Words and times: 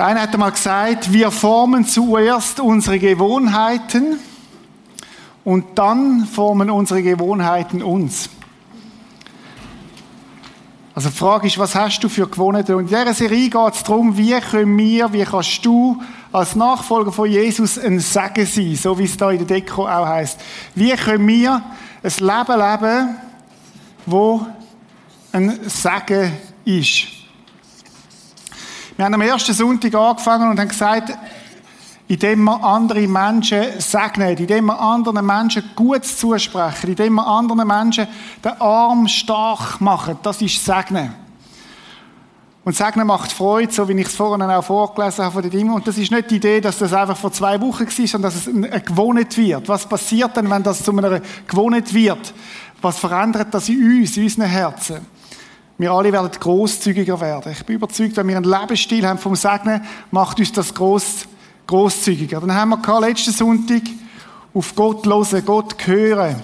Der 0.00 0.06
eine 0.06 0.22
hat 0.22 0.32
einmal 0.32 0.52
gesagt, 0.52 1.12
wir 1.12 1.30
formen 1.30 1.84
zuerst 1.84 2.58
unsere 2.58 2.98
Gewohnheiten 2.98 4.18
und 5.44 5.78
dann 5.78 6.24
formen 6.24 6.70
unsere 6.70 7.02
Gewohnheiten 7.02 7.82
uns. 7.82 8.30
Also 10.94 11.10
die 11.10 11.14
Frage 11.14 11.48
ist, 11.48 11.58
was 11.58 11.74
hast 11.74 12.00
du 12.00 12.08
für 12.08 12.26
Gewohnheiten? 12.26 12.76
Und 12.76 12.84
in 12.84 12.86
dieser 12.88 13.12
Serie 13.12 13.50
geht 13.50 13.74
es 13.74 13.82
darum, 13.82 14.16
wie 14.16 14.40
können 14.40 14.78
wir, 14.78 15.12
wie 15.12 15.22
kannst 15.22 15.66
du 15.66 16.00
als 16.32 16.56
Nachfolger 16.56 17.12
von 17.12 17.30
Jesus 17.30 17.78
ein 17.78 18.00
Segen 18.00 18.46
sein, 18.46 18.76
so 18.76 18.98
wie 18.98 19.04
es 19.04 19.18
da 19.18 19.30
in 19.30 19.46
der 19.46 19.58
Deko 19.58 19.86
auch 19.86 20.06
heißt. 20.06 20.40
Wie 20.74 20.92
können 20.92 21.28
wir 21.28 21.62
ein 22.02 22.12
Leben 22.20 22.58
leben, 22.58 23.16
wo 24.06 24.46
ein 25.30 25.60
Segen 25.68 26.32
ist? 26.64 27.19
Wir 29.00 29.06
haben 29.06 29.14
am 29.14 29.22
ersten 29.22 29.54
Sonntag 29.54 29.94
angefangen 29.94 30.50
und 30.50 30.60
haben 30.60 30.68
gesagt, 30.68 31.16
indem 32.06 32.44
wir 32.44 32.62
andere 32.62 33.08
Menschen 33.08 33.80
segnen, 33.80 34.36
indem 34.36 34.66
wir 34.66 34.78
anderen 34.78 35.24
Menschen 35.24 35.70
Gutes 35.74 36.18
zusprechen, 36.18 36.90
indem 36.90 37.14
wir 37.14 37.26
anderen 37.26 37.66
Menschen 37.66 38.06
den 38.44 38.60
Arm 38.60 39.08
stark 39.08 39.80
machen. 39.80 40.18
Das 40.22 40.42
ist 40.42 40.62
Segnen. 40.62 41.14
Und 42.62 42.76
Segnen 42.76 43.06
macht 43.06 43.32
Freude, 43.32 43.72
so 43.72 43.88
wie 43.88 43.98
ich 43.98 44.06
es 44.06 44.14
vorhin 44.14 44.42
auch 44.42 44.62
vorgelesen 44.62 45.24
habe 45.24 45.32
von 45.32 45.42
den 45.44 45.50
Dingen. 45.50 45.72
Und 45.72 45.88
das 45.88 45.96
ist 45.96 46.12
nicht 46.12 46.30
die 46.30 46.36
Idee, 46.36 46.60
dass 46.60 46.76
das 46.76 46.92
einfach 46.92 47.16
vor 47.16 47.32
zwei 47.32 47.58
Wochen 47.58 47.86
war, 47.86 48.06
sondern 48.06 48.30
dass 48.30 48.46
es 48.46 48.48
eine 48.48 48.82
Gewohnheit 48.82 49.34
wird. 49.34 49.66
Was 49.66 49.88
passiert 49.88 50.36
denn, 50.36 50.50
wenn 50.50 50.62
das 50.62 50.84
zu 50.84 50.94
einer 50.94 51.22
Gewohnheit 51.46 51.94
wird? 51.94 52.34
Was 52.82 52.98
verändert 52.98 53.48
das 53.50 53.66
in 53.70 53.82
uns, 53.82 54.14
in 54.18 54.24
unseren 54.24 54.44
Herzen? 54.44 55.19
Wir 55.80 55.92
alle 55.92 56.12
werden 56.12 56.30
großzügiger 56.38 57.18
werden. 57.22 57.52
Ich 57.52 57.64
bin 57.64 57.76
überzeugt, 57.76 58.14
wenn 58.18 58.28
wir 58.28 58.36
einen 58.36 58.44
Lebensstil 58.44 59.06
haben 59.06 59.18
vom 59.18 59.34
Segnen, 59.34 59.80
macht 60.10 60.38
uns 60.38 60.52
das 60.52 60.74
groß 60.74 61.24
großzügiger. 61.66 62.38
Dann 62.40 62.54
haben 62.54 62.68
wir 62.68 63.00
letzten 63.00 63.32
Sonntag 63.32 63.80
auf 64.52 64.74
Gott 64.74 65.06
hören, 65.06 65.42
Gott 65.42 65.86
hören. 65.86 66.36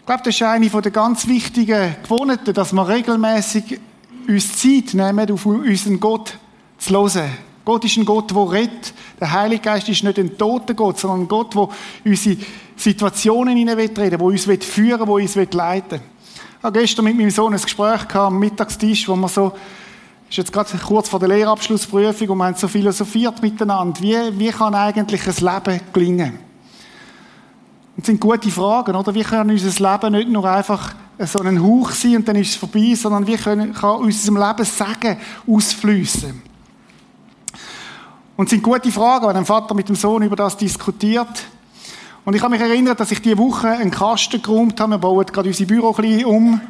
Ich 0.00 0.06
glaube, 0.06 0.22
das 0.24 0.34
ist 0.34 0.42
eine 0.42 0.68
der 0.68 0.90
ganz 0.90 1.28
wichtigen 1.28 1.94
Gewohnheiten, 2.02 2.52
dass 2.52 2.72
wir 2.72 2.88
regelmäßig 2.88 3.78
uns 4.26 4.60
Zeit 4.60 4.94
nehmen, 4.94 5.30
auf 5.30 5.46
unseren 5.46 6.00
Gott 6.00 6.36
zu 6.78 6.94
hören. 6.94 7.30
Gott 7.64 7.84
ist 7.84 7.96
ein 7.96 8.04
Gott, 8.04 8.32
der 8.32 8.50
rettet. 8.50 8.92
Der 9.20 9.30
Heilige 9.30 9.62
Geist 9.62 9.88
ist 9.88 10.02
nicht 10.02 10.18
ein 10.18 10.36
toter 10.36 10.74
Gott, 10.74 10.98
sondern 10.98 11.20
ein 11.20 11.28
Gott, 11.28 11.54
der 11.54 11.68
unsere 12.04 12.38
Situationen 12.74 13.56
hineinreden 13.56 13.98
will, 13.98 14.10
der 14.10 14.20
uns 14.20 14.46
führen 14.46 15.06
will, 15.06 15.28
der 15.28 15.44
uns 15.44 15.54
leiten 15.54 15.90
will. 15.90 16.17
Ich 16.58 16.64
habe 16.64 16.80
gestern 16.80 17.04
mit 17.04 17.16
meinem 17.16 17.30
Sohn 17.30 17.54
ein 17.54 17.60
Gespräch 17.60 18.08
gehabt, 18.08 18.16
am 18.16 18.38
Mittagstisch, 18.38 19.08
wo 19.08 19.16
wir 19.16 19.28
so 19.28 19.52
ist 20.30 20.36
jetzt 20.36 20.52
gerade 20.52 20.76
kurz 20.76 21.08
vor 21.08 21.20
der 21.20 21.28
Lehrabschlussprüfung 21.30 22.28
und 22.28 22.38
wir 22.38 22.44
haben 22.44 22.54
so 22.54 22.68
philosophiert 22.68 23.40
miteinander. 23.40 23.98
Wie, 24.02 24.38
wie 24.38 24.50
kann 24.50 24.74
eigentlich 24.74 25.26
ein 25.26 25.34
Leben 25.34 25.80
gelingen? 25.92 26.38
Das 27.96 28.06
sind 28.06 28.20
gute 28.20 28.50
Fragen, 28.50 28.94
oder? 28.94 29.14
Wie 29.14 29.22
kann 29.22 29.50
unser 29.50 29.92
Leben 29.92 30.12
nicht 30.12 30.28
nur 30.28 30.44
einfach 30.44 30.94
so 31.18 31.40
ein 31.40 31.62
Hauch 31.62 31.90
sein 31.92 32.16
und 32.16 32.28
dann 32.28 32.36
ist 32.36 32.50
es 32.50 32.56
vorbei, 32.56 32.94
sondern 32.94 33.26
wie 33.26 33.36
können, 33.36 33.72
kann 33.72 34.00
unserem 34.00 34.36
Leben 34.36 34.64
Sagen 34.64 35.16
ausfließen? 35.46 36.42
Und 38.36 38.44
das 38.46 38.50
sind 38.50 38.62
gute 38.62 38.92
Fragen, 38.92 39.26
wenn 39.28 39.36
ein 39.36 39.46
Vater 39.46 39.74
mit 39.74 39.88
dem 39.88 39.96
Sohn 39.96 40.22
über 40.22 40.36
das 40.36 40.56
diskutiert. 40.56 41.44
Und 42.28 42.34
ich 42.34 42.42
kann 42.42 42.50
mich 42.50 42.60
erinnern, 42.60 42.94
dass 42.94 43.10
ich 43.10 43.22
diese 43.22 43.38
Woche 43.38 43.68
einen 43.68 43.90
Kasten 43.90 44.42
geräumt 44.42 44.78
habe. 44.78 44.90
Wir 44.90 44.98
bauen 44.98 45.24
gerade 45.24 45.48
unser 45.48 45.64
Büro 45.64 45.94
ein 45.94 46.02
bisschen 46.02 46.26
um. 46.26 46.60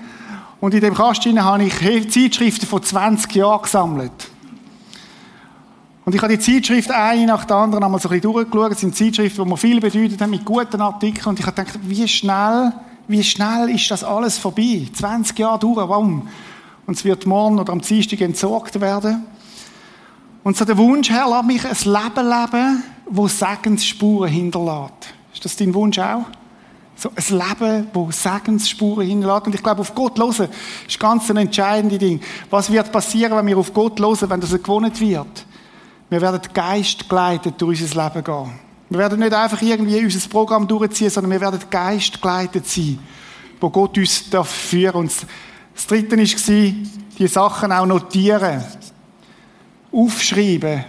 Und 0.60 0.72
in 0.72 0.80
dem 0.80 0.94
Kasten 0.94 1.42
habe 1.42 1.64
ich 1.64 2.12
Zeitschriften 2.12 2.64
von 2.64 2.80
20 2.80 3.34
Jahren 3.34 3.62
gesammelt. 3.62 4.12
Und 6.04 6.14
ich 6.14 6.22
habe 6.22 6.36
die 6.36 6.38
Zeitschrift 6.38 6.92
eine 6.92 7.26
nach 7.26 7.44
der 7.44 7.56
anderen 7.56 7.82
einmal 7.82 7.98
so 7.98 8.08
ein 8.08 8.20
bisschen 8.20 8.32
durchgeschaut. 8.32 8.70
Das 8.70 8.78
sind 8.78 8.94
Zeitschriften, 8.94 9.42
die 9.42 9.50
mir 9.50 9.56
viel 9.56 9.80
bedeutet 9.80 10.20
haben, 10.20 10.30
mit 10.30 10.44
guten 10.44 10.80
Artikeln. 10.80 11.26
Und 11.26 11.40
ich 11.40 11.46
habe 11.46 11.56
gedacht, 11.56 11.80
wie 11.82 12.06
schnell, 12.06 12.72
wie 13.08 13.24
schnell 13.24 13.70
ist 13.70 13.90
das 13.90 14.04
alles 14.04 14.38
vorbei? 14.38 14.86
20 14.92 15.36
Jahre 15.40 15.58
durch, 15.58 15.88
warum? 15.88 16.28
Und 16.86 16.96
es 16.96 17.04
wird 17.04 17.26
morgen 17.26 17.58
oder 17.58 17.72
am 17.72 17.80
Dienstag 17.80 18.20
entsorgt 18.20 18.80
werden. 18.80 19.26
Und 20.44 20.56
so 20.56 20.64
der 20.64 20.78
Wunsch, 20.78 21.10
Herr, 21.10 21.28
lass 21.28 21.44
mich 21.44 21.64
ein 21.64 21.92
Leben 21.92 22.28
leben, 22.28 22.82
das 23.10 23.38
Segensspuren 23.40 24.30
hinterlässt. 24.30 25.17
Ist 25.38 25.44
das 25.44 25.54
dein 25.54 25.72
Wunsch 25.72 26.00
auch? 26.00 26.24
So 26.96 27.10
ein 27.14 27.38
Leben, 27.38 27.86
das 27.94 28.22
Segensspuren 28.24 29.06
hinlässt. 29.06 29.46
Und 29.46 29.54
ich 29.54 29.62
glaube, 29.62 29.82
auf 29.82 29.94
Gott 29.94 30.18
hören 30.18 30.48
ist 30.88 30.98
ganz 30.98 31.30
ein 31.30 31.36
entscheidendes 31.36 32.00
Ding. 32.00 32.20
Was 32.50 32.72
wird 32.72 32.90
passieren, 32.90 33.36
wenn 33.36 33.46
wir 33.46 33.56
auf 33.56 33.72
Gott 33.72 34.00
hören, 34.00 34.28
wenn 34.30 34.40
das 34.40 34.50
gewonnen 34.50 34.90
wird? 34.98 35.46
Wir 36.10 36.20
werden 36.20 36.40
Geist 36.52 37.08
geleitet 37.08 37.54
durch 37.58 37.80
unser 37.80 38.02
Leben 38.02 38.24
gehen. 38.24 38.50
Wir 38.90 38.98
werden 38.98 39.20
nicht 39.20 39.32
einfach 39.32 39.62
irgendwie 39.62 40.04
unser 40.04 40.28
Programm 40.28 40.66
durchziehen, 40.66 41.10
sondern 41.10 41.30
wir 41.30 41.40
werden 41.40 41.60
Geist 41.70 42.20
geleitet 42.20 42.66
sein, 42.66 42.98
wo 43.60 43.70
Gott 43.70 43.96
uns 43.96 44.28
darf 44.30 44.48
führen 44.48 44.96
Und 44.96 45.26
das 45.72 45.86
Dritte 45.86 46.16
war, 46.16 46.72
die 47.16 47.28
Sachen 47.28 47.70
auch 47.70 47.86
notieren. 47.86 48.64
Aufschreiben. 49.92 50.84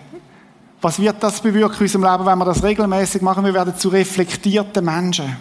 Was 0.81 0.99
wird 0.99 1.21
das 1.21 1.41
bewirken 1.41 1.75
in 1.77 1.83
unserem 1.83 2.03
Leben, 2.03 2.25
wenn 2.25 2.37
wir 2.37 2.45
das 2.45 2.63
regelmäßig 2.63 3.21
machen? 3.21 3.43
Wir 3.43 3.53
werden 3.53 3.75
zu 3.77 3.89
reflektierten 3.89 4.85
Menschen. 4.85 5.35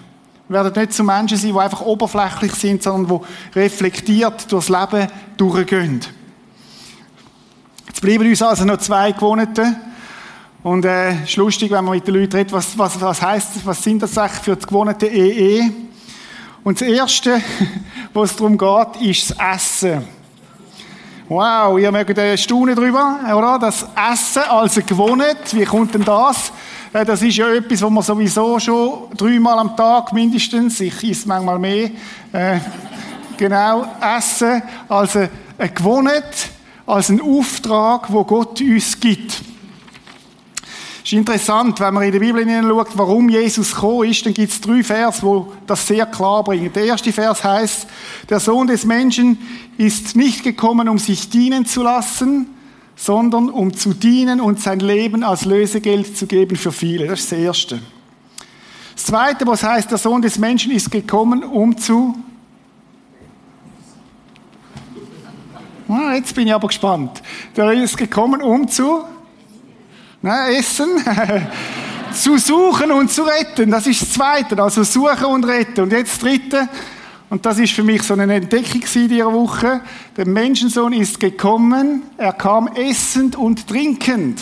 Wir 0.49 0.65
werden 0.65 0.81
nicht 0.81 0.93
zu 0.93 1.05
Menschen 1.05 1.39
sein, 1.39 1.53
die 1.53 1.59
einfach 1.59 1.83
oberflächlich 1.83 2.55
sind, 2.55 2.83
sondern 2.83 3.21
die 3.55 3.59
reflektiert 3.59 4.51
durchs 4.51 4.69
Leben 4.69 5.07
durchgehen. 5.37 6.01
Jetzt 7.87 8.01
bleiben 8.01 8.29
uns 8.29 8.43
also 8.43 8.65
noch 8.65 8.79
zwei 8.79 9.13
Gewohnheiten. 9.13 9.77
Und 10.65 10.85
äh, 10.85 11.23
ist 11.23 11.37
lustig, 11.37 11.71
wenn 11.71 11.85
man 11.85 11.95
mit 11.95 12.07
den 12.07 12.15
Leuten 12.15 12.37
redet, 12.37 12.53
was, 12.53 12.77
was, 12.77 13.01
was 13.01 13.23
heisst 13.23 13.65
was 13.65 13.81
sind 13.81 14.03
das 14.03 14.19
eigentlich 14.19 14.43
für 14.43 14.57
die 14.57 14.67
Gewohnheiten 14.67 15.07
EE? 15.07 15.61
E? 15.61 15.71
Und 16.65 16.81
das 16.81 16.89
Erste, 16.89 17.41
wo 18.13 18.25
es 18.25 18.35
darum 18.35 18.59
geht, 18.59 19.03
ist 19.03 19.31
das 19.31 19.55
Essen. 19.55 20.18
Wow, 21.31 21.79
ihr 21.79 21.93
mögt 21.93 22.19
staunen 22.41 22.75
drüber, 22.75 23.19
oder? 23.37 23.59
Das 23.59 23.87
Essen 24.11 24.45
als 24.49 24.77
Gewohnheit, 24.77 25.55
wie 25.55 25.67
kommt 25.67 25.93
denn 25.93 26.03
das? 26.03 26.51
Äh, 26.91 27.05
das 27.05 27.21
ist 27.21 27.37
ja 27.37 27.51
etwas, 27.51 27.83
was 27.83 27.91
man 27.91 28.03
sowieso 28.03 28.59
schon 28.59 29.11
dreimal 29.15 29.59
am 29.59 29.77
Tag 29.77 30.11
mindestens, 30.15 30.81
ich 30.81 31.05
esse 31.05 31.29
manchmal 31.29 31.59
mehr, 31.59 31.91
äh, 32.33 32.61
genau, 33.37 33.85
essen 34.01 34.63
als 34.89 35.17
eine 35.17 35.29
Gewohnheit, 35.75 36.49
als 36.87 37.11
ein 37.11 37.21
Auftrag, 37.21 38.11
wo 38.11 38.25
Gott 38.25 38.63
uns 38.63 38.99
gibt. 38.99 39.43
Ist 41.09 41.15
interessant, 41.15 41.81
wenn 41.81 41.95
man 41.95 42.03
in 42.03 42.13
der 42.13 42.19
Bibel 42.19 42.45
hineinschaut, 42.45 42.89
warum 42.93 43.31
Jesus 43.31 43.75
gekommen 43.75 44.11
ist, 44.11 44.27
dann 44.27 44.35
gibt 44.35 44.53
es 44.53 44.61
drei 44.61 44.83
Vers, 44.83 45.23
wo 45.23 45.55
das 45.67 45.87
sehr 45.87 46.05
klar 46.05 46.45
bringen. 46.45 46.71
Der 46.71 46.85
erste 46.85 47.11
Vers 47.15 47.43
heißt, 47.43 47.87
der 48.29 48.39
Sohn 48.41 48.67
des 48.67 48.85
Menschen 48.85 49.39
ist 49.79 50.17
nicht 50.17 50.45
gekommen, 50.45 50.87
um 50.87 50.99
sich 50.99 51.31
dienen 51.31 51.65
zu 51.65 51.83
lassen, 51.83 52.49
sondern 52.95 53.49
um 53.49 53.73
zu 53.73 53.95
dienen 53.95 54.39
und 54.39 54.61
sein 54.61 54.81
Leben 54.81 55.25
als 55.25 55.47
Lösegeld 55.47 56.15
zu 56.15 56.27
geben 56.27 56.57
für 56.57 56.73
viele. 56.73 57.07
Das 57.07 57.21
ist 57.21 57.33
das 57.33 57.39
Erste. 57.39 57.81
Das 58.95 59.07
Zweite, 59.07 59.47
was 59.47 59.63
heißt, 59.63 59.91
der 59.91 59.97
Sohn 59.97 60.21
des 60.21 60.39
Menschen 60.39 60.73
ist 60.73 60.91
gekommen, 60.91 61.43
um 61.43 61.79
zu... 61.79 62.19
Ah, 65.89 66.13
jetzt 66.17 66.35
bin 66.35 66.49
ich 66.49 66.53
aber 66.53 66.69
gespannt. 66.69 67.23
Der 67.57 67.73
ist 67.73 67.97
gekommen, 67.97 68.43
um 68.43 68.69
zu... 68.69 69.05
Na, 70.21 70.51
essen. 70.51 70.89
zu 72.13 72.39
suchen 72.39 72.91
und 72.91 73.11
zu 73.11 73.23
retten. 73.23 73.71
Das 73.71 73.87
ist 73.87 74.03
das 74.03 74.13
Zweite. 74.13 74.61
Also 74.63 74.83
suchen 74.83 75.27
und 75.27 75.45
retten. 75.45 75.83
Und 75.83 75.93
jetzt 75.93 76.15
das 76.15 76.19
Dritte. 76.19 76.69
Und 77.31 77.45
das 77.45 77.59
ist 77.59 77.73
für 77.73 77.83
mich 77.85 78.03
so 78.03 78.15
eine 78.15 78.35
Entdeckung 78.35 78.83
in 78.95 79.09
dieser 79.09 79.33
Woche. 79.33 79.83
Der 80.17 80.27
Menschensohn 80.27 80.93
ist 80.95 81.21
gekommen, 81.21 82.03
er 82.17 82.33
kam 82.33 82.69
essend 82.69 83.37
und 83.37 83.69
trinkend. 83.69 84.41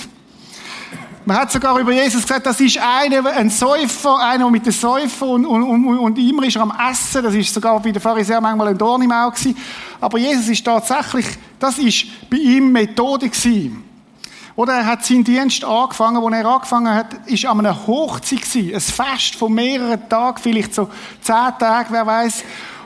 Man 1.25 1.39
hat 1.39 1.51
sogar 1.51 1.77
über 1.81 1.91
Jesus 1.91 2.23
gesagt, 2.23 2.47
das 2.47 2.61
ist 2.61 2.79
einer, 2.79 3.27
ein 3.33 3.51
Säufer, 3.51 4.17
einer 4.21 4.49
mit 4.49 4.65
den 4.65 4.73
Säufer 4.73 5.27
und, 5.27 5.45
und, 5.45 5.65
und, 5.65 5.99
und 5.99 6.19
immer 6.19 6.45
ist 6.45 6.55
er 6.55 6.63
am 6.63 6.73
Essen. 6.89 7.25
Das 7.25 7.35
ist 7.35 7.53
sogar 7.53 7.81
bei 7.81 7.91
den 7.91 8.01
Pharisäern 8.01 8.41
manchmal 8.41 8.69
ein 8.69 8.79
Dorn 8.79 9.03
im 9.03 9.11
Auge 9.11 9.37
gewesen. 9.37 9.57
Aber 10.01 10.19
Jesus 10.19 10.47
ist 10.49 10.65
tatsächlich, 10.65 11.27
das 11.59 11.79
ist 11.79 12.07
bei 12.31 12.37
ihm 12.37 12.71
Methode 12.71 13.29
gewesen. 13.29 13.86
Oder 14.57 14.73
er 14.73 14.87
hat 14.87 15.05
seinen 15.05 15.23
Dienst 15.23 15.63
angefangen, 15.65 16.23
wo 16.23 16.31
er 16.31 16.47
angefangen 16.47 16.93
hat, 16.93 17.15
ist 17.27 17.45
an 17.45 17.61
einer 17.61 17.87
Hochzeit 17.87 18.41
gewesen. 18.41 18.75
Ein 18.75 18.81
Fest 18.81 19.35
von 19.37 19.53
mehreren 19.53 20.09
Tagen, 20.09 20.39
vielleicht 20.43 20.75
so 20.75 20.89
zehn 21.21 21.53
Tage, 21.59 21.89
wer 21.91 22.07
weiß. 22.07 22.43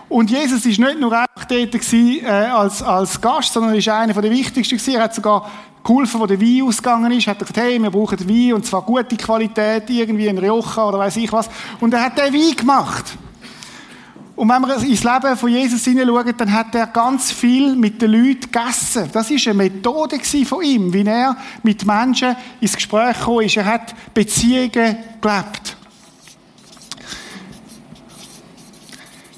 Und 0.08 0.28
Jesus 0.28 0.66
ist 0.66 0.80
nicht 0.80 0.98
nur 0.98 1.12
einfach 1.12 1.44
dort 1.44 1.70
gewesen, 1.70 2.24
äh, 2.24 2.28
als, 2.28 2.82
als 2.82 3.20
Gast, 3.20 3.52
sondern 3.52 3.72
er 3.72 3.78
ist 3.78 3.88
einer 3.88 4.12
der 4.12 4.30
wichtigsten 4.32 4.76
gewesen. 4.76 4.96
Er 4.96 5.04
hat 5.04 5.14
sogar 5.14 5.48
geholfen, 5.84 6.20
wo 6.20 6.26
der 6.26 6.40
Wein 6.40 6.62
ausgegangen 6.62 7.12
ist. 7.12 7.28
Er 7.28 7.30
hat 7.30 7.38
gesagt, 7.38 7.56
hey, 7.56 7.80
wir 7.80 7.90
brauchen 7.90 8.28
Wein, 8.28 8.54
und 8.54 8.66
zwar 8.66 8.82
gute 8.82 9.16
Qualität, 9.16 9.88
irgendwie 9.88 10.28
ein 10.28 10.38
Rioja 10.38 10.88
oder 10.88 10.98
weiß 10.98 11.16
ich 11.18 11.32
was. 11.32 11.48
Und 11.78 11.94
er 11.94 12.04
hat 12.04 12.18
den 12.18 12.34
Wein 12.34 12.56
gemacht. 12.56 13.16
Und 14.40 14.48
wenn 14.48 14.62
wir 14.62 14.76
ins 14.76 15.04
Leben 15.04 15.36
von 15.36 15.50
Jesus 15.50 15.84
hineinschauen, 15.84 16.34
dann 16.34 16.50
hat 16.50 16.74
er 16.74 16.86
ganz 16.86 17.30
viel 17.30 17.76
mit 17.76 18.00
den 18.00 18.12
Leuten 18.12 18.50
gegessen. 18.50 19.10
Das 19.12 19.30
ist 19.30 19.46
eine 19.46 19.58
Methode 19.58 20.18
von 20.46 20.62
ihm, 20.62 20.90
wie 20.94 21.04
er 21.04 21.36
mit 21.62 21.84
Menschen 21.84 22.34
ins 22.58 22.74
Gespräch 22.74 23.18
gekommen 23.18 23.44
ist. 23.44 23.58
Er 23.58 23.66
hat 23.66 23.94
Beziehungen 24.14 24.70
gelebt. 24.70 25.76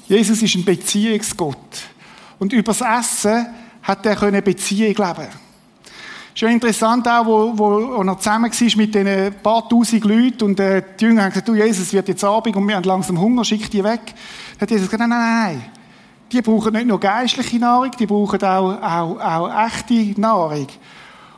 Jesus 0.07 0.41
ist 0.41 0.55
ein 0.55 0.63
Beziehungsgott. 0.63 1.81
Und 2.39 2.53
übers 2.53 2.79
Essen 2.79 3.47
hat 3.81 4.05
er 4.05 4.23
eine 4.23 4.41
Beziehung 4.41 4.95
leben 4.95 5.42
Schon 6.35 6.49
interessant 6.49 7.07
auch, 7.07 7.25
wo, 7.27 7.53
wo 7.55 8.01
er 8.01 8.17
zusammen 8.17 8.51
war 8.51 8.77
mit 8.77 8.95
den 8.95 9.33
paar 9.35 9.69
tausend 9.69 10.03
Leuten 10.03 10.43
und 10.45 10.59
äh, 10.59 10.81
die 10.99 11.05
Jünger 11.05 11.23
haben 11.23 11.29
gesagt, 11.29 11.47
du 11.47 11.53
Jesus, 11.53 11.93
wird 11.93 12.07
jetzt 12.07 12.23
Abend 12.23 12.55
und 12.55 12.67
wir 12.67 12.75
haben 12.75 12.83
langsam 12.83 13.21
Hunger, 13.21 13.45
schick 13.45 13.69
die 13.69 13.83
weg. 13.83 14.01
Dann 14.53 14.61
hat 14.61 14.71
Jesus 14.71 14.89
gesagt, 14.89 15.07
nein, 15.07 15.09
nein, 15.09 15.43
nein. 15.59 15.65
Die 16.31 16.41
brauchen 16.41 16.73
nicht 16.73 16.87
nur 16.87 16.99
geistliche 16.99 17.59
Nahrung, 17.59 17.91
die 17.99 18.07
brauchen 18.07 18.41
auch, 18.41 18.81
auch, 18.81 19.19
auch 19.19 19.65
echte 19.67 20.19
Nahrung. 20.19 20.65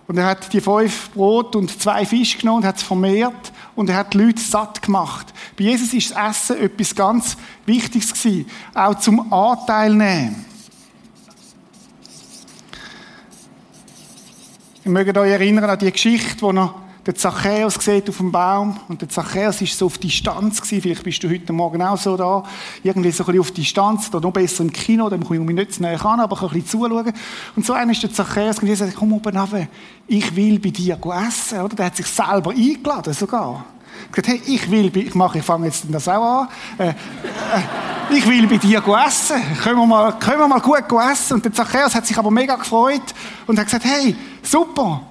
Und 0.07 0.17
er 0.17 0.27
hat 0.27 0.53
die 0.53 0.61
fünf 0.61 1.11
Brot 1.11 1.57
und 1.57 1.77
zwei 1.81 2.05
Fische 2.05 2.37
genommen 2.37 2.59
und 2.59 2.65
hat 2.67 2.77
es 2.77 2.83
vermehrt 2.83 3.51
und 3.75 3.89
er 3.89 3.97
hat 3.97 4.13
die 4.13 4.19
Leute 4.19 4.41
satt 4.41 4.81
gemacht. 4.81 5.33
Bei 5.57 5.65
Jesus 5.65 5.93
ist 5.93 6.11
das 6.11 6.29
Essen 6.29 6.61
etwas 6.61 6.95
ganz 6.95 7.35
Wichtiges 7.65 8.13
gewesen, 8.13 8.45
auch 8.73 8.95
zum 8.95 9.33
Anteil 9.33 9.93
nehmen. 9.93 10.45
Ich 14.85 14.91
möchte 14.91 15.19
euch 15.19 15.31
erinnern 15.31 15.67
an 15.67 15.79
die 15.79 15.91
Geschichte, 15.91 16.43
wo 16.43 16.51
er 16.51 16.75
den 17.07 17.15
Zachäus 17.15 17.73
sieht 17.73 18.07
auf 18.07 18.17
dem 18.17 18.31
Baum 18.31 18.79
und 18.87 19.01
der 19.01 19.09
Zachäus 19.09 19.59
ist 19.63 19.75
so 19.75 19.87
auf 19.87 19.97
Distanz 19.97 20.61
gewesen. 20.61 20.83
Vielleicht 20.83 21.03
bist 21.03 21.23
du 21.23 21.27
heute 21.27 21.51
Morgen 21.53 21.81
auch 21.81 21.97
so 21.97 22.15
da. 22.15 22.43
Irgendwie 22.83 23.09
so 23.09 23.23
ein 23.23 23.25
bisschen 23.25 23.39
auf 23.39 23.49
Distanz 23.49 24.09
oder 24.09 24.21
noch 24.21 24.31
besser 24.31 24.61
im 24.61 24.71
Kino, 24.71 25.09
dann 25.09 25.23
komme 25.23 25.39
ich 25.39 25.41
mich 25.43 25.55
nicht 25.55 25.73
zu 25.73 25.81
näher 25.81 26.05
an, 26.05 26.19
aber 26.19 26.35
kann 26.35 26.49
ein 26.49 26.61
bisschen 26.61 26.81
zuschauen. 26.81 27.13
Und 27.55 27.65
so 27.65 27.73
einer 27.73 27.93
ist 27.93 28.03
der 28.03 28.13
Zachäus 28.13 28.59
und 28.59 28.75
sagt, 28.75 28.95
komm 28.95 29.13
oben 29.13 29.35
runter, 29.35 29.67
ich 30.05 30.35
will 30.35 30.59
bei 30.59 30.69
dir 30.69 30.99
essen, 31.27 31.61
oder? 31.61 31.75
Der 31.75 31.85
hat 31.87 31.95
sich 31.95 32.05
selber 32.05 32.51
eingeladen 32.51 33.13
sogar. 33.15 33.65
Gesagt, 34.11 34.27
hey, 34.27 34.41
ich 34.45 34.69
will, 34.69 34.95
ich 34.95 35.15
mache, 35.15 35.39
ich 35.39 35.45
fange 35.45 35.67
jetzt 35.67 35.85
das 35.89 36.07
auch 36.07 36.41
an. 36.41 36.47
Äh, 36.77 36.89
äh, 36.89 36.93
ich 38.09 38.27
will 38.27 38.47
bei 38.47 38.57
dir 38.57 38.83
essen. 39.05 39.41
Können 39.63 39.77
wir 39.77 39.85
mal, 39.85 40.13
können 40.19 40.39
wir 40.39 40.47
mal 40.47 40.59
gut 40.59 40.83
essen? 41.11 41.35
Und 41.35 41.45
der 41.45 41.53
Zachäus 41.53 41.95
hat 41.95 42.05
sich 42.05 42.17
aber 42.17 42.31
mega 42.31 42.55
gefreut 42.55 43.13
und 43.47 43.57
hat 43.57 43.65
gesagt, 43.65 43.85
hey, 43.85 44.15
super. 44.41 45.01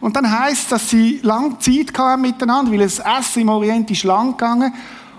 Und 0.00 0.14
dann 0.16 0.30
heisst, 0.30 0.70
dass 0.70 0.88
sie 0.88 1.20
lang 1.22 1.58
Zeit 1.60 1.96
hatten 1.98 2.22
miteinander, 2.22 2.70
weil 2.70 2.78
das 2.78 3.00
Essen 3.00 3.42
im 3.42 3.48
Orient 3.48 3.90
ist 3.90 4.04
lang 4.04 4.32
gegangen. 4.32 4.72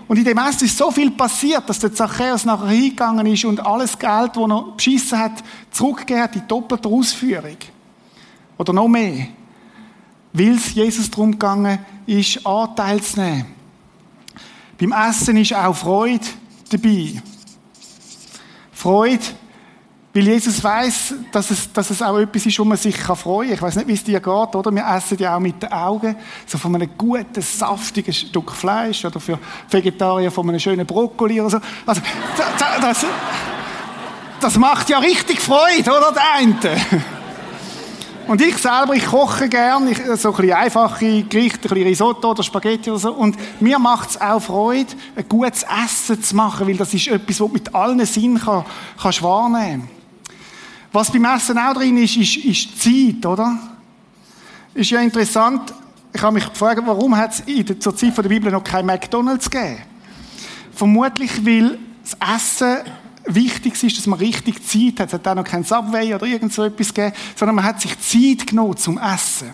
Und 0.08 0.16
in 0.16 0.24
dem 0.24 0.38
Essen 0.38 0.64
ist 0.64 0.76
so 0.76 0.90
viel 0.90 1.12
passiert, 1.12 1.68
dass 1.68 1.78
der 1.78 1.94
Zachäus 1.94 2.44
nachher 2.44 2.68
hingegangen 2.68 3.26
ist 3.26 3.44
und 3.44 3.64
alles 3.64 3.96
Geld, 3.96 4.34
das 4.34 4.50
er 4.50 4.64
beschissen 4.76 5.18
hat, 5.18 5.44
zurückgegeben 5.70 6.22
hat 6.22 6.34
in 6.34 6.48
doppelter 6.48 6.88
Ausführung. 6.88 7.56
Oder 8.58 8.72
noch 8.72 8.88
mehr. 8.88 9.28
Weil 10.32 10.54
es 10.54 10.74
Jesus 10.74 11.10
darum 11.10 11.32
gegangen 11.32 11.78
ist, 12.06 12.46
Anteil 12.46 13.02
zu 13.02 13.20
nehmen. 13.20 13.46
Beim 14.78 14.92
Essen 14.92 15.36
ist 15.36 15.54
auch 15.54 15.74
Freude 15.74 16.24
dabei. 16.70 17.20
Freude, 18.72 19.24
weil 20.12 20.24
Jesus 20.24 20.62
weiß, 20.62 21.14
dass 21.30 21.50
es, 21.50 21.72
dass 21.72 21.90
es 21.90 22.02
auch 22.02 22.18
etwas 22.18 22.44
ist, 22.44 22.58
wo 22.58 22.64
man 22.64 22.76
sich 22.76 22.96
freuen 22.96 23.48
kann. 23.48 23.54
Ich 23.54 23.62
weiß 23.62 23.76
nicht, 23.76 23.86
wie 23.86 23.92
es 23.92 24.02
dir 24.02 24.18
geht, 24.18 24.26
oder? 24.26 24.72
Wir 24.72 24.84
essen 24.96 25.18
ja 25.18 25.36
auch 25.36 25.40
mit 25.40 25.62
den 25.62 25.70
Augen. 25.70 26.16
So 26.46 26.58
von 26.58 26.74
einem 26.74 26.90
guten, 26.98 27.40
saftigen 27.40 28.12
Stück 28.12 28.50
Fleisch 28.50 29.04
oder 29.04 29.20
für 29.20 29.38
Vegetarier 29.70 30.32
von 30.32 30.48
einem 30.48 30.58
schönen 30.58 30.84
Brokkoli 30.84 31.40
oder 31.40 31.50
so. 31.50 31.60
Also, 31.86 32.00
das, 32.80 33.06
das 34.40 34.56
macht 34.56 34.88
ja 34.90 34.98
richtig 34.98 35.40
Freude, 35.40 35.90
oder? 35.90 36.12
Der 36.12 36.32
eine. 36.34 37.19
Und 38.30 38.40
ich 38.40 38.58
selber, 38.58 38.94
ich 38.94 39.06
koche 39.06 39.48
gern, 39.48 39.88
ich, 39.88 39.98
so 39.98 40.30
ein 40.30 40.36
bisschen 40.36 40.52
einfache 40.52 41.24
Gerichte, 41.24 41.66
ein 41.66 41.74
bisschen 41.74 41.82
Risotto 41.82 42.30
oder 42.30 42.44
Spaghetti 42.44 42.88
oder 42.88 43.00
so. 43.00 43.12
Und 43.12 43.36
mir 43.60 43.76
macht 43.80 44.10
es 44.10 44.20
auch 44.20 44.38
Freude, 44.38 44.92
ein 45.16 45.28
gutes 45.28 45.64
Essen 45.64 46.22
zu 46.22 46.36
machen, 46.36 46.68
weil 46.68 46.76
das 46.76 46.94
ist 46.94 47.08
etwas, 47.08 47.40
was 47.40 47.48
du 47.48 47.48
mit 47.48 47.74
allen 47.74 48.06
Sinnen 48.06 48.38
kann, 48.38 48.64
kannst 49.02 49.20
wahrnehmen 49.20 49.90
Was 50.92 51.10
beim 51.10 51.24
Essen 51.24 51.58
auch 51.58 51.74
drin 51.74 51.96
ist, 51.96 52.16
ist, 52.18 52.36
ist 52.36 52.80
Zeit, 52.80 53.26
oder? 53.26 53.58
Ist 54.74 54.90
ja 54.90 55.00
interessant. 55.00 55.74
Ich 56.12 56.22
habe 56.22 56.34
mich 56.34 56.48
gefragt, 56.48 56.82
warum 56.84 57.16
hat 57.16 57.32
es 57.32 57.80
zur 57.80 57.96
Zeit 57.96 58.16
der 58.16 58.22
Bibel 58.22 58.52
noch 58.52 58.62
kein 58.62 58.86
McDonalds 58.86 59.50
gegeben? 59.50 59.82
Vermutlich, 60.72 61.44
weil 61.44 61.80
das 62.04 62.16
Essen 62.36 62.76
wichtig 63.24 63.82
ist, 63.82 63.98
dass 63.98 64.06
man 64.06 64.18
richtig 64.18 64.66
Zeit 64.66 65.00
hat. 65.00 65.08
Es 65.08 65.14
hat 65.14 65.28
auch 65.28 65.34
noch 65.34 65.44
kein 65.44 65.64
Subway 65.64 66.14
oder 66.14 66.26
irgend 66.26 66.52
so 66.52 66.64
etwas 66.64 66.92
gegeben, 66.92 67.14
sondern 67.36 67.56
man 67.56 67.64
hat 67.64 67.80
sich 67.80 67.98
Zeit 67.98 68.46
genommen 68.46 68.76
zum 68.76 68.98
Essen. 68.98 69.50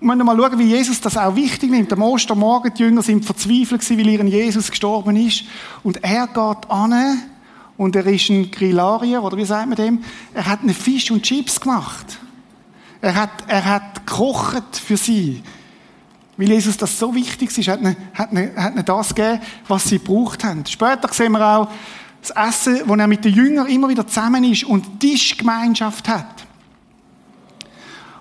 Und 0.00 0.10
wenn 0.10 0.18
wir 0.18 0.24
mal 0.24 0.36
schauen, 0.36 0.58
wie 0.58 0.64
Jesus 0.64 1.00
das 1.00 1.16
auch 1.16 1.34
wichtig 1.34 1.70
nimmt. 1.70 1.92
Am 1.92 2.02
Ostermorgen, 2.02 2.74
die 2.74 2.82
Jünger 2.82 3.02
sind 3.02 3.24
verzweifelt 3.24 3.80
gewesen, 3.80 3.98
weil 3.98 4.08
ihren 4.08 4.26
Jesus 4.26 4.70
gestorben 4.70 5.16
ist. 5.16 5.44
Und 5.82 6.04
er 6.04 6.26
geht 6.26 6.70
an 6.70 7.22
und 7.76 7.96
er 7.96 8.06
ist 8.06 8.28
ein 8.28 8.50
Grillarier, 8.50 9.22
oder 9.22 9.36
wie 9.36 9.44
sagt 9.44 9.66
man 9.66 9.76
dem? 9.76 10.04
Er 10.34 10.46
hat 10.46 10.60
einen 10.60 10.74
Fisch 10.74 11.10
und 11.10 11.22
Chips 11.22 11.60
gemacht. 11.60 12.18
Er 13.00 13.14
hat, 13.14 13.30
er 13.48 13.64
hat 13.64 14.06
gekocht 14.06 14.76
für 14.76 14.96
sie. 14.96 15.42
Weil 16.36 16.50
Jesus 16.50 16.76
das 16.76 16.98
so 16.98 17.14
wichtig 17.14 17.56
ist, 17.56 17.68
hat 17.68 17.80
ihnen, 17.80 17.96
hat 18.12 18.32
ihnen, 18.32 18.56
hat 18.56 18.74
ihnen 18.74 18.84
das 18.84 19.14
gegeben, 19.14 19.40
was 19.68 19.84
sie 19.84 19.98
gebraucht 19.98 20.44
haben. 20.44 20.66
Später 20.66 21.12
sehen 21.12 21.32
wir 21.32 21.46
auch, 21.46 21.68
das 22.28 22.48
Essen, 22.48 22.82
wo 22.86 22.94
er 22.94 23.06
mit 23.06 23.24
den 23.24 23.34
Jüngern 23.34 23.66
immer 23.66 23.88
wieder 23.88 24.06
zusammen 24.06 24.44
ist 24.44 24.64
und 24.64 25.00
Tischgemeinschaft 25.00 26.08
hat. 26.08 26.44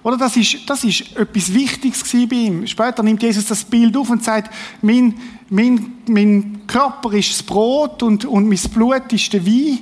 Oder 0.04 0.18
das 0.18 0.36
ist, 0.36 0.70
das 0.70 0.84
ist 0.84 1.16
etwas 1.16 1.54
Wichtiges 1.54 2.04
bei 2.12 2.36
ihm. 2.36 2.68
Später 2.68 3.02
nimmt 3.04 3.24
Jesus 3.24 3.46
das 3.46 3.64
Bild 3.64 3.96
auf 3.96 4.10
und 4.10 4.24
sagt, 4.24 4.54
mein, 4.82 5.18
mein, 5.50 5.94
mein 6.08 6.68
Körper 6.68 7.14
ist 7.14 7.32
das 7.32 7.44
Brot 7.44 8.04
und, 8.04 8.26
und 8.26 8.50
mein 8.50 8.60
Blut 8.74 9.14
ist 9.14 9.32
der 9.32 9.46
Wein. 9.46 9.80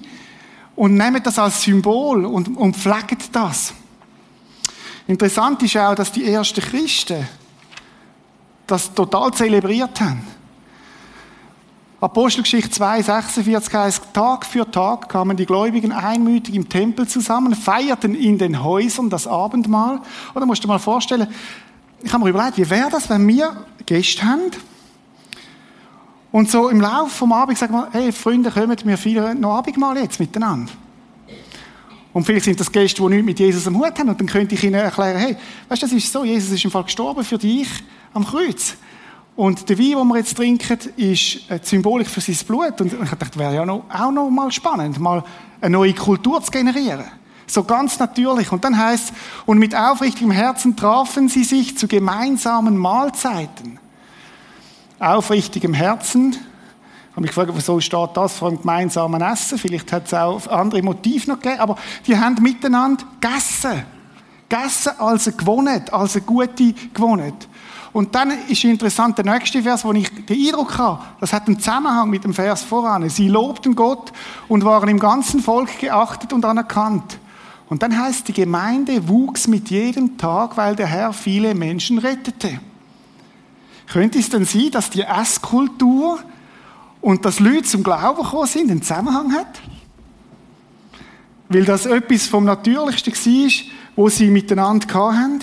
Und 0.75 0.95
nehmt 0.95 1.25
das 1.25 1.39
als 1.39 1.63
Symbol 1.63 2.25
und, 2.25 2.56
und 2.56 2.75
pflegt 2.75 3.35
das. 3.35 3.74
Interessant 5.07 5.62
ist 5.63 5.75
auch, 5.77 5.95
dass 5.95 6.12
die 6.12 6.25
ersten 6.25 6.62
Christen 6.62 7.27
das 8.67 8.94
total 8.94 9.33
zelebriert 9.33 10.00
haben. 10.00 10.24
Apostelgeschichte 12.01 12.71
2, 12.71 13.03
46 13.03 13.74
heißt, 13.75 14.03
Tag 14.12 14.44
für 14.48 14.69
Tag 14.69 15.07
kamen 15.07 15.38
die 15.38 15.45
Gläubigen 15.45 15.92
einmütig 15.92 16.55
im 16.55 16.67
Tempel 16.67 17.08
zusammen, 17.08 17.53
feierten 17.53 18.15
in 18.15 18.39
den 18.39 18.63
Häusern 18.63 19.12
das 19.12 19.27
Abendmahl. 19.27 20.01
Oder 20.34 20.48
musst 20.48 20.63
du 20.63 20.67
dir 20.67 20.74
mal 20.74 20.79
vorstellen, 20.79 21.27
ich 22.01 22.12
habe 22.12 22.24
mir 22.24 22.31
überlegt, 22.31 22.58
wie 22.58 22.67
wäre 22.67 22.89
das, 22.89 23.08
wenn 23.08 23.27
wir 23.27 23.55
Gäste 23.86 24.24
haben 24.24 24.50
und 26.31 26.50
so 26.50 26.70
im 26.70 26.81
Laufe 26.81 27.12
vom 27.12 27.34
Abend 27.34 27.60
sagen 27.60 27.75
wir, 27.75 27.89
hey 27.91 28.12
Freunde, 28.12 28.50
kommen 28.50 28.75
wir 28.84 28.98
feiern 28.98 29.39
noch 29.39 29.58
Abendmahl 29.58 29.96
jetzt 30.00 30.20
miteinander. 30.20 30.72
Und 32.13 32.25
vielleicht 32.25 32.46
sind 32.46 32.60
das 32.60 32.72
Gäste, 32.72 33.03
die 33.03 33.10
nichts 33.10 33.25
mit 33.25 33.39
Jesus 33.39 33.67
am 33.67 33.77
Hut 33.77 34.00
haben 34.00 34.10
und 34.10 34.20
dann 34.20 34.27
könnte 34.27 34.55
ich 34.55 34.63
ihnen 34.63 34.74
erklären, 34.74 35.17
hey, 35.17 35.38
weißt 35.70 35.84
du, 35.84 35.86
das 35.86 35.96
ist 35.96 36.12
so, 36.12 36.25
Jesus 36.25 36.50
ist 36.50 36.65
im 36.65 36.72
Fall 36.72 36.84
gestorben 36.84 37.24
für 37.24 37.38
dich 37.38 37.67
am 38.12 38.25
Kreuz. 38.25 38.75
Und 39.35 39.69
der 39.69 39.77
Wein, 39.79 39.91
den 39.91 40.07
wir 40.07 40.17
jetzt 40.17 40.35
trinken, 40.35 40.77
ist 40.97 41.50
eine 41.50 41.61
Symbolik 41.63 42.07
für 42.07 42.21
sein 42.21 42.35
Blut. 42.45 42.81
Und 42.81 42.93
ich 42.93 43.09
dachte, 43.09 43.39
wäre 43.39 43.55
ja 43.55 43.65
noch, 43.65 43.85
auch 43.89 44.11
noch 44.11 44.29
mal 44.29 44.51
spannend, 44.51 45.00
mal 45.00 45.23
eine 45.61 45.71
neue 45.71 45.93
Kultur 45.93 46.41
zu 46.41 46.51
generieren. 46.51 47.05
So 47.47 47.63
ganz 47.63 48.00
natürlich. 48.00 48.51
Und 48.51 48.63
dann 48.63 48.77
heißt 48.77 49.13
und 49.45 49.57
mit 49.57 49.75
aufrichtigem 49.75 50.31
Herzen 50.31 50.75
trafen 50.75 51.27
sie 51.27 51.43
sich 51.43 51.77
zu 51.77 51.88
gemeinsamen 51.88 52.77
Mahlzeiten. 52.77 53.79
Aufrichtigem 55.00 55.73
Herzen. 55.73 56.31
Ich 56.31 57.11
habe 57.11 57.21
mich 57.21 57.31
gefragt, 57.31 57.51
wieso 57.53 57.79
steht 57.81 58.09
das 58.13 58.38
vor 58.38 58.50
einem 58.50 58.59
gemeinsamen 58.59 59.21
Essen? 59.21 59.57
Vielleicht 59.57 59.91
hat 59.91 60.05
es 60.05 60.13
auch 60.13 60.47
andere 60.47 60.81
Motive 60.81 61.31
noch 61.31 61.39
gegeben, 61.39 61.59
aber 61.59 61.77
die 62.07 62.17
haben 62.17 62.41
miteinander 62.41 63.03
gegessen. 63.19 63.83
Gegessen 64.47 64.93
als 64.97 65.25
gewohnt, 65.25 65.91
als 65.91 66.15
eine 66.15 66.25
gute 66.25 66.73
gewohnt. 66.93 67.47
Und 67.93 68.15
dann 68.15 68.31
ist 68.48 68.63
interessant 68.63 69.17
der 69.17 69.25
nächste 69.25 69.62
Vers, 69.62 69.83
wo 69.83 69.91
ich 69.91 70.10
den 70.25 70.48
Eindruck 70.48 70.77
habe, 70.77 71.03
das 71.19 71.33
hat 71.33 71.48
einen 71.48 71.60
Zusammenhang 71.60 72.10
mit 72.10 72.24
dem 72.24 72.33
Vers 72.33 72.63
voran. 72.63 73.10
Sie 73.10 73.27
lobten 73.27 73.75
Gott 73.75 74.13
und 74.48 74.63
waren 74.63 74.88
im 74.88 75.00
ganzen 75.00 75.41
Volk 75.41 75.79
geachtet 75.79 76.31
und 76.31 76.45
anerkannt. 76.45 77.19
Und 77.67 77.83
dann 77.83 77.98
heißt, 77.98 78.27
die 78.27 78.33
Gemeinde 78.33 79.07
wuchs 79.07 79.48
mit 79.48 79.69
jedem 79.69 80.17
Tag, 80.17 80.57
weil 80.57 80.75
der 80.75 80.88
Herr 80.88 81.13
viele 81.13 81.53
Menschen 81.53 81.98
rettete. 81.98 82.60
Könnte 83.91 84.19
es 84.19 84.29
denn 84.29 84.45
sein, 84.45 84.71
dass 84.71 84.89
die 84.89 85.01
Esskultur 85.01 86.19
und 87.01 87.25
dass 87.25 87.39
Leute 87.39 87.63
zum 87.63 87.83
Glauben 87.83 88.24
gekommen 88.24 88.48
sind, 88.48 88.71
einen 88.71 88.81
Zusammenhang 88.81 89.33
hat? 89.33 89.60
Weil 91.50 91.65
das 91.65 91.86
etwas 91.86 92.27
vom 92.27 92.45
Natürlichsten 92.45 93.13
war, 93.13 93.51
wo 93.98 94.07
sie 94.07 94.27
miteinander 94.27 94.88
hatten? 94.93 95.41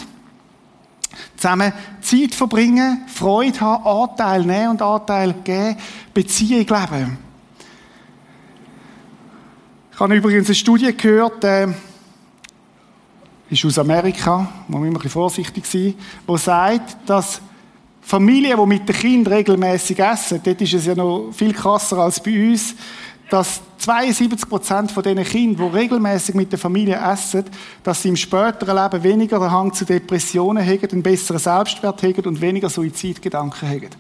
Zusammen 1.37 1.73
Zeit 2.01 2.35
verbringen, 2.35 3.03
Freude 3.07 3.61
haben, 3.61 3.87
Anteil 3.87 4.45
nehmen 4.45 4.71
und 4.71 4.83
Anteil 4.83 5.35
geben, 5.45 5.77
Beziehung 6.15 6.67
leben. 6.67 7.19
Ich 9.93 10.01
habe 10.01 10.15
übrigens 10.15 10.47
eine 10.47 10.55
Studie 10.55 10.97
gehört, 10.97 11.43
äh, 11.43 11.67
ist 13.51 13.65
aus 13.65 13.79
Amerika, 13.79 14.49
muss 14.69 14.79
man 14.79 14.83
immer 14.83 14.91
ein 14.91 14.93
bisschen 14.95 15.11
vorsichtig 15.11 15.67
sein, 15.67 15.95
wo 16.27 16.37
sagt, 16.37 16.97
dass 17.09 17.41
Familien, 18.01 18.59
die 18.59 18.67
mit 18.67 18.89
den 18.89 18.97
Kindern 18.97 19.35
regelmäßig 19.35 19.99
essen, 19.99 20.41
dort 20.43 20.61
ist 20.61 20.73
es 20.73 20.87
ja 20.87 20.95
noch 20.95 21.31
viel 21.33 21.53
krasser 21.53 21.99
als 21.99 22.23
bei 22.23 22.51
uns, 22.51 22.75
dass 23.29 23.61
72 23.78 24.49
Prozent 24.49 24.90
von 24.90 25.02
diesen 25.02 25.25
Kindern, 25.25 25.70
die 25.70 25.76
regelmäßig 25.76 26.35
mit 26.35 26.50
der 26.50 26.58
Familie 26.58 26.97
essen, 26.97 27.44
dass 27.82 28.02
sie 28.02 28.08
im 28.08 28.16
späteren 28.16 28.76
Leben 28.76 29.02
weniger 29.04 29.38
den 29.38 29.50
Hang 29.50 29.73
zu 29.73 29.85
Depressionen 29.85 30.66
haben, 30.66 30.88
einen 30.90 31.02
besseren 31.02 31.38
Selbstwert 31.38 32.02
haben 32.02 32.25
und 32.25 32.40
weniger 32.40 32.68
Suizidgedanken 32.68 33.68
haben. 33.68 33.90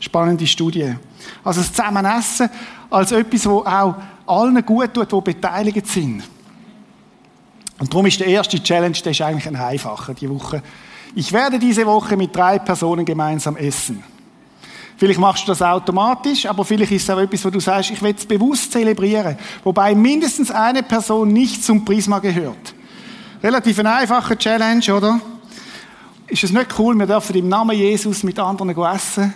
Spannende 0.00 0.46
Studie. 0.46 0.96
Also 1.44 1.60
das 1.60 1.72
Zusammenessen 1.72 2.50
als 2.90 3.12
etwas, 3.12 3.42
das 3.42 3.52
auch 3.52 3.94
allen 4.26 4.66
gut 4.66 4.92
tut, 4.92 5.12
die 5.12 5.20
beteiligt 5.20 5.86
sind. 5.86 6.24
Und 7.78 7.92
darum 7.92 8.06
ist 8.06 8.18
der 8.18 8.26
erste 8.26 8.60
Challenge, 8.60 8.98
der 9.04 9.12
ist 9.12 9.20
eigentlich 9.20 9.46
ein 9.46 9.56
einfacher 9.56 10.14
die 10.14 10.28
Woche. 10.28 10.62
Ich 11.14 11.32
werde 11.32 11.58
diese 11.58 11.86
Woche 11.86 12.16
mit 12.16 12.34
drei 12.34 12.58
Personen 12.58 13.04
gemeinsam 13.04 13.56
essen. 13.56 14.02
Vielleicht 14.98 15.20
machst 15.20 15.44
du 15.44 15.52
das 15.52 15.62
automatisch, 15.62 16.44
aber 16.44 16.64
vielleicht 16.64 16.90
ist 16.90 17.04
es 17.04 17.10
auch 17.10 17.20
etwas, 17.20 17.44
wo 17.44 17.50
du 17.50 17.60
sagst, 17.60 17.92
ich 17.92 18.02
will 18.02 18.14
es 18.18 18.26
bewusst 18.26 18.72
zelebrieren. 18.72 19.38
Wobei 19.62 19.94
mindestens 19.94 20.50
eine 20.50 20.82
Person 20.82 21.32
nicht 21.32 21.64
zum 21.64 21.84
Prisma 21.84 22.18
gehört. 22.18 22.74
Relativ 23.40 23.78
eine 23.78 23.94
einfache 23.94 24.36
Challenge, 24.36 24.92
oder? 24.92 25.20
Ist 26.26 26.42
es 26.42 26.50
nicht 26.50 26.76
cool, 26.80 26.96
wir 26.96 27.06
dürfen 27.06 27.36
im 27.36 27.48
Namen 27.48 27.76
Jesus 27.76 28.24
mit 28.24 28.40
anderen 28.40 28.76
essen, 28.76 29.32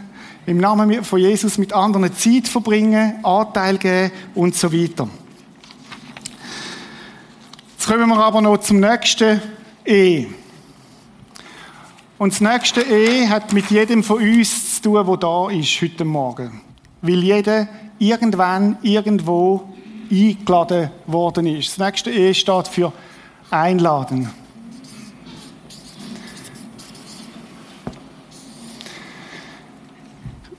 im 0.47 0.59
Namen 0.59 1.04
von 1.04 1.21
Jesus 1.21 1.57
mit 1.59 1.73
anderen 1.73 2.12
Zeit 2.12 2.49
verbringen, 2.49 3.25
Anteil 3.25 3.78
geben 3.78 4.11
und 4.35 4.57
so 4.57 4.73
weiter. 4.73 5.09
Jetzt 7.78 7.87
kommen 7.87 8.09
wir 8.09 8.19
aber 8.19 8.40
noch 8.40 8.59
zum 8.59 8.81
nächsten 8.81 9.40
E. 9.85 10.26
Und 12.23 12.33
das 12.35 12.41
nächste 12.41 12.83
E 12.83 13.26
hat 13.26 13.52
mit 13.52 13.69
jedem 13.73 14.05
von 14.05 14.19
uns 14.23 14.76
zu 14.76 14.83
tun, 14.83 15.05
der 15.05 15.17
da 15.17 15.50
ist 15.50 15.83
heute 15.83 16.05
Morgen. 16.05 16.61
Weil 17.00 17.19
jeder 17.19 17.67
irgendwann, 17.99 18.79
irgendwo 18.81 19.64
eingeladen 20.09 20.93
worden 21.09 21.47
ist. 21.47 21.71
Das 21.71 21.79
nächste 21.85 22.12
E 22.12 22.33
steht 22.33 22.69
für 22.69 22.93
einladen. 23.50 24.31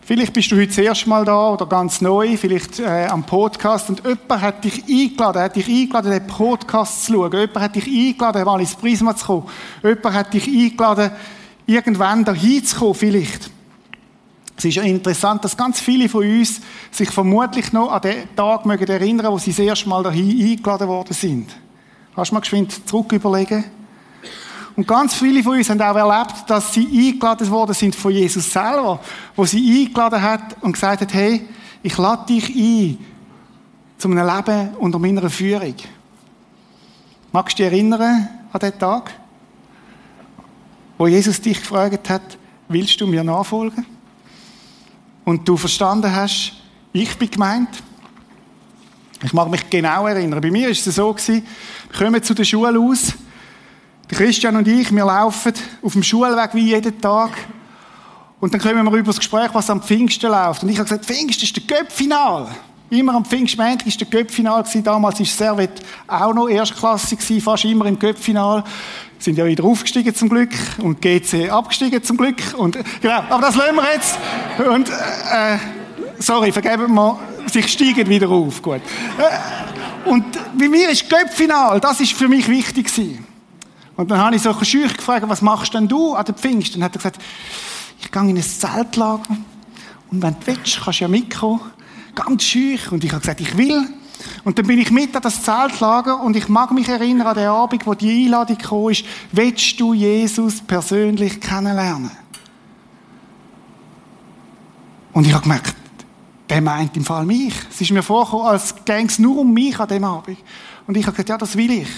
Vielleicht 0.01 0.34
bist 0.34 0.51
du 0.51 0.58
heute 0.58 0.67
das 0.67 0.77
erste 0.79 1.08
Mal 1.08 1.24
da 1.24 1.51
oder 1.51 1.65
ganz 1.65 2.01
neu, 2.01 2.36
vielleicht 2.36 2.79
äh, 2.82 3.05
am 3.05 3.24
Podcast 3.24 3.88
und 3.88 4.03
jemand 4.03 4.41
hat 4.41 4.65
dich 4.65 4.84
eingeladen, 4.84 5.41
hat 5.41 5.55
dich 5.55 5.70
eingeladen, 5.70 6.12
den 6.12 6.27
Podcast 6.27 7.05
zu 7.05 7.13
schauen. 7.13 7.32
Jemand 7.32 7.60
hat 7.62 7.75
dich 7.77 7.88
eingeladen, 7.88 8.43
mal 8.43 8.60
ins 8.60 8.75
Prisma 8.75 9.15
zu 9.15 9.25
kommen. 9.25 9.48
Jemand 9.82 10.13
hat 10.13 10.34
dich 10.34 10.46
eingeladen, 10.46 11.12
irgendwann 11.65 12.25
dahin 12.25 12.63
zu 12.63 12.77
kommen, 12.77 12.96
vielleicht. 12.96 13.50
Es 14.55 14.65
ist 14.65 14.75
ja 14.75 14.84
interessant, 14.84 15.43
dass 15.43 15.58
ganz 15.58 15.79
viele 15.79 16.08
von 16.08 16.24
uns 16.24 16.62
sich 16.91 17.10
vermutlich 17.10 17.74
noch 17.74 17.91
an 17.91 18.01
den 18.01 18.36
Tag 18.36 18.65
mögen 18.65 18.88
erinnern, 18.88 19.32
wo 19.32 19.38
sie 19.38 19.51
das 19.51 19.60
erste 19.60 19.89
Mal 19.89 20.03
dahin 20.03 20.29
eingeladen 20.29 20.88
worden 20.88 21.13
sind. 21.13 21.50
Hast 22.15 22.32
du 22.32 22.36
mal 22.36 22.41
geschwind 22.41 22.88
zurück 22.88 23.12
überlegen? 23.12 23.63
Und 24.75 24.88
ganz 24.88 25.13
viele 25.13 25.43
von 25.43 25.58
uns 25.58 25.70
haben 25.70 25.82
auch 25.82 25.96
erlebt, 25.96 26.46
dass 26.48 26.74
sie 26.74 26.86
eingeladen 26.86 27.50
worden 27.50 27.74
sind 27.74 27.96
von 27.96 28.12
Jesus 28.12 28.51
selber, 28.51 29.00
wo 29.36 29.46
sie 29.46 29.86
eingeladen 29.86 30.22
hat 30.22 30.62
und 30.62 30.74
gesagt 30.74 31.01
hat, 31.01 31.13
hey, 31.13 31.48
ich 31.82 31.98
lade 31.98 32.25
dich 32.27 32.50
ein 32.55 32.98
zu 33.98 34.10
einem 34.10 34.25
Leben 34.25 34.75
unter 34.77 35.00
meiner 35.00 35.29
Führung. 35.29 35.75
Magst 37.32 37.58
du 37.58 37.63
dich 37.63 37.72
erinnern 37.72 38.27
an 38.51 38.60
den 38.60 38.77
Tag, 38.77 39.12
wo 40.97 41.07
Jesus 41.07 41.41
dich 41.41 41.59
gefragt 41.59 42.09
hat, 42.09 42.38
willst 42.67 43.00
du 43.01 43.07
mir 43.07 43.23
nachfolgen? 43.23 43.85
und 45.25 45.47
du 45.47 45.57
verstanden 45.57 46.13
hast, 46.13 46.53
ich 46.91 47.17
bin 47.17 47.29
gemeint. 47.29 47.69
Ich 49.23 49.33
mag 49.33 49.50
mich 49.50 49.69
genau 49.69 50.05
erinnern. 50.07 50.41
Bei 50.41 50.51
mir 50.51 50.69
ist 50.69 50.85
es 50.85 50.95
so 50.95 51.13
gewesen, 51.13 51.45
wir 51.89 51.97
kommen 51.97 52.21
zu 52.21 52.33
der 52.33 52.43
Schule 52.43 52.77
aus, 52.77 53.13
der 54.09 54.17
Christian 54.17 54.55
und 54.57 54.67
ich, 54.67 54.93
wir 54.93 55.05
laufen 55.05 55.53
auf 55.81 55.93
dem 55.93 56.03
Schulweg 56.03 56.53
wie 56.53 56.67
jeden 56.67 57.00
Tag. 57.00 57.31
Und 58.41 58.53
dann 58.53 58.59
kommen 58.59 58.83
wir 58.83 58.91
über 58.91 59.03
das 59.03 59.17
Gespräch, 59.17 59.50
was 59.53 59.69
am 59.69 59.81
Pfingsten 59.81 60.29
läuft. 60.29 60.63
Und 60.63 60.69
ich 60.69 60.77
habe 60.77 60.89
gesagt, 60.89 61.05
Pfingsten 61.05 61.45
ist 61.45 61.55
der 61.55 61.63
Göppfinal. 61.63 62.50
Immer 62.89 63.15
am 63.15 63.23
Pfingstmontag 63.23 63.88
war 63.88 63.93
der 63.97 64.07
Göppfinal. 64.07 64.65
Damals 64.83 65.19
war 65.19 65.25
Servet 65.25 65.81
auch 66.05 66.33
noch 66.33 66.50
erstklassig, 66.50 67.41
fast 67.41 67.63
immer 67.63 67.85
im 67.85 67.97
Göppfinal 67.97 68.65
sind 69.24 69.38
ja 69.38 69.46
wieder 69.46 69.63
aufgestiegen 69.63 70.13
zum 70.13 70.30
Glück 70.30 70.51
und 70.80 71.01
GC 71.01 71.50
abgestiegen 71.50 72.03
zum 72.03 72.18
Glück. 72.18 72.42
Und, 72.58 72.77
genau, 73.01 73.24
aber 73.30 73.42
das 73.42 73.56
lassen 73.56 73.75
wir 73.75 73.94
jetzt. 73.94 74.18
Und, 74.58 74.89
äh, 74.89 75.58
sorry, 76.20 76.51
vergeben 76.51 76.94
wir, 76.94 77.20
sich 77.48 77.68
steigen 77.72 78.08
wieder 78.10 78.30
auf. 78.30 78.62
Gut. 78.62 78.82
Äh, 79.18 80.10
und 80.10 80.25
bei 80.58 80.68
mir 80.68 80.89
ist 80.89 81.10
Göppfinal, 81.10 81.80
das 81.80 82.01
ist 82.01 82.13
für 82.13 82.27
mich 82.27 82.48
wichtig 82.50 82.88
gewesen. 82.88 83.25
Und 83.96 84.12
dann 84.12 84.20
habe 84.20 84.36
ich 84.36 84.42
so 84.42 84.53
schüch 84.63 84.96
gefragt, 84.98 85.24
was 85.27 85.42
machst 85.42 85.74
denn 85.74 85.88
du 85.88 86.13
an 86.15 86.25
der 86.25 86.34
Pfingst? 86.34 86.75
Dann 86.75 86.84
hat 86.84 86.96
er 86.96 86.98
gesagt, 86.98 87.20
ich 88.01 88.12
gehe 88.12 88.22
in 88.22 88.36
ein 88.36 88.44
Zeltlager 88.44 89.24
und 90.12 90.22
wenn 90.22 90.34
du 90.34 90.48
willst, 90.48 90.82
kannst 90.84 91.00
du 91.00 91.06
ja 91.06 91.08
mitkommen. 91.08 91.62
Ganz 92.15 92.44
schüch. 92.44 92.92
Und 92.92 93.03
ich 93.03 93.12
habe 93.12 93.22
gesagt, 93.22 93.42
ich 93.42 93.58
will. 93.58 93.88
Und 94.44 94.58
dann 94.58 94.68
bin 94.68 94.80
ich 94.80 94.92
mit 94.92 95.15
an 95.15 95.22
das 95.22 95.42
Zeltlager 95.44 96.22
und 96.22 96.36
ich 96.36 96.50
mag 96.50 96.72
mich 96.72 96.89
erinnern 96.89 97.27
an 97.27 97.36
den 97.36 97.48
Abend, 97.48 97.86
wo 97.86 97.94
die 97.94 98.25
Einladung 98.25 98.58
kam, 98.58 98.89
ist, 98.89 99.06
willst 99.32 99.80
du 99.80 99.94
Jesus 99.94 100.62
persönlich 100.62 101.39
kennenlernen? 101.39 102.12
Und 105.13 105.27
ich 105.27 105.34
habe 105.34 105.44
gemerkt, 105.44 105.75
der 106.50 106.62
meint 106.62 106.96
im 106.98 107.06
Fall 107.06 107.25
mich. 107.25 107.53
Es 107.70 107.82
ist 107.82 107.92
mir 107.92 108.03
vorgekommen, 108.03 108.48
als 108.48 108.74
gäng 108.86 109.08
es 109.08 109.20
nur 109.20 109.38
um 109.38 109.53
mich 109.53 109.80
an 109.80 109.88
dem 109.88 110.03
Abend. 110.03 110.38
Und 110.88 110.98
ich 110.98 111.06
habe 111.06 111.13
gesagt, 111.13 111.30
ja, 111.30 111.38
das 111.38 111.56
will 111.56 111.72
ich. 111.72 111.89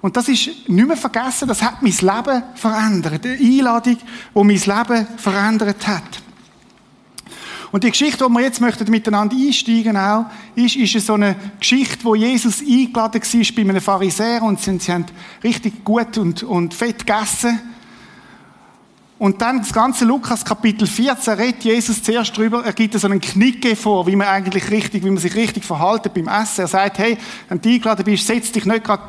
Und 0.00 0.16
das 0.16 0.28
ist 0.28 0.68
nicht 0.68 0.86
mehr 0.86 0.96
vergessen, 0.96 1.48
das 1.48 1.62
hat 1.62 1.82
mein 1.82 1.92
Leben 1.92 2.42
verändert. 2.54 3.24
Die 3.24 3.58
Einladung, 3.58 3.96
die 3.96 4.04
mein 4.34 4.46
Leben 4.48 5.06
verändert 5.16 5.86
hat. 5.86 6.23
Und 7.74 7.82
die 7.82 7.90
Geschichte, 7.90 8.24
die 8.24 8.32
wir 8.32 8.40
jetzt 8.40 8.60
möchten 8.60 8.88
miteinander 8.88 9.34
einsteigen 9.34 9.96
auch, 9.96 10.26
ist, 10.54 10.76
ist 10.76 11.04
so 11.04 11.14
eine 11.14 11.34
Geschichte, 11.58 12.04
wo 12.04 12.14
Jesus 12.14 12.60
eingeladen 12.60 13.20
war 13.20 13.56
bei 13.56 13.62
einem 13.62 13.80
Pharisäer 13.80 14.44
und 14.44 14.60
sie, 14.60 14.78
sie 14.78 14.92
haben 14.92 15.06
richtig 15.42 15.84
gut 15.84 16.16
und, 16.16 16.44
und 16.44 16.72
fett 16.72 17.04
gegessen. 17.04 17.60
Und 19.18 19.42
dann 19.42 19.58
das 19.58 19.72
ganze 19.72 20.04
Lukas 20.04 20.44
Kapitel 20.44 20.86
14 20.86 21.34
redet 21.34 21.64
Jesus 21.64 22.00
zuerst 22.00 22.38
darüber, 22.38 22.64
er 22.64 22.74
gibt 22.74 22.94
so 22.94 23.08
einen 23.08 23.20
Knicke 23.20 23.74
vor, 23.74 24.06
wie 24.06 24.14
man 24.14 24.28
eigentlich 24.28 24.70
richtig, 24.70 25.02
wie 25.02 25.10
man 25.10 25.18
sich 25.18 25.34
richtig 25.34 25.64
verhalten 25.64 26.12
beim 26.14 26.28
Essen. 26.28 26.60
Er 26.60 26.68
sagt, 26.68 26.98
hey, 26.98 27.18
wenn 27.48 27.60
du 27.60 27.70
eingeladen 27.70 28.04
bist, 28.04 28.24
setz 28.24 28.52
dich 28.52 28.66
nicht 28.66 28.84
gerade 28.84 29.02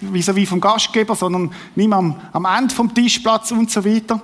wie 0.00 0.46
vom 0.46 0.60
Gastgeber, 0.60 1.14
sondern 1.14 1.52
nimm 1.76 1.92
am, 1.92 2.16
am 2.32 2.44
Ende 2.44 2.74
vom 2.74 2.92
Tisch 2.92 3.20
Platz 3.20 3.52
und 3.52 3.70
so 3.70 3.84
weiter. 3.84 4.20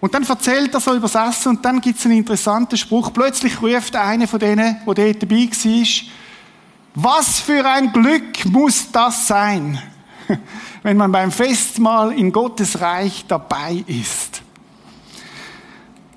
Und 0.00 0.14
dann 0.14 0.22
erzählt 0.22 0.72
er 0.72 0.80
so 0.80 0.94
über 0.94 1.08
das 1.08 1.14
Essen 1.14 1.50
und 1.50 1.64
dann 1.64 1.80
gibt 1.80 1.98
es 1.98 2.06
einen 2.06 2.16
interessanten 2.16 2.78
Spruch. 2.78 3.12
Plötzlich 3.12 3.60
ruft 3.60 3.94
einer 3.94 4.26
von 4.26 4.40
denen, 4.40 4.76
der 4.86 4.94
dort 4.94 5.22
dabei 5.22 5.48
war, 5.50 5.86
was 6.94 7.40
für 7.40 7.64
ein 7.64 7.92
Glück 7.92 8.44
muss 8.46 8.90
das 8.90 9.26
sein, 9.26 9.78
wenn 10.82 10.96
man 10.96 11.12
beim 11.12 11.30
Festmahl 11.30 12.12
in 12.12 12.32
Gottes 12.32 12.80
Reich 12.80 13.26
dabei 13.28 13.84
ist. 13.86 14.42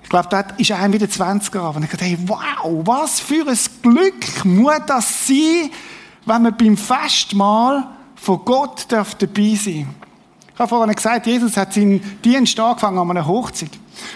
Ich 0.01 0.09
glaube, 0.09 0.29
da 0.29 0.41
ist 0.57 0.71
ein 0.71 0.93
wieder 0.93 1.09
20 1.09 1.53
Jahre 1.53 1.77
und 1.77 1.83
ich 1.83 1.89
dachte, 1.89 2.05
hey, 2.05 2.17
wow, 2.25 2.85
was 2.85 3.19
für 3.19 3.45
ein 3.47 3.57
Glück 3.81 4.45
muss 4.45 4.81
das 4.87 5.27
sein, 5.27 5.71
wenn 6.25 6.41
man 6.43 6.55
beim 6.55 6.77
Festmahl 6.77 7.89
von 8.15 8.45
Gott 8.45 8.85
dabei 8.87 9.55
sein 9.55 9.87
darf. 9.99 10.02
Ich 10.53 10.59
habe 10.59 10.69
vorhin 10.69 10.93
gesagt, 10.93 11.25
Jesus 11.25 11.57
hat 11.57 11.73
seinen 11.73 11.99
Dienst 12.23 12.59
angefangen 12.59 12.99
an 12.99 13.09
einer 13.09 13.25
Hochzeit. 13.25 13.71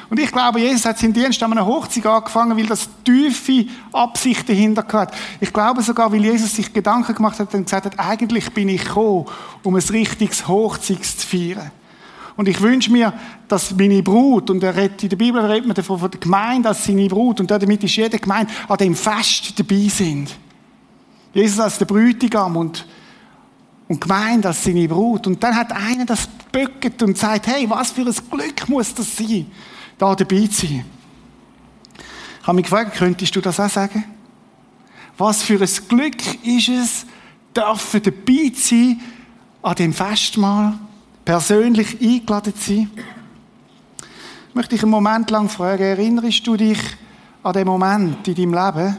Und 0.10 0.20
ich 0.20 0.32
glaube, 0.32 0.60
Jesus 0.60 0.86
hat 0.86 1.00
seinen 1.00 1.14
Dienst 1.14 1.42
an 1.42 1.52
einer 1.52 1.66
Hochzeit 1.66 2.06
angefangen, 2.06 2.56
weil 2.56 2.68
das 2.68 2.88
tiefe 3.04 3.66
Absicht 3.92 4.48
dahinter 4.48 4.86
hat. 4.94 5.14
Ich 5.40 5.52
glaube 5.52 5.82
sogar, 5.82 6.12
weil 6.12 6.24
Jesus 6.24 6.56
sich 6.56 6.72
Gedanken 6.72 7.16
gemacht 7.16 7.40
hat 7.40 7.54
und 7.56 7.64
gesagt 7.64 7.86
hat, 7.86 8.00
eigentlich 8.00 8.54
bin 8.54 8.70
ich 8.70 8.84
gekommen, 8.84 9.26
um 9.64 9.76
ein 9.76 9.82
richtiges 9.82 10.48
Hochzeit 10.48 11.04
zu 11.04 11.26
feiern. 11.26 11.72
Und 12.36 12.48
ich 12.48 12.62
wünsche 12.62 12.92
mir, 12.92 13.14
dass 13.48 13.74
meine 13.76 14.04
Brut, 14.04 14.52
und 14.52 14.62
er 14.62 14.76
redet, 14.76 15.02
in 15.02 15.10
der 15.10 15.18
Bibel 15.18 15.44
redet 15.44 15.66
man 15.66 15.76
davon 15.76 15.98
von 15.98 16.12
der 16.12 16.20
Gemeinde 16.20 16.70
als 16.70 16.86
seine 16.86 17.08
Brut, 17.08 17.40
und 17.40 17.50
damit 17.50 17.84
ist 17.84 17.96
jede 17.96 18.20
Gemeinde 18.20 18.54
an 18.68 18.78
dem 18.78 18.96
Fest 18.96 19.58
dabei 19.58 19.88
sind. 19.90 20.30
Jesus 21.34 21.60
als 21.60 21.80
der 21.80 21.86
Brütigam 21.86 22.56
und 22.58 22.86
und 23.88 24.02
gemeint 24.02 24.46
als 24.46 24.64
seine 24.64 24.88
Brut. 24.88 25.28
Und 25.28 25.42
dann 25.42 25.56
hat 25.56 25.72
einer 25.72 26.06
das 26.06 26.28
böcket 26.52 27.02
und 27.04 27.18
sagt, 27.18 27.48
hey, 27.48 27.70
was 27.70 27.92
für 27.92 28.02
ein 28.02 28.16
Glück 28.30 28.68
muss 28.68 28.94
das 28.94 29.16
sein, 29.16 29.48
da 29.98 30.16
dabei 30.16 30.48
zu 30.48 30.66
sein. 30.66 30.86
Ich 32.42 32.48
habe 32.48 32.56
mich 32.56 32.66
gefragt, 32.66 32.96
könntest 32.96 33.36
du 33.36 33.42
das 33.42 33.60
auch 33.60 33.70
sagen? 33.70 34.04
Was 35.18 35.44
für 35.44 35.60
ein 35.60 35.88
Glück 35.88 36.46
ist 36.46 36.70
es, 36.70 37.06
dürfen 37.56 38.02
dabei 38.04 38.52
sein 38.54 39.02
an 39.62 39.76
dem 39.76 39.94
Festmahl, 39.94 40.78
persönlich 41.26 42.00
eingeladen 42.00 42.54
sein. 42.56 42.90
Ich 44.50 44.56
möchte 44.56 44.76
dich 44.76 44.84
einen 44.84 44.92
Moment 44.92 45.30
lang 45.30 45.50
fragen, 45.50 45.84
erinnerst 45.84 46.46
du 46.48 46.56
dich 46.56 46.80
an 47.44 47.54
den 47.54 47.68
Moment 47.68 48.28
in 48.28 48.36
deinem 48.36 48.54
Leben, 48.54 48.98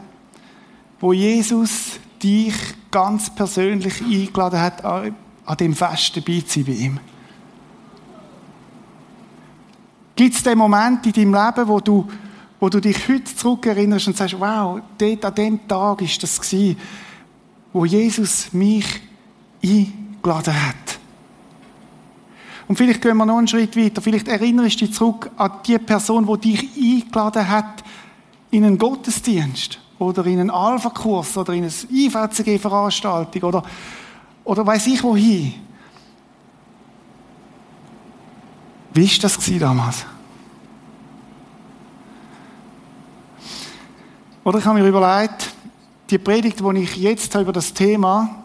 wo 1.01 1.13
Jesus 1.13 1.99
dich 2.23 2.55
ganz 2.91 3.35
persönlich 3.35 4.01
eingeladen 4.01 4.61
hat, 4.61 4.85
an 4.85 5.15
dem 5.59 5.75
Fest 5.75 6.17
dabei 6.17 6.41
zu 6.41 6.61
sein 6.61 6.65
bei 6.65 6.73
ihm? 6.73 7.01
Gibt 10.17 10.35
es 10.35 10.43
den 10.43 10.59
Moment 10.59 11.07
in 11.07 11.13
deinem 11.13 11.35
Leben, 11.35 11.69
wo 11.69 11.81
du, 11.81 12.09
wo 12.59 12.69
du 12.69 12.81
dich 12.81 13.09
heute 13.09 13.25
zurückerinnerst 13.25 14.09
und 14.09 14.17
sagst, 14.17 14.39
wow, 14.41 14.81
dort 14.99 15.25
an 15.25 15.35
dem 15.35 15.69
Tag 15.69 16.03
ist 16.03 16.23
das 16.23 16.41
gewesen, 16.41 16.77
wo 17.73 17.85
Jesus 17.85 18.53
mich 18.53 19.01
eingeladen 19.63 20.67
hat? 20.67 20.99
Und 22.67 22.77
vielleicht 22.77 23.01
gehen 23.01 23.17
wir 23.17 23.25
noch 23.25 23.39
einen 23.39 23.49
Schritt 23.49 23.77
weiter. 23.77 24.03
Vielleicht 24.03 24.29
erinnerst 24.29 24.81
du 24.81 24.87
dich 24.87 24.95
zurück 24.95 25.31
an 25.37 25.53
die 25.67 25.79
Person, 25.79 26.27
die 26.27 26.51
dich 26.51 26.69
eingeladen 26.77 27.49
hat 27.49 27.85
in 28.51 28.65
einen 28.65 28.77
Gottesdienst 28.77 29.79
oder 29.99 30.25
in 30.27 30.41
einen 30.41 30.51
Alpha-Kurs 30.51 31.37
oder 31.37 31.53
in 31.53 31.65
eine 31.65 31.73
IVCG-Veranstaltung 31.91 33.43
oder, 33.43 33.63
oder 34.45 34.67
weiß 34.67 34.87
ich 34.87 35.03
wohin. 35.03 35.55
Wie 38.95 39.09
war 39.09 39.19
das 39.23 39.39
damals? 39.59 40.07
Oder 44.45 44.59
ich 44.59 44.65
habe 44.65 44.81
mir 44.81 44.89
überlegt, 44.89 45.53
die 46.11 46.19
Predigt, 46.19 46.61
die 46.61 46.79
ich 46.79 46.97
jetzt 46.97 47.35
habe 47.35 47.43
über 47.43 47.53
das 47.53 47.73
Thema, 47.75 48.45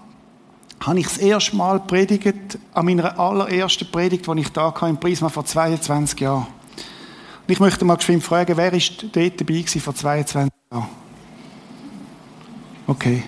habe 0.82 1.00
ich 1.00 1.08
das 1.08 1.18
erste 1.18 1.56
Mal 1.56 1.80
predigt 1.80 2.58
an 2.74 2.86
meiner 2.86 3.18
allerersten 3.18 3.90
Predigt, 3.90 4.28
die 4.28 4.42
ich 4.42 4.50
da 4.50 4.74
hatte 4.74 4.88
im 4.88 5.00
Prisma 5.00 5.30
vor 5.30 5.46
22 5.46 6.20
Jahren. 6.20 6.46
Und 6.46 7.52
ich 7.52 7.60
möchte 7.60 7.86
mal 7.86 7.96
geschwind 7.96 8.24
fragen, 8.24 8.58
wer 8.58 8.74
ist 8.74 9.06
dort 9.12 9.40
dabei 9.40 9.64
vor 9.64 9.96
22 9.96 10.52
Jahren? 10.72 11.03
Okay. 12.88 13.24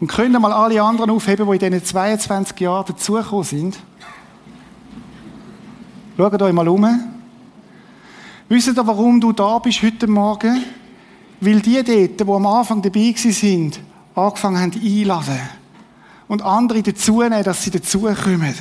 Und 0.00 0.06
können 0.06 0.40
mal 0.40 0.52
alle 0.52 0.80
anderen 0.80 1.10
aufheben, 1.10 1.46
die 1.46 1.66
in 1.66 1.72
diesen 1.72 1.84
22 1.84 2.60
Jahren 2.60 2.86
dazugekommen 2.86 3.44
sind? 3.44 3.78
Schaut 6.16 6.42
euch 6.42 6.52
mal 6.52 6.68
um. 6.68 6.86
Wisst 8.48 8.68
ihr, 8.68 8.86
warum 8.86 9.20
du 9.20 9.32
da 9.32 9.58
bist 9.58 9.82
heute 9.82 10.06
Morgen? 10.06 10.64
Weil 11.40 11.60
die 11.60 11.82
dort, 11.82 12.20
die 12.20 12.32
am 12.32 12.46
Anfang 12.46 12.82
dabei 12.82 13.12
sind, 13.16 13.80
angefangen 14.14 14.58
haben 14.58 14.72
einladen. 14.72 15.40
Und 16.28 16.42
andere 16.42 16.82
dazu 16.82 17.22
nehmen, 17.22 17.42
dass 17.42 17.62
sie 17.62 17.70
dazukommen. 17.70 18.54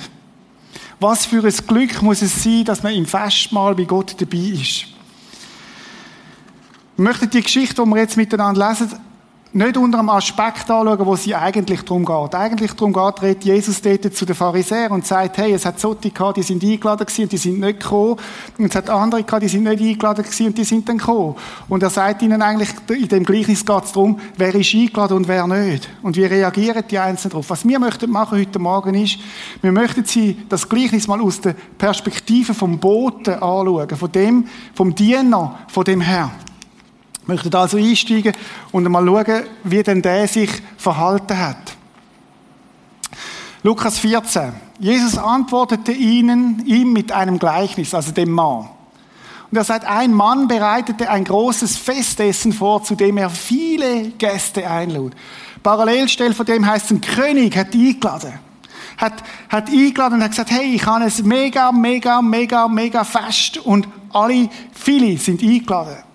Was 0.99 1.25
für 1.25 1.43
ein 1.43 1.53
Glück 1.67 2.01
muss 2.01 2.21
es 2.21 2.43
sein, 2.43 2.63
dass 2.65 2.81
man 2.81 2.93
im 2.93 3.05
Festmahl 3.05 3.75
bei 3.75 3.83
Gott 3.83 4.15
dabei 4.19 4.37
ist. 4.37 4.87
Wir 6.95 7.03
möchten 7.03 7.29
die 7.29 7.41
Geschichte, 7.41 7.83
die 7.83 7.89
wir 7.89 7.97
jetzt 7.97 8.17
miteinander 8.17 8.69
lesen, 8.69 8.91
nicht 9.53 9.77
unter 9.77 9.99
einem 9.99 10.09
Aspekt 10.09 10.69
anschauen, 10.69 11.05
wo 11.05 11.15
sie 11.15 11.33
eigentlich 11.33 11.81
darum 11.81 12.05
geht. 12.05 12.35
Eigentlich 12.35 12.73
darum 12.73 12.93
geht, 12.93 13.21
redet 13.21 13.43
Jesus 13.45 13.81
dort 13.81 14.13
zu 14.13 14.25
den 14.25 14.35
Pharisäern 14.35 14.91
und 14.91 15.05
sagt, 15.05 15.37
hey, 15.37 15.53
es 15.53 15.65
hat 15.65 15.79
solche 15.79 16.11
gehabt, 16.11 16.37
die 16.37 16.43
sind 16.43 16.63
eingeladen 16.63 17.05
gewesen 17.05 17.23
und 17.23 17.31
die 17.31 17.37
sind 17.37 17.59
nicht 17.59 17.79
gekommen. 17.79 18.17
Und 18.57 18.65
es 18.65 18.75
hat 18.75 18.89
andere 18.89 19.23
gehabt, 19.23 19.43
die 19.43 19.47
sind 19.47 19.63
nicht 19.63 19.81
eingeladen 19.81 20.23
gewesen 20.23 20.47
und 20.47 20.57
die 20.57 20.63
sind 20.63 20.87
dann 20.87 20.97
gekommen. 20.97 21.35
Und 21.69 21.81
er 21.81 21.89
sagt 21.89 22.21
ihnen 22.21 22.41
eigentlich, 22.41 22.69
in 22.89 23.07
dem 23.07 23.23
Gleichnis 23.23 23.65
geht 23.65 23.83
es 23.83 23.91
darum, 23.91 24.19
wer 24.37 24.53
ist 24.53 24.73
eingeladen 24.73 25.17
und 25.17 25.27
wer 25.27 25.47
nicht. 25.47 25.89
Und 26.01 26.17
wie 26.17 26.25
reagieren 26.25 26.83
die 26.89 26.99
Einzelnen 26.99 27.31
darauf. 27.31 27.49
Was 27.49 27.67
wir 27.67 27.79
möchten 27.79 28.11
machen 28.11 28.39
heute 28.39 28.59
Morgen 28.59 28.95
ist, 28.95 29.17
wir 29.61 29.71
möchten 29.71 30.05
sie 30.05 30.37
das 30.49 30.67
Gleichnis 30.67 31.07
mal 31.07 31.21
aus 31.21 31.41
der 31.41 31.55
Perspektive 31.77 32.53
vom 32.53 32.79
Boten 32.79 33.33
anschauen, 33.33 33.97
von 33.97 34.11
dem, 34.11 34.47
vom 34.73 34.93
Diener, 34.93 35.59
von 35.67 35.83
dem 35.83 36.01
Herrn 36.01 36.31
möchten 37.27 37.53
also 37.55 37.77
einsteigen 37.77 38.33
und 38.71 38.89
mal 38.89 39.05
schauen, 39.05 39.43
wie 39.63 39.83
denn 39.83 40.01
der 40.01 40.27
sich 40.27 40.49
verhalten 40.77 41.37
hat. 41.37 41.77
Lukas 43.63 43.99
14. 43.99 44.53
Jesus 44.79 45.17
antwortete 45.17 45.91
ihnen, 45.91 46.63
ihm 46.65 46.93
mit 46.93 47.11
einem 47.11 47.39
Gleichnis, 47.39 47.93
also 47.93 48.11
dem 48.11 48.31
Mann. 48.31 48.69
Und 49.49 49.57
er 49.57 49.63
sagt, 49.63 49.85
ein 49.85 50.13
Mann 50.13 50.47
bereitete 50.47 51.09
ein 51.09 51.23
großes 51.23 51.77
Festessen 51.77 52.53
vor, 52.53 52.83
zu 52.83 52.95
dem 52.95 53.17
er 53.17 53.29
viele 53.29 54.09
Gäste 54.11 54.69
einlud. 54.69 55.13
Parallelstelle 55.63 56.33
von 56.33 56.45
dem 56.45 56.65
heißt, 56.65 56.91
ein 56.91 57.01
König 57.01 57.55
hat 57.57 57.73
eingeladen. 57.73 58.33
Hat, 58.97 59.23
hat 59.49 59.69
eingeladen 59.69 60.15
und 60.15 60.23
hat 60.23 60.31
gesagt, 60.31 60.51
hey, 60.51 60.73
ich 60.73 60.85
habe 60.85 61.05
es 61.05 61.23
mega, 61.23 61.71
mega, 61.71 62.21
mega, 62.21 62.67
mega 62.67 63.03
fest 63.03 63.57
und 63.57 63.87
alle, 64.11 64.49
viele 64.71 65.17
sind 65.17 65.41
eingeladen. 65.41 66.06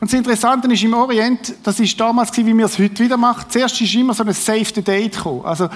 Und 0.00 0.12
das 0.12 0.16
Interessante 0.16 0.72
ist 0.72 0.84
im 0.84 0.94
Orient, 0.94 1.54
das 1.64 1.80
ist 1.80 1.98
damals 1.98 2.36
wie 2.36 2.56
wir 2.56 2.66
es 2.66 2.78
heute 2.78 3.02
wieder 3.02 3.16
machen. 3.16 3.46
Zuerst 3.48 3.80
ist 3.80 3.94
immer 3.96 4.14
so 4.14 4.22
ein 4.22 4.32
Save 4.32 4.66
the 4.72 4.82
Date 4.82 5.16
gekommen. 5.16 5.44
Also, 5.44 5.68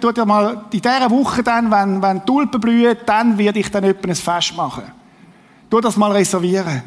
tut 0.00 0.16
ihr 0.16 0.24
mal 0.24 0.64
in 0.70 0.80
dieser 0.80 1.10
Woche 1.10 1.42
dann, 1.42 1.70
wenn, 1.70 2.00
wenn 2.00 2.24
Tulpen 2.24 2.60
blühen, 2.60 2.96
dann 3.04 3.36
werde 3.36 3.58
ich 3.58 3.68
dann 3.70 3.82
etwa 3.82 4.08
ein 4.08 4.14
Fest 4.14 4.56
machen. 4.56 4.84
Tu 5.68 5.80
das 5.80 5.96
mal 5.96 6.12
reservieren. 6.12 6.82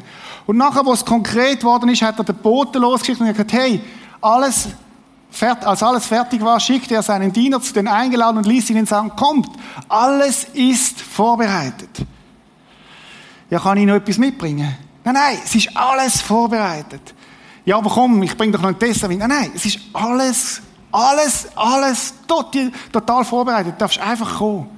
Und 0.46 0.56
nachher, 0.56 0.84
wo 0.86 0.94
es 0.94 1.04
konkret 1.04 1.60
geworden 1.60 1.90
ist, 1.90 2.00
hat 2.00 2.18
er 2.18 2.24
den 2.24 2.36
Boten 2.36 2.80
losgeschickt 2.80 3.20
und 3.20 3.28
gesagt, 3.28 3.52
hey, 3.52 3.82
alles, 4.22 4.68
als 5.40 5.82
alles 5.82 6.06
fertig 6.06 6.40
war, 6.40 6.58
schickte 6.58 6.94
er 6.94 7.02
seinen 7.02 7.30
Diener 7.30 7.60
zu 7.60 7.74
den 7.74 7.88
Eingeladen 7.88 8.38
und 8.38 8.46
ließ 8.46 8.70
ihnen 8.70 8.86
sagen, 8.86 9.12
kommt, 9.16 9.50
alles 9.86 10.44
ist 10.54 10.98
vorbereitet. 11.02 11.90
Ja, 13.50 13.58
kann 13.58 13.76
ich 13.76 13.86
noch 13.86 13.96
etwas 13.96 14.16
mitbringen? 14.16 14.74
Nein, 15.12 15.34
nein, 15.34 15.38
es 15.44 15.54
ist 15.56 15.76
alles 15.76 16.20
vorbereitet. 16.20 17.14
Ja, 17.64 17.78
aber 17.78 17.90
komm, 17.90 18.22
ich 18.22 18.36
bring 18.36 18.52
doch 18.52 18.60
noch 18.60 18.68
einen 18.68 18.78
Testament. 18.78 19.18
Nein, 19.18 19.28
nein, 19.28 19.52
es 19.54 19.66
ist 19.66 19.80
alles, 19.92 20.62
alles, 20.92 21.48
alles 21.56 22.14
total 22.92 23.24
vorbereitet. 23.24 23.74
Du 23.74 23.78
darfst 23.78 23.98
einfach 23.98 24.38
kommen. 24.38 24.68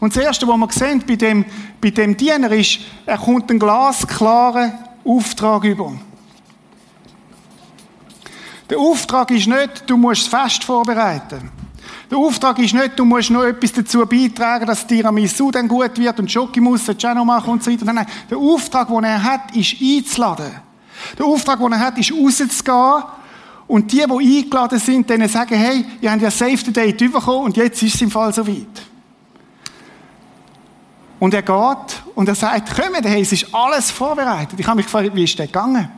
Und 0.00 0.16
das 0.16 0.24
Erste, 0.24 0.48
was 0.48 0.56
wir 0.56 0.72
sehen 0.72 1.04
bei 1.06 1.16
dem, 1.16 1.44
bei 1.78 1.90
dem 1.90 2.16
Diener 2.16 2.50
ist, 2.52 2.80
er 3.04 3.18
kommt 3.18 3.50
einen 3.50 3.58
glasklaren 3.58 4.72
Auftrag 5.04 5.64
über. 5.64 5.92
Der 8.70 8.78
Auftrag 8.78 9.30
ist 9.30 9.46
nicht, 9.46 9.84
du 9.86 9.98
musst 9.98 10.32
das 10.32 10.42
Fest 10.42 10.64
vorbereiten. 10.64 11.50
Der 12.10 12.18
Auftrag 12.18 12.58
ist 12.58 12.74
nicht, 12.74 12.98
du 12.98 13.04
musst 13.04 13.30
noch 13.30 13.44
etwas 13.44 13.72
dazu 13.72 14.04
beitragen, 14.04 14.66
dass 14.66 14.84
Tiramisu 14.84 15.52
dann 15.52 15.68
gut 15.68 15.96
wird 15.96 16.18
und 16.18 16.30
Schokimus 16.30 16.84
sollst 16.84 17.04
du 17.04 17.08
auch 17.08 17.14
noch 17.14 17.24
machen 17.24 17.50
und 17.50 17.62
so 17.62 17.70
weiter. 17.70 17.84
Nein, 17.84 17.94
nein. 17.94 18.06
Der 18.28 18.36
Auftrag, 18.36 18.88
den 18.88 19.04
er 19.04 19.22
hat, 19.22 19.54
ist 19.54 19.76
einzuladen. 19.80 20.50
Der 21.16 21.26
Auftrag, 21.26 21.60
den 21.60 21.72
er 21.72 21.78
hat, 21.78 21.98
ist 21.98 22.12
rauszugehen 22.12 23.04
und 23.68 23.92
die, 23.92 23.98
die 24.04 24.38
eingeladen 24.38 24.80
sind, 24.80 25.08
denen 25.08 25.28
sagen, 25.28 25.54
hey, 25.54 25.86
ihr 26.00 26.10
habt 26.10 26.20
ja 26.20 26.30
Save 26.30 26.56
the 26.56 26.72
Date 26.72 26.98
bekommen 26.98 27.44
und 27.44 27.56
jetzt 27.56 27.80
ist 27.80 27.94
es 27.94 28.02
im 28.02 28.10
Fall 28.10 28.34
so 28.34 28.44
weit. 28.44 28.66
Und 31.20 31.32
er 31.32 31.42
geht 31.42 32.02
und 32.16 32.28
er 32.28 32.34
sagt, 32.34 32.74
kommt, 32.74 33.04
hey, 33.04 33.20
es 33.20 33.30
ist 33.30 33.54
alles 33.54 33.92
vorbereitet. 33.92 34.58
Ich 34.58 34.66
habe 34.66 34.78
mich 34.78 34.86
gefragt, 34.86 35.10
wie 35.14 35.22
ist 35.22 35.38
das 35.38 35.46
gegangen? 35.46 35.88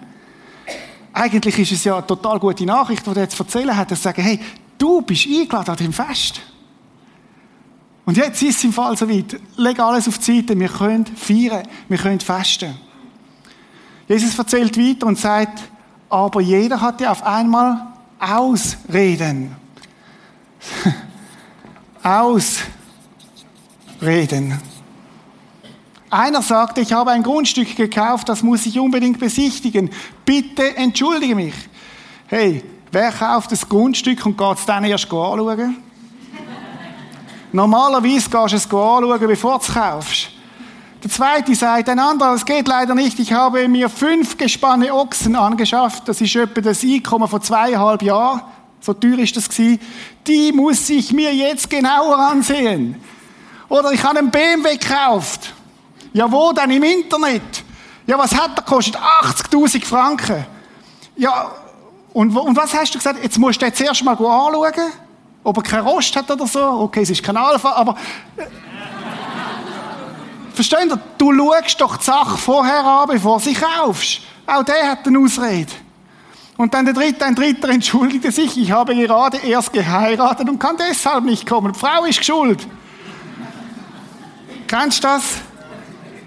Eigentlich 1.15 1.59
ist 1.59 1.73
es 1.73 1.85
ja 1.85 1.97
eine 1.97 2.07
total 2.07 2.39
gute 2.39 2.67
Nachricht, 2.67 3.07
die 3.07 3.11
er 3.11 3.23
jetzt 3.23 3.39
erzählen 3.39 3.75
hat. 3.75 3.91
Er 3.91 3.97
sagt, 3.97 4.19
hey, 4.19 4.39
Du 4.83 5.01
bist 5.01 5.29
eingeladen 5.29 5.71
an 5.71 5.77
dem 5.77 5.93
Fest. 5.93 6.41
Und 8.05 8.17
jetzt 8.17 8.43
ist 8.43 8.59
es 8.59 8.65
im 8.65 8.73
Fall 8.73 8.97
so 8.97 9.09
weit. 9.09 9.39
Leg 9.57 9.79
alles 9.79 10.09
auf 10.09 10.19
die 10.19 10.39
Seite. 10.39 10.59
Wir 10.59 10.69
können 10.69 11.07
feiern. 11.07 11.63
Wir 11.89 11.99
können 11.99 12.19
festen. 12.19 12.75
Jesus 14.09 14.37
erzählt 14.37 14.77
weiter 14.77 15.07
und 15.07 15.21
sagt, 15.21 15.63
aber 16.11 16.41
jeder 16.41 16.81
hatte 16.81 17.09
auf 17.09 17.23
einmal 17.23 17.93
Ausreden. 18.19 19.55
Ausreden. 22.03 22.69
Einer 26.11 26.43
sagte, 26.43 26.81
ich 26.81 26.93
habe 26.93 27.13
ein 27.13 27.23
Grundstück 27.23 27.77
gekauft, 27.77 28.29
das 28.29 28.43
muss 28.43 28.67
ich 28.67 28.81
unbedingt 28.81 29.21
besichtigen. 29.21 29.91
Bitte 30.25 30.77
entschuldige 30.77 31.37
mich. 31.37 31.55
Hey, 32.27 32.65
Wer 32.95 33.11
kauft 33.11 33.51
das 33.51 33.67
Grundstück 33.67 34.27
und 34.27 34.37
geht 34.37 34.59
es 34.59 34.67
dann 34.67 34.85
erst 34.85 35.07
anschauen? 35.07 35.79
Normalerweise 37.51 38.29
gehst 38.29 38.53
du 38.53 38.57
es 38.57 38.65
anschauen, 38.67 39.19
bevor 39.19 39.59
du 39.59 39.65
es 39.65 39.73
kaufst. 39.73 40.29
Der 41.03 41.11
zweite 41.11 41.55
sagt, 41.55 41.89
ein 41.89 41.99
anderer, 41.99 42.35
es 42.35 42.45
geht 42.45 42.69
leider 42.69 42.95
nicht, 42.95 43.19
ich 43.19 43.33
habe 43.33 43.67
mir 43.67 43.89
fünf 43.89 44.37
gespanne 44.37 44.93
Ochsen 44.93 45.35
angeschafft, 45.35 46.07
das 46.07 46.21
ist 46.21 46.37
etwa 46.37 46.61
das 46.61 46.85
Einkommen 46.85 47.29
von 47.29 47.41
zweieinhalb 47.41 48.03
Jahren, 48.03 48.43
so 48.79 48.93
teuer 48.93 49.19
ist 49.21 49.39
das 49.39 49.49
gewesen. 49.49 49.81
Die 50.27 50.53
muss 50.53 50.91
ich 50.91 51.15
mir 51.15 51.35
jetzt 51.35 51.71
genauer 51.71 52.19
ansehen. 52.19 52.97
Oder 53.71 53.93
ich 53.93 54.05
habe 54.05 54.19
einen 54.19 54.31
BMW 54.31 54.77
gekauft. 54.77 55.55
Ja, 56.13 56.31
wo 56.31 56.53
denn? 56.53 56.71
Im 56.71 56.83
Internet. 56.83 57.65
Ja, 58.07 58.19
was 58.19 58.35
hat 58.35 58.59
der 58.59 58.65
gekostet? 58.65 58.97
80.000 58.97 59.83
Franken. 59.83 60.45
Ja, 61.17 61.53
und, 62.13 62.37
und 62.37 62.57
was 62.57 62.75
hast 62.75 62.95
du 62.95 62.99
gesagt? 62.99 63.23
Jetzt 63.23 63.39
musst 63.39 63.61
du 63.61 63.67
jetzt 63.67 63.81
erst 63.81 64.05
mal 64.05 64.13
anschauen? 64.13 64.93
Ob 65.45 65.57
er 65.57 65.63
keinen 65.63 65.87
Rost 65.87 66.15
hat 66.15 66.31
oder 66.31 66.47
so. 66.47 66.63
Okay, 66.63 67.03
es 67.03 67.11
ist 67.11 67.23
kein 67.23 67.37
Alpha, 67.37 67.73
aber... 67.73 67.97
Äh, 68.37 68.47
versteht 70.55 70.87
ihr? 70.87 70.99
Du 71.19 71.33
schaust 71.35 71.81
doch 71.81 71.97
die 71.97 72.05
Sache 72.05 72.39
vorher 72.39 72.85
an, 72.85 73.09
bevor 73.09 73.41
sie 73.41 73.55
kaufst. 73.55 74.21
Auch 74.47 74.63
der 74.63 74.91
hat 74.91 75.07
eine 75.07 75.19
Ausrede. 75.19 75.73
Und 76.57 76.75
dann 76.75 76.85
der 76.85 76.95
dritte, 76.95 77.25
ein 77.25 77.35
dritter 77.35 77.71
entschuldigte 77.71 78.31
sich, 78.31 78.57
ich 78.57 78.71
habe 78.71 78.95
gerade 78.95 79.39
erst 79.39 79.73
geheiratet 79.73 80.49
und 80.49 80.59
kann 80.59 80.77
deshalb 80.77 81.25
nicht 81.25 81.47
kommen. 81.47 81.73
Die 81.73 81.79
Frau 81.79 82.05
ist 82.05 82.25
schuld. 82.25 82.67
Kennst 84.69 85.03
du 85.03 85.09
das? 85.09 85.23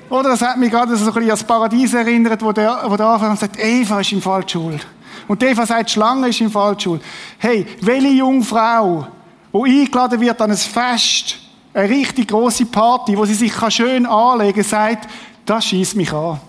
Oder 0.09 0.29
das 0.29 0.41
hat 0.41 0.57
mich 0.57 0.71
gerade 0.71 0.95
so 0.95 1.05
ein 1.05 1.13
bisschen 1.13 1.23
an 1.23 1.29
das 1.29 1.43
Paradies 1.43 1.93
erinnert, 1.93 2.41
wo 2.41 2.51
der, 2.51 2.83
wo 2.85 2.97
der 2.97 3.05
Anfang 3.07 3.37
sagt, 3.37 3.57
Eva 3.57 4.01
ist 4.01 4.11
im 4.11 4.21
Fall 4.21 4.47
schuld. 4.47 4.85
Und 5.27 5.43
Eva 5.43 5.65
sagt, 5.65 5.91
Schlange 5.91 6.29
ist 6.29 6.41
im 6.41 6.51
Fall 6.51 6.79
schuld. 6.79 7.01
Hey, 7.37 7.65
welche 7.81 8.07
Jungfrau, 8.07 9.07
die 9.53 9.81
eingeladen 9.81 10.19
wird 10.19 10.41
an 10.41 10.51
ein 10.51 10.57
Fest, 10.57 11.37
eine 11.73 11.89
richtig 11.89 12.29
große 12.29 12.65
Party, 12.65 13.17
wo 13.17 13.25
sie 13.25 13.33
sich 13.33 13.53
schön 13.69 14.05
anlegen 14.05 14.61
kann, 14.61 14.63
sagt, 14.63 15.09
das 15.45 15.65
schießt 15.65 15.95
mich 15.95 16.11
an. 16.13 16.39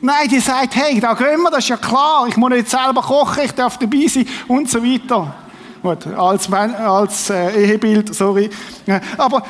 Nein, 0.00 0.28
die 0.28 0.40
sagt, 0.40 0.76
hey, 0.76 1.00
da 1.00 1.14
gehen 1.14 1.40
wir, 1.42 1.50
das 1.50 1.60
ist 1.60 1.68
ja 1.68 1.76
klar, 1.76 2.26
ich 2.28 2.36
muss 2.36 2.50
nicht 2.50 2.68
selber 2.68 3.02
kochen, 3.02 3.44
ich 3.44 3.52
darf 3.52 3.78
dabei 3.78 4.06
sein 4.06 4.26
und 4.46 4.70
so 4.70 4.82
weiter. 4.82 5.34
Gut, 5.82 6.06
als, 6.06 6.52
als 6.52 7.30
äh, 7.30 7.64
Ehebild, 7.64 8.14
sorry. 8.14 8.50
Aber, 9.16 9.42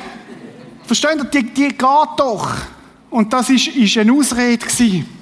versteht 0.85 1.17
ihr, 1.17 1.25
die, 1.25 1.43
die 1.53 1.69
geht 1.69 1.81
doch. 1.81 2.49
Und 3.11 3.33
das 3.33 3.51
ist, 3.51 3.69
ist 3.69 3.99
eine 3.99 4.13
Ausrede 4.13 4.59
gewesen. 4.59 5.16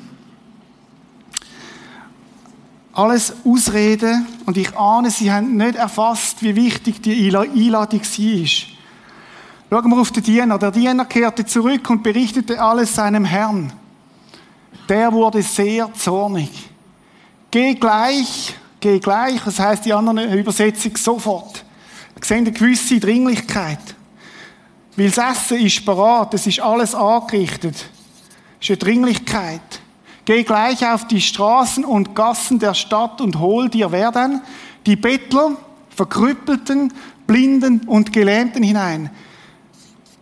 Alles 2.94 3.34
Ausreden. 3.44 4.26
Und 4.46 4.56
ich 4.56 4.76
ahne, 4.76 5.10
sie 5.10 5.30
haben 5.30 5.56
nicht 5.56 5.74
erfasst, 5.74 6.42
wie 6.42 6.54
wichtig 6.54 7.02
die 7.02 7.26
Einladung 7.26 8.00
war. 8.00 8.46
Schauen 9.70 9.90
wir 9.90 10.00
auf 10.00 10.12
den 10.12 10.22
Diener. 10.22 10.58
Der 10.58 10.70
Diener 10.70 11.04
kehrte 11.04 11.44
zurück 11.44 11.90
und 11.90 12.02
berichtete 12.02 12.62
alles 12.62 12.94
seinem 12.94 13.24
Herrn. 13.24 13.72
Der 14.88 15.12
wurde 15.12 15.42
sehr 15.42 15.92
zornig. 15.94 16.50
Geh 17.50 17.74
gleich, 17.74 18.54
geh 18.78 18.98
gleich, 19.00 19.40
das 19.44 19.58
heißt 19.58 19.84
die 19.84 19.92
andere 19.92 20.36
Übersetzung 20.36 20.96
sofort. 20.96 21.64
Wir 22.14 22.24
sehen 22.24 22.38
eine 22.38 22.52
gewisse 22.52 23.00
Dringlichkeit. 23.00 23.94
Weil 24.96 25.10
das 25.10 25.18
Essen 25.18 25.58
ist 25.58 25.84
parat, 25.84 26.34
es 26.34 26.46
ist 26.46 26.60
alles 26.60 26.94
angerichtet. 26.94 27.74
Es 28.60 28.68
ist 28.68 28.70
eine 28.70 28.76
Dringlichkeit. 28.76 29.80
Geh 30.24 30.42
gleich 30.42 30.86
auf 30.86 31.06
die 31.06 31.20
Straßen 31.20 31.84
und 31.84 32.14
Gassen 32.14 32.58
der 32.58 32.74
Stadt 32.74 33.20
und 33.20 33.38
hol 33.38 33.68
dir 33.68 33.92
wer 33.92 34.10
denn? 34.10 34.40
Die 34.86 34.96
Bettler, 34.96 35.56
Verkrüppelten, 35.90 36.92
Blinden 37.26 37.80
und 37.86 38.12
Gelähmten 38.12 38.62
hinein. 38.62 39.10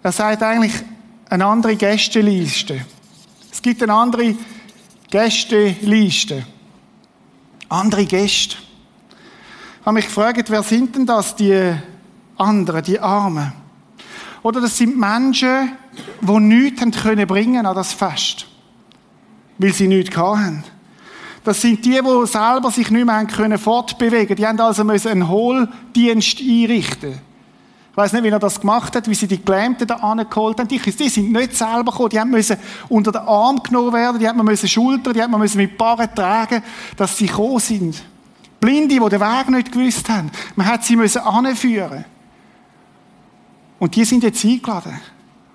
Er 0.02 0.12
sagt 0.12 0.42
eigentlich 0.42 0.72
eine 1.28 1.46
andere 1.46 1.76
Gästeliste. 1.76 2.84
Es 3.50 3.62
gibt 3.62 3.82
eine 3.82 3.94
andere 3.94 4.34
Gästeliste. 5.10 6.44
Andere 7.68 8.04
Gäste. 8.04 8.56
Ich 9.80 9.86
habe 9.86 9.94
mich 9.94 10.06
gefragt, 10.06 10.50
wer 10.50 10.62
sind 10.62 10.94
denn 10.94 11.06
das, 11.06 11.34
die 11.34 11.74
anderen, 12.36 12.82
die 12.82 13.00
Armen? 13.00 13.52
Oder 14.42 14.60
das 14.60 14.76
sind 14.76 14.98
Menschen, 14.98 15.72
die 16.20 16.40
nichts 16.40 16.80
haben 16.80 16.90
können 16.90 17.26
bringen 17.26 17.64
an 17.64 17.74
das 17.74 17.92
Fest. 17.92 18.46
Weil 19.62 19.72
sie 19.72 19.88
nichts 19.88 20.16
hatten. 20.16 20.64
Das 21.44 21.60
sind 21.60 21.84
die, 21.84 22.00
die 22.00 22.26
selber 22.26 22.70
sich 22.70 22.90
nicht 22.90 23.04
mehr 23.04 23.24
können 23.26 23.58
fortbewegen 23.58 24.36
Die 24.36 24.46
haben 24.46 24.60
also 24.60 24.82
einen 24.82 25.28
Hohldienst 25.28 26.40
einrichten 26.40 27.20
ich 27.92 27.96
weiß 27.98 28.14
nicht, 28.14 28.24
wie 28.24 28.28
er 28.28 28.38
das 28.38 28.58
gemacht 28.58 28.96
hat, 28.96 29.06
wie 29.06 29.14
sie 29.14 29.26
die 29.26 29.44
Gelähmten 29.44 29.86
da 29.86 29.96
angeholt 29.96 30.58
haben. 30.58 30.66
Die, 30.66 30.78
die 30.78 31.08
sind 31.10 31.30
nicht 31.30 31.54
selber 31.54 31.92
gekommen. 31.92 32.08
Die 32.08 32.24
müssen 32.24 32.56
unter 32.88 33.12
den 33.12 33.20
Arm 33.20 33.62
genommen 33.62 33.92
werden, 33.92 34.18
die 34.18 34.42
müssen 34.42 34.66
schultern, 34.66 35.12
die 35.12 35.36
müssen 35.36 35.58
mit 35.58 35.76
Barren 35.76 36.08
tragen, 36.14 36.62
dass 36.96 37.18
sie 37.18 37.26
gekommen 37.26 37.58
sind. 37.58 38.02
Blinde, 38.58 38.94
die 38.94 39.08
den 39.10 39.20
Weg 39.20 39.50
nicht 39.50 39.72
gewusst 39.72 40.08
haben. 40.08 40.30
Man 40.56 40.68
hat 40.68 40.84
sie 40.84 40.96
müssen 40.96 41.20
anführen. 41.20 42.06
Und 43.78 43.94
die 43.94 44.06
sind 44.06 44.22
jetzt 44.22 44.42
eingeladen. 44.42 44.98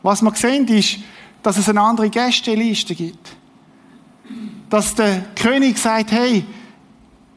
Was 0.04 0.22
wir 0.22 0.36
sehen, 0.36 0.68
ist, 0.68 1.00
dass 1.42 1.58
es 1.58 1.68
eine 1.68 1.82
andere 1.82 2.08
Gästeliste 2.12 2.94
gibt. 2.94 3.36
Dass 4.70 4.96
der 4.96 5.26
König 5.36 5.78
sagt, 5.78 6.12
hey, 6.12 6.46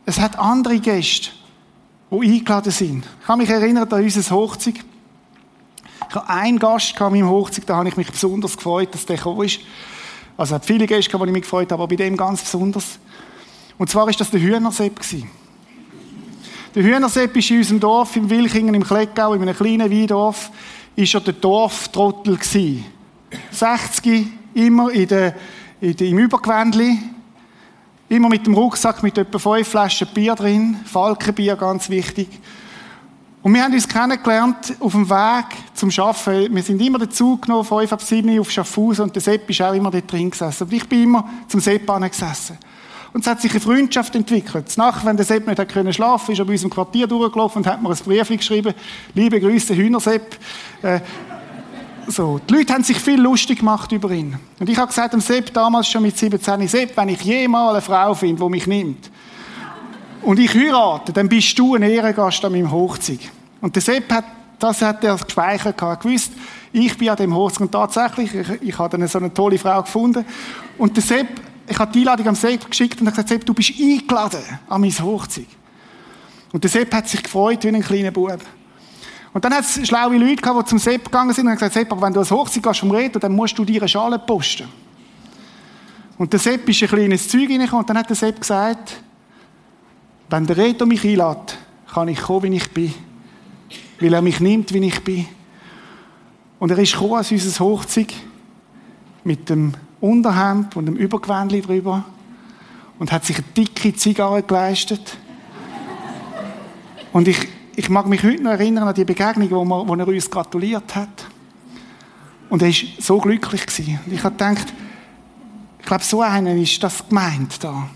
es 0.05 0.19
hat 0.19 0.39
andere 0.39 0.79
Gäste, 0.81 1.31
die 2.11 2.17
eingeladen 2.17 2.73
sind. 2.73 3.07
Ich 3.21 3.27
kann 3.27 3.39
mich 3.39 3.49
erinnern 3.49 3.91
an 3.91 4.03
unser 4.03 4.35
Hochzeit. 4.35 4.75
Ich 6.09 6.17
hatte 6.17 6.29
einen 6.29 6.59
Gast 6.59 7.01
an 7.01 7.13
meinem 7.13 7.29
Hochzeit, 7.29 7.69
da 7.69 7.77
habe 7.77 7.89
ich 7.89 7.97
mich 7.97 8.11
besonders 8.11 8.57
gefreut, 8.57 8.93
dass 8.93 9.07
der 9.07 9.17
gekommen 9.17 9.43
ist. 9.43 9.61
Also 10.37 10.55
es 10.55 10.61
hat 10.61 10.67
viele 10.67 10.87
Gäste, 10.87 11.17
die 11.17 11.25
ich 11.25 11.33
mich 11.33 11.43
gefreut 11.43 11.71
habe, 11.71 11.83
aber 11.83 11.89
bei 11.89 11.97
dem 11.97 12.17
ganz 12.17 12.43
besonders. 12.43 12.99
Und 13.79 13.89
zwar 13.89 14.07
war 14.07 14.13
das 14.13 14.31
der 14.31 14.41
Hühnersepp. 14.41 14.99
Der 16.75 16.83
Hühnersepp 16.83 17.37
ist 17.37 17.51
in 17.51 17.59
unserem 17.59 17.81
Dorf, 17.81 18.17
im 18.17 18.29
Wilchingen, 18.29 18.75
im 18.75 18.85
Kleckau, 18.85 19.35
in 19.35 19.43
einem 19.43 19.57
kleinen 19.57 19.91
Weindorf, 19.91 20.51
ist 20.97 21.15
er 21.15 21.21
der 21.21 21.35
Dorftrottel 21.35 22.37
gewesen. 22.37 22.85
60, 23.51 24.27
immer 24.55 24.91
in 24.91 25.09
der, 25.09 25.37
in 25.81 25.97
der, 25.97 26.09
im 26.09 26.19
Übergewändli, 26.19 26.99
immer 28.11 28.29
mit 28.29 28.45
dem 28.45 28.55
Rucksack 28.55 29.03
mit 29.03 29.17
etwa 29.17 29.39
fünf 29.39 29.69
Flaschen 29.69 30.09
Bier 30.13 30.35
drin, 30.35 30.77
Falkenbier, 30.85 31.55
ganz 31.55 31.89
wichtig. 31.89 32.29
Und 33.41 33.55
wir 33.55 33.63
haben 33.63 33.73
uns 33.73 33.89
kennengelernt 33.89 34.75
auf 34.81 34.93
dem 34.93 35.09
Weg 35.09 35.47
zum 35.75 35.91
Arbeiten. 35.97 36.55
Wir 36.55 36.63
sind 36.63 36.83
immer 36.83 36.99
dazu 36.99 37.39
genommen, 37.39 37.65
fünf 37.65 37.93
ab 37.93 38.03
sieben 38.03 38.39
auf 38.39 38.51
Schaffhausen 38.51 39.05
und 39.05 39.15
der 39.15 39.23
Sepp 39.23 39.49
ist 39.49 39.63
auch 39.63 39.73
immer 39.73 39.93
dort 39.93 40.11
drin 40.11 40.29
gesessen. 40.29 40.65
Und 40.65 40.73
ich 40.73 40.87
bin 40.89 41.05
immer 41.05 41.31
zum 41.47 41.61
Sepp 41.61 41.87
gesessen. 41.87 42.59
Und 43.13 43.23
es 43.23 43.27
hat 43.27 43.41
sich 43.41 43.53
eine 43.53 43.61
Freundschaft 43.61 44.15
entwickelt. 44.15 44.77
Nacht, 44.77 45.05
wenn 45.07 45.17
der 45.17 45.25
Sepp 45.25 45.47
nicht 45.47 45.59
hat 45.59 45.69
können 45.69 45.93
schlafen, 45.93 46.33
ist 46.33 46.39
er 46.41 46.45
bei 46.45 46.53
uns 46.53 46.65
im 46.65 46.71
Quartier 46.71 47.07
durchgelaufen 47.07 47.63
und 47.63 47.67
hat 47.67 47.81
mir 47.81 47.91
ein 47.91 47.97
Brief 47.97 48.29
geschrieben. 48.29 48.75
Liebe 49.15 49.41
Grüße, 49.41 49.75
Hühnersepp. 49.75 50.37
Äh, 50.83 51.01
so. 52.07 52.41
Die 52.49 52.55
Leute 52.55 52.73
haben 52.73 52.85
sich 52.85 52.99
viel 52.99 53.21
lustig 53.21 53.61
gemacht 53.61 53.93
über 53.93 54.11
ihn. 54.11 54.37
Und 54.59 54.69
ich 54.69 54.77
habe 54.77 54.89
gesagt 54.89 55.13
dem 55.13 55.21
Sepp 55.21 55.53
damals 55.53 55.89
schon 55.89 56.03
mit 56.03 56.17
17, 56.17 56.69
Sepp, 56.69 56.97
wenn 56.97 57.09
ich 57.09 57.23
jemals 57.23 57.73
eine 57.73 57.83
Frau 57.83 58.15
finde, 58.15 58.43
die 58.43 58.49
mich 58.51 58.67
nimmt, 58.67 59.11
und 60.23 60.39
ich 60.39 60.53
heirate, 60.55 61.15
dann 61.15 61.29
bist 61.29 61.59
du 61.59 61.75
ein 61.75 61.83
Ehrengast 61.83 62.45
an 62.45 62.53
meinem 62.53 62.71
Hochzeit. 62.71 63.21
Und 63.63 63.75
der 63.75 63.83
Sepp 63.83 64.13
hat, 64.13 64.25
das 64.59 64.83
hat 64.83 65.03
er 65.03 65.17
gespeichert 65.17 65.79
gehabt, 65.79 66.03
gewusst, 66.03 66.33
ich 66.73 66.97
bin 66.99 67.09
an 67.09 67.17
dem 67.17 67.35
Hochzeit. 67.35 67.63
Und 67.63 67.73
tatsächlich, 67.73 68.35
ich, 68.35 68.49
ich 68.61 68.79
habe 68.79 68.99
dann 68.99 69.09
so 69.09 69.19
eine 69.19 69.33
tolle 69.33 69.59
Frau 69.59 69.81
gefunden. 69.81 70.27
Und 70.77 70.95
der 70.95 71.03
Sepp 71.03 71.29
ich 71.71 71.79
habe 71.79 71.93
die 71.93 72.01
Einladung 72.01 72.29
am 72.29 72.35
Sepp 72.35 72.69
geschickt 72.69 73.01
und 73.01 73.07
habe 73.07 73.15
gesagt, 73.15 73.29
Sepp, 73.29 73.47
du 73.47 73.55
bist 73.55 73.73
eingeladen 73.79 74.41
an 74.69 74.81
meine 74.81 74.99
Hochzeit. 74.99 75.47
Und 76.53 76.65
der 76.65 76.71
Sepp 76.71 76.93
hat 76.93 77.09
sich 77.09 77.23
gefreut 77.23 77.63
wie 77.63 77.69
ein 77.69 77.81
kleiner 77.81 78.11
Bub. 78.11 78.41
Und 79.33 79.45
dann 79.45 79.55
hat 79.55 79.65
es 79.65 79.87
schlaue 79.87 80.19
Leute 80.19 80.43
gehabt, 80.43 80.67
die 80.67 80.71
zum 80.71 80.79
Sepp 80.79 81.05
gegangen 81.05 81.33
sind 81.33 81.45
und 81.45 81.51
haben 81.51 81.59
gesagt, 81.59 81.75
Sepp, 81.75 81.93
aber 81.93 82.03
wenn 82.03 82.13
du 82.13 82.21
als 82.21 82.31
Hochzeit 82.31 82.63
gehst 82.63 82.81
vom 82.81 82.91
Reden, 82.91 83.21
dann 83.21 83.33
musst 83.33 83.57
du 83.57 83.65
dir 83.65 83.81
eine 83.81 83.89
Schale 83.89 84.19
posten. 84.19 84.69
Und 86.19 86.33
der 86.33 86.41
Sepp 86.41 86.69
ist 86.69 86.83
ein 86.83 86.89
kleines 86.89 87.29
Zeug 87.29 87.49
reingekommen 87.49 87.83
und 87.83 87.91
dann 87.91 87.99
hat 87.99 88.09
der 88.09 88.17
Sepp 88.17 88.41
gesagt, 88.41 89.03
wenn 90.29 90.47
der 90.47 90.57
Reto 90.57 90.85
mich 90.85 91.05
einlädt, 91.05 91.59
kann 91.93 92.09
ich 92.09 92.21
kommen, 92.21 92.43
wie 92.45 92.57
ich 92.57 92.71
bin. 92.71 92.93
Weil 94.01 94.15
er 94.15 94.23
mich 94.23 94.41
nimmt, 94.41 94.73
wie 94.73 94.85
ich 94.85 95.03
bin. 95.03 95.27
Und 96.59 96.71
er 96.71 96.79
ist 96.79 96.93
gekommen 96.93 97.15
an 97.15 97.27
unserer 97.29 97.65
Hochzeit 97.65 98.13
mit 99.25 99.49
dem 99.49 99.75
Unterhemd 100.01 100.77
und 100.77 100.89
einem 100.89 100.97
Übergewändchen 100.97 101.63
drüber 101.63 102.05
und 102.99 103.13
hat 103.13 103.25
sich 103.25 103.37
eine 103.37 103.47
dicke 103.57 103.95
Zigarre 103.95 104.43
geleistet. 104.43 105.17
Und 107.13 107.29
ich, 107.29 107.49
ich 107.77 107.89
mag 107.89 108.07
mich 108.07 108.23
heute 108.23 108.43
noch 108.43 108.53
erinnern 108.53 108.89
an 108.89 108.95
die 108.95 109.05
Begegnung, 109.05 109.51
wo, 109.51 109.65
wir, 109.65 109.89
wo 109.89 109.95
er 109.95 110.09
uns 110.09 110.31
gratuliert 110.31 110.95
hat. 110.95 111.27
Und 112.49 112.63
er 112.63 112.69
war 112.69 112.75
so 112.99 113.19
glücklich. 113.19 113.67
Gewesen. 113.67 114.01
Ich 114.11 114.23
habe 114.25 114.35
gedacht, 114.35 114.73
ich 115.79 115.87
glaube, 115.87 116.05
so 116.05 116.21
einen 116.21 116.61
ist 116.61 116.83
das 116.83 117.09
gemeint 117.09 117.63
da. 117.63 117.89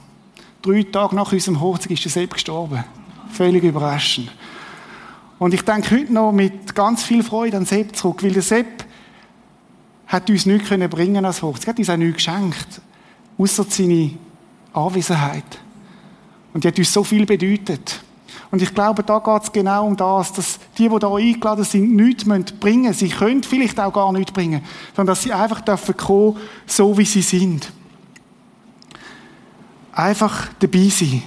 Drei 0.62 0.84
Tage 0.84 1.14
nach 1.16 1.32
unserem 1.32 1.60
Hochzeit 1.60 1.90
ist 1.90 2.06
er 2.06 2.10
selbst 2.10 2.34
gestorben. 2.34 2.84
Völlig 3.30 3.64
überraschend. 3.64 4.32
Und 5.38 5.52
ich 5.52 5.62
denke 5.62 5.96
heute 5.96 6.12
noch 6.12 6.32
mit 6.32 6.74
ganz 6.74 7.02
viel 7.02 7.22
Freude 7.22 7.56
an 7.56 7.66
Sepp 7.66 7.96
zurück, 7.96 8.22
weil 8.22 8.32
der 8.32 8.42
Sepp 8.42 8.84
hat 10.06 10.30
uns 10.30 10.46
nichts 10.46 10.68
können 10.68 10.88
bringen 10.88 11.24
als 11.24 11.42
Hochzeit. 11.42 11.66
Er 11.66 11.70
hat 11.70 11.78
uns 11.78 11.90
auch 11.90 11.96
nichts 11.96 12.16
geschenkt. 12.16 12.80
Außer 13.36 13.64
seine 13.68 14.12
Anwesenheit. 14.72 15.58
Und 16.52 16.62
die 16.62 16.68
hat 16.68 16.78
uns 16.78 16.92
so 16.92 17.02
viel 17.02 17.26
bedeutet. 17.26 18.00
Und 18.54 18.62
ich 18.62 18.72
glaube, 18.72 19.02
da 19.02 19.18
geht 19.18 19.42
es 19.42 19.50
genau 19.50 19.84
um 19.84 19.96
das, 19.96 20.32
dass 20.32 20.60
die, 20.78 20.88
die 20.88 20.98
da 21.00 21.12
eingeladen 21.12 21.64
sind, 21.64 21.96
nichts 21.96 22.22
bringen 22.60 22.82
müssen. 22.82 22.94
Sie 22.94 23.08
können 23.08 23.42
vielleicht 23.42 23.80
auch 23.80 23.92
gar 23.92 24.12
nichts 24.12 24.30
bringen, 24.30 24.62
sondern 24.94 25.12
dass 25.12 25.24
sie 25.24 25.32
einfach 25.32 25.60
dürfen 25.60 25.96
kommen, 25.96 26.36
so 26.64 26.96
wie 26.96 27.04
sie 27.04 27.22
sind. 27.22 27.72
Einfach 29.90 30.50
dabei 30.60 30.88
sein. 30.88 31.24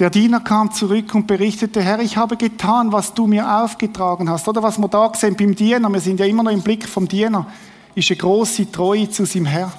Der 0.00 0.10
Diener 0.10 0.40
kam 0.40 0.72
zurück 0.72 1.14
und 1.14 1.28
berichtete, 1.28 1.80
Herr, 1.82 2.00
ich 2.00 2.16
habe 2.16 2.36
getan, 2.36 2.90
was 2.90 3.14
du 3.14 3.28
mir 3.28 3.48
aufgetragen 3.62 4.28
hast. 4.28 4.48
Oder 4.48 4.60
was 4.60 4.76
wir 4.76 4.88
da 4.88 5.12
sehen 5.14 5.36
beim 5.36 5.54
Diener, 5.54 5.88
wir 5.88 6.00
sind 6.00 6.18
ja 6.18 6.26
immer 6.26 6.42
noch 6.42 6.50
im 6.50 6.62
Blick 6.62 6.88
vom 6.88 7.06
Diener, 7.06 7.46
ist 7.94 8.10
eine 8.10 8.18
große 8.18 8.72
Treue 8.72 9.08
zu 9.08 9.24
seinem 9.24 9.46
Herr. 9.46 9.72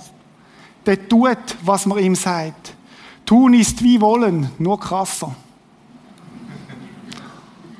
Der 0.85 1.05
tut, 1.09 1.57
was 1.65 1.85
man 1.85 1.99
ihm 1.99 2.15
sagt. 2.15 2.75
Tun 3.33 3.55
ist 3.55 3.81
wie 3.81 3.99
wollen, 3.99 4.51
nur 4.59 4.79
krasser. 4.79 5.33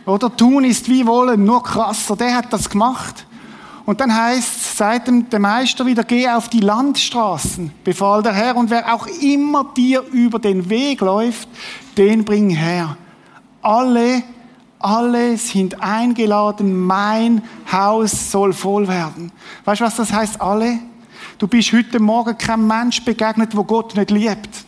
Oder 0.04 0.36
tun 0.36 0.64
ist 0.64 0.90
wie 0.90 1.06
wollen, 1.06 1.46
nur 1.46 1.62
krasser. 1.62 2.16
Der 2.16 2.38
hat 2.38 2.52
das 2.52 2.68
gemacht. 2.68 3.28
Und 3.86 4.02
dann 4.02 4.12
heißt, 4.16 4.78
seit 4.78 5.06
dem 5.06 5.30
der 5.30 5.40
Meister 5.40 5.86
wieder, 5.86 6.04
geh 6.06 6.28
auf 6.28 6.50
die 6.50 6.62
Landstraßen, 6.62 7.72
befahl 7.84 8.24
der 8.24 8.34
Herr, 8.34 8.56
und 8.56 8.72
wer 8.72 8.96
auch 8.96 9.06
immer 9.06 9.64
dir 9.78 10.02
über 10.12 10.40
den 10.40 10.72
Weg 10.72 11.02
läuft, 11.02 11.48
den 11.98 12.26
bring 12.26 12.50
her. 12.50 12.98
Alle, 13.62 14.24
alle 14.80 15.38
sind 15.38 15.80
eingeladen, 15.84 16.76
mein 16.76 17.44
Haus 17.72 18.32
soll 18.32 18.54
voll 18.54 18.88
werden. 18.88 19.32
Weißt 19.66 19.82
du, 19.82 19.86
was 19.86 19.98
das 19.98 20.12
heißt, 20.12 20.42
alle? 20.42 20.80
Du 21.38 21.48
bist 21.48 21.72
heute 21.74 22.00
Morgen 22.00 22.36
kein 22.40 22.66
Mensch 22.66 23.06
begegnet, 23.06 23.56
wo 23.56 23.64
Gott 23.64 23.96
nicht 23.96 24.10
liebt. 24.10 24.63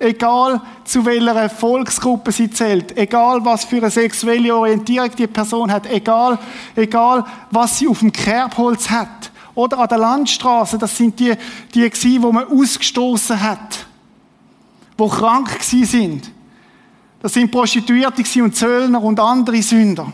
Egal 0.00 0.60
zu 0.84 1.04
welcher 1.04 1.50
Volksgruppe 1.50 2.30
sie 2.30 2.50
zählt, 2.50 2.96
egal 2.96 3.44
was 3.44 3.64
für 3.64 3.78
eine 3.78 3.90
sexuelle 3.90 4.54
Orientierung 4.54 5.10
die 5.16 5.26
Person 5.26 5.72
hat, 5.72 5.90
egal, 5.90 6.38
egal 6.76 7.24
was 7.50 7.78
sie 7.78 7.88
auf 7.88 7.98
dem 7.98 8.12
Kerbholz 8.12 8.88
hat 8.88 9.32
oder 9.56 9.80
an 9.80 9.88
der 9.88 9.98
Landstraße, 9.98 10.78
das 10.78 10.96
sind 10.96 11.18
die, 11.18 11.34
die 11.74 11.90
gewesen, 11.90 12.22
wo 12.22 12.30
man 12.30 12.46
ausgestoßen 12.46 13.40
hat, 13.40 13.86
wo 14.96 15.08
krank 15.08 15.58
gewesen 15.58 15.84
sind. 15.84 16.30
Das 17.20 17.32
sind 17.32 17.50
Prostituierte 17.50 18.22
und 18.42 18.54
Zöllner 18.54 19.02
und 19.02 19.18
andere 19.18 19.60
Sünder. 19.62 20.12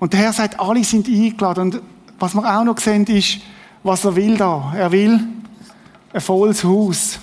Und 0.00 0.12
der 0.12 0.20
Herr 0.20 0.32
sagt, 0.32 0.58
alle 0.58 0.82
sind 0.82 1.06
eingeladen. 1.06 1.62
Und 1.62 1.82
was 2.18 2.34
wir 2.34 2.44
auch 2.44 2.64
noch 2.64 2.78
sehen, 2.78 3.04
ist, 3.06 3.38
was 3.82 4.04
er 4.04 4.16
will 4.16 4.36
da. 4.36 4.72
Er 4.76 4.90
will 4.90 5.20
ein 6.12 6.20
volles 6.20 6.64
Haus. 6.64 7.20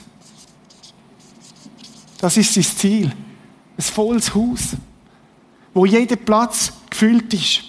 Das 2.24 2.38
ist 2.38 2.54
sein 2.54 2.64
Ziel. 2.64 3.12
Ein 3.78 3.82
volles 3.82 4.34
Haus, 4.34 4.78
wo 5.74 5.86
jeder 5.86 6.16
Platz 6.16 6.72
gefüllt 6.90 7.34
ist. 7.34 7.64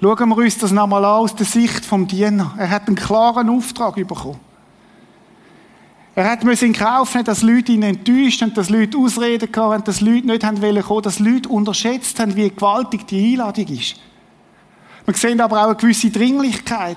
Schauen 0.00 0.28
wir 0.28 0.36
uns 0.36 0.56
das 0.56 0.70
nochmal 0.70 1.04
an 1.04 1.10
aus 1.10 1.34
der 1.34 1.44
Sicht 1.44 1.84
vom 1.84 2.06
Diener. 2.06 2.54
Er 2.56 2.70
hat 2.70 2.86
einen 2.86 2.94
klaren 2.94 3.50
Auftrag 3.50 3.96
bekommen. 3.96 4.38
Er 6.14 6.30
hat 6.30 6.44
in 6.44 6.72
Kauf 6.72 7.14
nehmen, 7.14 7.24
dass 7.24 7.42
Leute 7.42 7.72
ihn 7.72 7.82
enttäuscht 7.82 8.42
haben, 8.42 8.54
dass 8.54 8.70
Leute 8.70 8.96
Ausreden 8.96 9.48
hatten, 9.52 9.82
dass 9.82 10.00
Leute 10.00 10.28
nicht 10.28 10.44
haben 10.44 10.62
wollen 10.62 11.02
dass 11.02 11.18
Leute 11.18 11.48
unterschätzt 11.48 12.20
haben, 12.20 12.36
wie 12.36 12.48
gewaltig 12.48 13.08
die 13.08 13.32
Einladung 13.32 13.66
ist. 13.66 13.96
Wir 15.04 15.14
sehen 15.14 15.40
aber 15.40 15.62
auch 15.62 15.70
eine 15.70 15.74
gewisse 15.74 16.10
Dringlichkeit. 16.10 16.96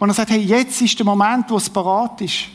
Und 0.00 0.08
er 0.08 0.14
sagt, 0.14 0.30
hey, 0.30 0.40
jetzt 0.40 0.82
ist 0.82 0.98
der 0.98 1.06
Moment, 1.06 1.48
wo 1.50 1.56
es 1.56 1.70
parat 1.70 2.20
ist. 2.20 2.48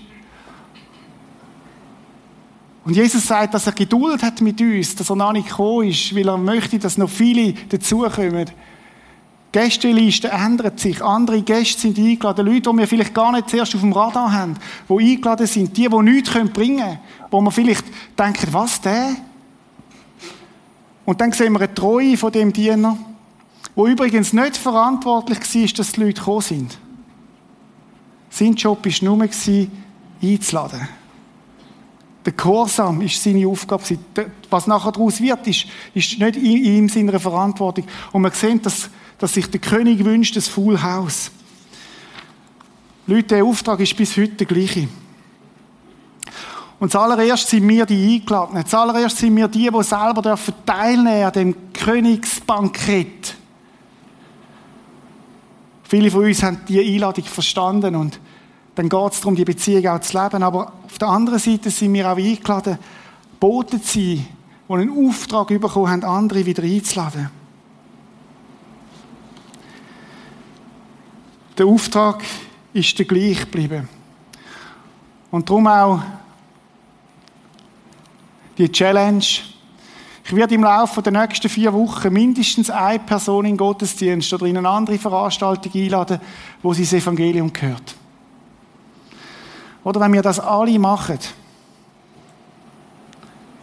Und 2.89 2.95
Jesus 2.95 3.28
sagt, 3.28 3.54
dass 3.54 3.67
er 3.67 3.73
Geduld 3.73 4.23
hat 4.23 4.41
mit 4.41 4.60
uns, 4.60 4.95
dass 4.95 5.12
er 5.12 5.15
noch 5.15 5.32
nicht 5.32 5.47
gekommen 5.47 5.89
ist, 5.89 6.15
weil 6.15 6.28
er 6.28 6.39
möchte, 6.39 6.80
dass 6.80 6.97
noch 6.97 7.08
viele 7.08 7.54
dazukommen. 7.54 8.49
Gästelisten 9.52 10.32
ändern 10.32 10.75
sich. 10.75 10.99
Andere 10.99 11.43
Gäste 11.43 11.82
sind 11.82 11.99
eingeladen. 11.99 12.47
Leute, 12.47 12.71
die 12.71 12.78
wir 12.78 12.88
vielleicht 12.88 13.13
gar 13.13 13.32
nicht 13.32 13.47
zuerst 13.47 13.75
auf 13.75 13.82
dem 13.82 13.93
Radar 13.93 14.32
haben, 14.32 14.56
die 14.89 15.12
eingeladen 15.12 15.45
sind. 15.45 15.78
Die, 15.78 15.88
die 15.88 15.97
nichts 15.97 16.32
bringen 16.32 16.80
können. 16.80 16.99
Wo 17.30 17.39
man 17.41 17.54
vielleicht 17.54 17.86
denkt, 18.17 18.52
was, 18.52 18.82
der? 18.82 19.17
Und 21.06 21.21
dann 21.21 21.32
sehen 21.32 21.54
wir 21.54 21.60
eine 21.60 21.71
Treue 21.71 22.17
von 22.17 22.32
dem 22.32 22.52
Diener, 22.52 22.97
wo 23.75 23.86
übrigens 23.86 24.34
nicht 24.34 24.58
verantwortlich 24.58 25.38
war, 25.41 25.67
dass 25.78 25.91
die 25.91 25.99
Leute 26.02 26.21
gekommen 26.21 26.41
sind. 26.41 26.80
Sein 28.32 28.56
Job 28.56 28.84
war 28.84 29.15
nur, 29.15 29.30
einzuladen. 30.23 30.98
Der 32.30 32.36
Gehorsam 32.36 33.02
ist 33.02 33.24
seine 33.24 33.48
Aufgabe. 33.48 33.84
Was 34.52 34.68
nachher 34.68 34.92
daraus 34.92 35.20
wird, 35.20 35.48
ist, 35.48 35.65
ist 35.96 36.20
nicht 36.20 36.36
in 36.36 36.63
ihm 36.63 36.88
seiner 36.88 37.20
Verantwortung. 37.20 37.88
Und 38.12 38.22
wir 38.22 38.30
sehen, 38.30 38.62
dass, 38.62 38.88
dass 39.18 39.34
sich 39.34 39.50
der 39.50 39.60
König 39.60 40.06
wünscht, 40.06 40.36
das 40.36 40.48
Full 40.48 40.80
House. 40.80 41.32
Leute, 43.08 43.30
der 43.30 43.44
Auftrag 43.44 43.80
ist 43.80 43.98
bis 43.98 44.15
heute 44.15 44.34
der 44.34 44.46
gleiche. 44.46 44.88
Und 46.80 46.92
zuallererst 46.92 47.48
sind 47.48 47.68
wir 47.68 47.88
die 47.88 48.20
Eingeladenen. 48.22 48.63
Zuallererst 48.63 49.18
sind 49.18 49.36
wir 49.36 49.48
die, 49.48 49.68
die 49.68 49.84
selber 49.84 50.22
dürfen 50.22 50.54
teilnehmen 50.68 51.24
an 51.24 51.34
dem 51.34 51.74
Königsbankett. 51.74 53.36
Viele 55.82 56.12
von 56.12 56.26
uns 56.26 56.44
haben 56.44 56.62
die 56.68 56.80
Einladung 56.80 57.24
verstanden 57.24 57.96
und 57.96 58.20
dann 58.80 58.88
geht 58.88 59.12
es 59.12 59.20
darum, 59.20 59.36
die 59.36 59.44
Beziehung 59.44 59.86
auch 59.88 60.00
zu 60.00 60.18
leben. 60.18 60.42
Aber 60.42 60.72
auf 60.86 60.98
der 60.98 61.10
anderen 61.10 61.38
Seite 61.38 61.70
sind 61.70 61.94
wir 61.94 62.10
auch 62.10 62.15
eingeladen, 62.15 62.80
Boten 63.38 63.84
zu 63.84 64.00
sein, 64.00 64.26
die 64.70 64.74
einen 64.74 65.10
Auftrag 65.10 65.50
bekommen 65.50 65.89
haben, 65.89 66.04
andere 66.06 66.46
wieder 66.46 66.63
einzuladen. 66.63 67.30
Der 71.58 71.65
Auftrag 71.65 72.24
ist 72.72 72.98
der 72.98 73.06
gleich 73.06 73.42
geblieben. 73.42 73.89
Und 75.30 75.50
darum 75.50 75.68
auch 75.68 76.02
die 78.58 78.72
Challenge. 78.72 79.26
Ich 80.24 80.34
werde 80.34 80.56
im 80.56 80.63
Laufe 80.63 81.02
der 81.02 81.12
nächsten 81.12 81.50
vier 81.50 81.74
Wochen 81.74 82.13
mindestens 82.13 82.70
eine 82.70 83.00
Person 83.00 83.44
in 83.44 83.58
Gottesdienst 83.58 84.32
oder 84.32 84.46
in 84.46 84.58
eine 84.58 84.70
andere 84.70 84.98
Veranstaltung 84.98 85.74
einladen, 85.74 86.22
wo 86.63 86.74
sie 86.74 86.84
das 86.84 86.94
Evangelium 86.94 87.52
gehört. 87.52 87.98
Oder 89.84 90.00
wenn 90.00 90.13
wir 90.13 90.22
das 90.22 90.39
alle 90.39 90.78
machen, 90.78 91.20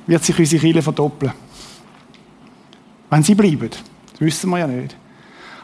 wird 0.07 0.25
sich 0.25 0.39
unsere 0.39 0.61
Kirche 0.61 0.83
verdoppeln. 0.83 1.33
Wenn 3.11 3.23
sie 3.23 3.35
bleiben. 3.35 3.71
Das 3.71 4.21
wissen 4.21 4.51
wir 4.51 4.59
ja 4.59 4.67
nicht. 4.67 4.97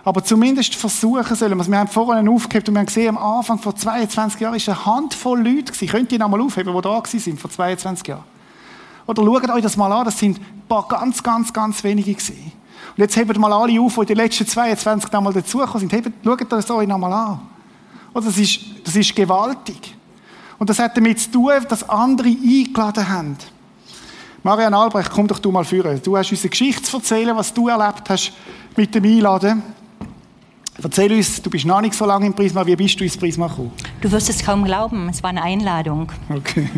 Aber 0.04 0.22
zumindest 0.24 0.74
versuchen 0.74 1.36
sollen 1.36 1.56
wir 1.56 1.62
es. 1.62 1.70
Wir 1.70 1.78
haben 1.78 1.88
vorhin 1.88 2.28
aufgehoben 2.28 2.68
und 2.68 2.74
wir 2.74 2.80
haben 2.80 2.86
gesehen, 2.86 3.16
am 3.16 3.18
Anfang 3.18 3.58
vor 3.58 3.76
22 3.76 4.40
Jahren 4.40 4.54
war 4.54 4.74
eine 4.74 4.86
Handvoll 4.86 5.38
Leute 5.38 5.72
gewesen. 5.72 5.88
Könnt 5.88 6.12
ihr 6.12 6.18
noch 6.18 6.28
mal 6.28 6.40
aufheben, 6.40 6.74
die 6.74 6.80
da 6.80 7.02
sind 7.04 7.40
vor 7.40 7.50
22 7.50 8.08
Jahren? 8.08 8.24
Oder 9.06 9.22
schaut 9.24 9.50
euch 9.50 9.62
das 9.62 9.76
mal 9.76 9.92
an, 9.92 10.04
das 10.04 10.18
sind 10.18 10.38
ein 10.38 10.62
paar 10.68 10.86
ganz, 10.88 11.22
ganz, 11.22 11.52
ganz 11.52 11.82
wenige 11.84 12.14
gewesen. 12.14 12.52
Und 12.96 12.98
jetzt 12.98 13.16
hebt 13.16 13.36
mal 13.38 13.52
alle 13.52 13.80
auf, 13.80 13.94
die 13.94 14.00
in 14.00 14.06
den 14.06 14.16
letzten 14.16 14.46
22 14.46 15.12
Jahren 15.12 15.32
dazugekommen 15.32 15.80
sind. 15.80 15.92
Hebt, 15.92 16.12
schaut 16.24 16.52
das 16.52 16.70
euch 16.70 16.88
noch 16.88 16.98
mal 16.98 17.12
an. 17.12 17.40
Oder 18.12 18.26
das 18.26 18.38
ist, 18.38 18.60
das 18.84 18.96
ist 18.96 19.14
gewaltig. 19.14 19.96
Und 20.62 20.70
das 20.70 20.78
hat 20.78 20.96
damit 20.96 21.18
zu 21.18 21.28
tun, 21.28 21.50
dass 21.68 21.88
andere 21.88 22.28
eingeladen 22.28 23.08
haben. 23.08 23.36
Marianne 24.44 24.76
Albrecht, 24.76 25.10
komm 25.10 25.26
doch 25.26 25.40
du 25.40 25.50
mal 25.50 25.64
führen. 25.64 26.00
Du 26.04 26.16
hast 26.16 26.30
uns 26.30 26.42
eine 26.42 26.50
Geschichte 26.50 26.84
zu 26.84 26.98
erzählen, 26.98 27.36
was 27.36 27.52
du 27.52 27.66
erlebt 27.66 28.08
hast 28.08 28.32
mit 28.76 28.94
dem 28.94 29.02
Einladen. 29.02 29.60
Erzähl 30.80 31.14
uns, 31.14 31.42
du 31.42 31.50
bist 31.50 31.64
noch 31.64 31.80
nicht 31.80 31.94
so 31.94 32.06
lange 32.06 32.26
im 32.26 32.34
Prisma, 32.34 32.64
wie 32.64 32.76
bist 32.76 33.00
du 33.00 33.02
ins 33.02 33.16
Prisma 33.16 33.48
gekommen? 33.48 33.72
Du 34.00 34.12
wirst 34.12 34.30
es 34.30 34.44
kaum 34.44 34.64
glauben, 34.64 35.08
es 35.08 35.20
war 35.24 35.30
eine 35.30 35.42
Einladung. 35.42 36.12
Okay. 36.32 36.68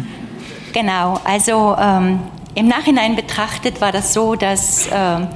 Genau, 0.73 1.20
also 1.23 1.77
ähm, 1.79 2.20
im 2.55 2.68
Nachhinein 2.68 3.16
betrachtet 3.16 3.83
war 3.83 3.92
das 3.92 4.14
so, 4.14 4.35
dass 4.35 4.87
äh, 4.87 5.27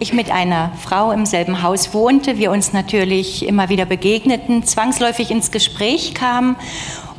ich 0.00 0.12
mit 0.12 0.32
einer 0.32 0.72
Frau 0.82 1.12
im 1.12 1.26
selben 1.26 1.62
Haus 1.62 1.94
wohnte, 1.94 2.38
wir 2.38 2.50
uns 2.50 2.72
natürlich 2.72 3.46
immer 3.46 3.68
wieder 3.68 3.84
begegneten, 3.84 4.64
zwangsläufig 4.64 5.30
ins 5.30 5.52
Gespräch 5.52 6.12
kamen 6.14 6.56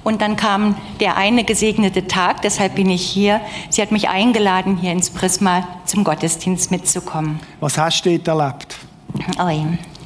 und 0.05 0.21
dann 0.21 0.37
kam 0.37 0.75
der 0.99 1.17
eine 1.17 1.43
gesegnete 1.43 2.07
Tag, 2.07 2.43
deshalb 2.43 2.75
bin 2.75 2.89
ich 2.89 3.01
hier. 3.01 3.41
Sie 3.69 3.81
hat 3.81 3.91
mich 3.91 4.07
eingeladen, 4.07 4.77
hier 4.77 4.91
ins 4.91 5.09
Prisma 5.09 5.67
zum 5.85 6.03
Gottesdienst 6.03 6.69
mitzukommen. 6.71 7.39
Was 7.59 7.77
hast 7.77 8.05
du 8.05 8.17
dort 8.19 8.39
erlebt? 8.39 8.77
Oh, 9.39 9.49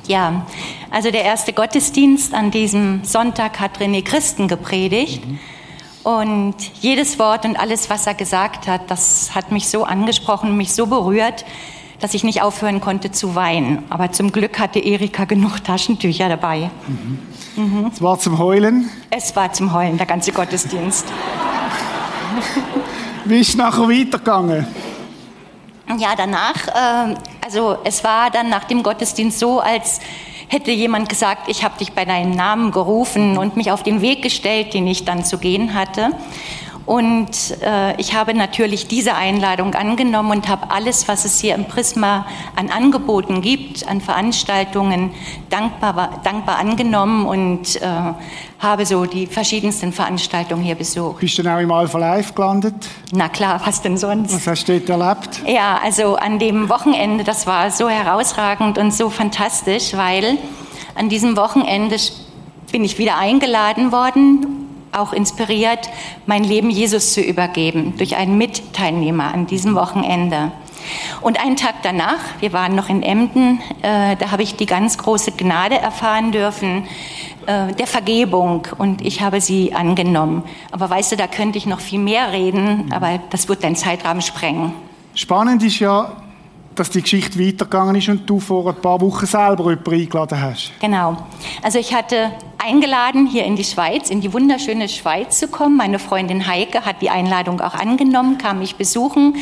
ja, 0.08 0.46
also 0.90 1.12
der 1.12 1.24
erste 1.24 1.52
Gottesdienst 1.52 2.34
an 2.34 2.50
diesem 2.50 3.04
Sonntag 3.04 3.60
hat 3.60 3.80
René 3.80 4.02
Christen 4.02 4.48
gepredigt. 4.48 5.28
Mhm. 5.28 5.40
Und 6.04 6.56
jedes 6.80 7.20
Wort 7.20 7.44
und 7.44 7.60
alles, 7.60 7.90
was 7.90 8.08
er 8.08 8.14
gesagt 8.14 8.68
hat, 8.68 8.90
das 8.90 9.36
hat 9.36 9.52
mich 9.52 9.68
so 9.68 9.84
angesprochen, 9.84 10.56
mich 10.56 10.74
so 10.74 10.88
berührt, 10.88 11.44
dass 12.00 12.14
ich 12.14 12.24
nicht 12.24 12.42
aufhören 12.42 12.80
konnte 12.80 13.12
zu 13.12 13.36
weinen. 13.36 13.84
Aber 13.90 14.14
zum 14.14 14.32
Glück 14.32 14.60
hatte 14.60 14.80
Erika 14.80 15.26
genug 15.26 15.62
Taschentücher 15.62 16.30
dabei. 16.30 16.72
Mhm. 16.88 17.20
Mhm. 17.56 17.92
Es 17.94 18.02
war 18.02 18.20
zum 18.20 18.38
Heulen? 18.38 18.90
Es 19.10 19.36
war 19.36 19.52
zum 19.52 19.74
Heulen, 19.74 19.98
der 19.98 20.06
ganze 20.06 20.32
Gottesdienst. 20.32 21.06
Wie 23.26 23.40
ist 23.40 23.50
es 23.50 23.56
nachher 23.56 23.90
weitergegangen? 23.90 24.66
Ja, 25.98 26.10
danach, 26.16 26.68
äh, 26.68 27.16
also 27.44 27.78
es 27.84 28.04
war 28.04 28.30
dann 28.30 28.50
nach 28.50 28.66
dem 28.66 28.84
Gottesdienst 28.84 29.40
so, 29.40 29.60
als 29.60 30.00
hätte 30.48 30.72
jemand 30.72 31.10
gesagt, 31.10 31.48
ich 31.48 31.64
habe 31.64 31.78
dich 31.78 31.94
bei 31.94 32.06
deinem 32.06 32.32
Namen 32.32 32.72
gerufen 32.72 33.38
und 33.38 33.56
mich 33.56 33.72
auf 33.72 33.84
den 33.84 34.02
Weg 34.02 34.22
gestellt, 34.22 34.74
den 34.74 34.88
ich 34.88 35.06
dann 35.06 35.24
zu 35.24 35.38
gehen 35.38 35.74
hatte. 35.74 36.12
Und 36.90 37.56
äh, 37.62 37.96
ich 38.02 38.16
habe 38.16 38.34
natürlich 38.34 38.88
diese 38.88 39.14
Einladung 39.14 39.76
angenommen 39.76 40.32
und 40.32 40.48
habe 40.48 40.72
alles, 40.72 41.08
was 41.08 41.24
es 41.24 41.40
hier 41.40 41.54
im 41.54 41.66
Prisma 41.66 42.26
an 42.56 42.72
Angeboten 42.72 43.42
gibt, 43.42 43.88
an 43.88 44.02
Veranstaltungen, 44.02 45.12
dankbar, 45.52 46.20
dankbar 46.24 46.58
angenommen 46.58 47.28
und 47.28 47.80
äh, 47.80 47.86
habe 48.58 48.88
so 48.88 49.06
die 49.06 49.28
verschiedensten 49.28 49.94
Veranstaltungen 49.94 50.64
hier 50.64 50.74
besucht. 50.74 51.20
Bist 51.20 51.38
du 51.38 51.44
dann 51.44 51.58
auch 51.58 51.62
im 51.62 51.72
Alpha 51.72 52.00
Live 52.00 52.34
gelandet? 52.34 52.74
Na 53.12 53.30
klar, 53.30 53.62
was 53.64 53.84
denn 53.84 53.96
sonst? 53.96 54.34
Was 54.34 54.48
hast 54.48 54.68
du 54.68 54.80
dort 54.80 55.00
erlebt? 55.00 55.42
Ja, 55.46 55.80
also 55.84 56.16
an 56.16 56.40
dem 56.40 56.70
Wochenende, 56.70 57.24
das 57.24 57.46
war 57.46 57.70
so 57.70 57.88
herausragend 57.88 58.80
und 58.80 58.92
so 58.96 59.12
fantastisch, 59.12 59.94
weil 59.94 60.40
an 60.96 61.08
diesem 61.08 61.38
Wochenende 61.38 61.98
bin 62.72 62.84
ich 62.84 62.98
wieder 62.98 63.16
eingeladen 63.20 63.92
worden 63.92 64.69
auch 64.92 65.14
inspiriert, 65.14 65.90
mein 66.26 66.44
Leben 66.44 66.70
Jesus 66.70 67.14
zu 67.14 67.22
übergeben 67.22 67.96
durch 67.98 68.16
einen 68.16 68.38
Mitteilnehmer 68.38 69.34
an 69.34 69.48
diesem 69.48 69.76
Wochenende. 69.76 70.52
Und 71.22 71.40
einen 71.40 71.56
Tag 71.56 71.76
danach, 71.84 72.20
wir 72.40 72.54
waren 72.54 72.76
noch 72.76 72.90
in 72.90 73.04
Emden, 73.04 73.60
äh, 73.82 74.16
da 74.16 74.32
habe 74.32 74.44
ich 74.44 74.56
die 74.56 74.66
ganz 74.66 74.98
große 74.98 75.34
Gnade 75.34 75.78
erfahren 75.78 76.32
dürfen 76.32 76.88
äh, 77.46 77.74
der 77.74 77.88
Vergebung 77.88 78.68
und 78.78 79.06
ich 79.06 79.22
habe 79.22 79.42
sie 79.42 79.74
angenommen. 79.74 80.44
Aber 80.72 80.90
weißt 80.90 81.12
du, 81.12 81.18
da 81.18 81.28
könnte 81.28 81.58
ich 81.58 81.66
noch 81.66 81.80
viel 81.80 82.00
mehr 82.00 82.32
reden, 82.32 82.92
aber 82.94 83.20
das 83.30 83.50
wird 83.50 83.64
deinen 83.64 83.76
Zeitrahmen 83.76 84.22
sprengen. 84.22 84.74
Spannend 85.16 85.64
ist 85.64 85.80
ja, 85.80 86.12
dass 86.80 86.90
die 86.90 87.02
Geschichte 87.02 87.38
weitergegangen 87.40 87.96
ist 87.96 88.10
und 88.10 88.30
du 88.30 88.40
vor 88.40 88.68
ein 88.68 88.82
paar 88.82 89.02
Wochen 89.02 89.26
selber 89.26 89.70
jemanden 89.70 89.94
eingeladen 89.94 90.42
hast. 90.42 90.72
Genau. 90.80 91.18
Also 91.62 91.78
ich 91.78 91.94
hatte 91.94 92.32
eingeladen, 92.58 93.28
hier 93.28 93.46
in 93.46 93.56
die 93.56 93.64
Schweiz, 93.64 94.10
in 94.10 94.22
die 94.22 94.32
wunderschöne 94.34 94.88
Schweiz 94.88 95.40
zu 95.40 95.48
kommen. 95.48 95.78
Meine 95.78 96.00
Freundin 96.00 96.48
Heike 96.48 96.86
hat 96.86 97.02
die 97.02 97.10
Einladung 97.10 97.62
auch 97.62 97.74
angenommen, 97.74 98.38
kam 98.38 98.60
mich 98.60 98.76
besuchen. 98.76 99.36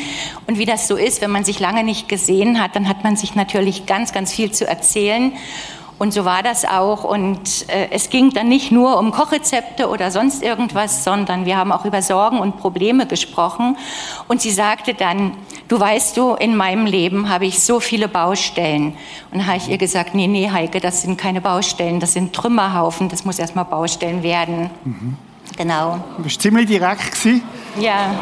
Und 0.46 0.58
wie 0.58 0.66
das 0.66 0.88
so 0.88 0.96
ist, 0.96 1.20
wenn 1.20 1.30
man 1.30 1.44
sich 1.44 1.60
lange 1.60 1.84
nicht 1.84 2.08
gesehen 2.08 2.60
hat, 2.60 2.74
dann 2.74 2.88
hat 2.88 3.04
man 3.04 3.16
sich 3.16 3.34
natürlich 3.34 3.86
ganz, 3.86 4.12
ganz 4.12 4.32
viel 4.32 4.52
zu 4.52 4.66
erzählen. 4.66 5.32
Und 5.98 6.12
so 6.12 6.24
war 6.24 6.42
das 6.42 6.64
auch. 6.64 7.04
Und 7.04 7.68
äh, 7.68 7.88
es 7.90 8.08
ging 8.10 8.30
dann 8.30 8.48
nicht 8.48 8.70
nur 8.70 8.98
um 8.98 9.10
Kochrezepte 9.10 9.88
oder 9.88 10.10
sonst 10.10 10.42
irgendwas, 10.42 11.02
sondern 11.04 11.44
wir 11.44 11.56
haben 11.56 11.72
auch 11.72 11.84
über 11.84 12.02
Sorgen 12.02 12.38
und 12.38 12.58
Probleme 12.58 13.06
gesprochen. 13.06 13.76
Und 14.28 14.40
sie 14.40 14.52
sagte 14.52 14.94
dann, 14.94 15.32
du 15.66 15.78
weißt 15.78 16.16
du, 16.16 16.34
in 16.34 16.56
meinem 16.56 16.86
Leben 16.86 17.28
habe 17.28 17.46
ich 17.46 17.62
so 17.62 17.80
viele 17.80 18.08
Baustellen. 18.08 18.96
Und 19.32 19.46
habe 19.46 19.56
ich 19.56 19.68
ihr 19.68 19.78
gesagt, 19.78 20.14
nee, 20.14 20.28
nee, 20.28 20.50
Heike, 20.50 20.80
das 20.80 21.02
sind 21.02 21.18
keine 21.18 21.40
Baustellen, 21.40 21.98
das 22.00 22.12
sind 22.12 22.32
Trümmerhaufen, 22.32 23.08
das 23.08 23.24
muss 23.24 23.38
erstmal 23.38 23.64
Baustellen 23.64 24.22
werden. 24.22 24.70
Mhm. 24.84 25.16
Genau. 25.56 25.98
Du 26.16 26.22
bist 26.22 26.40
ziemlich 26.40 26.66
direkt 26.66 27.10
gewesen. 27.10 27.42
Ja. 27.80 28.14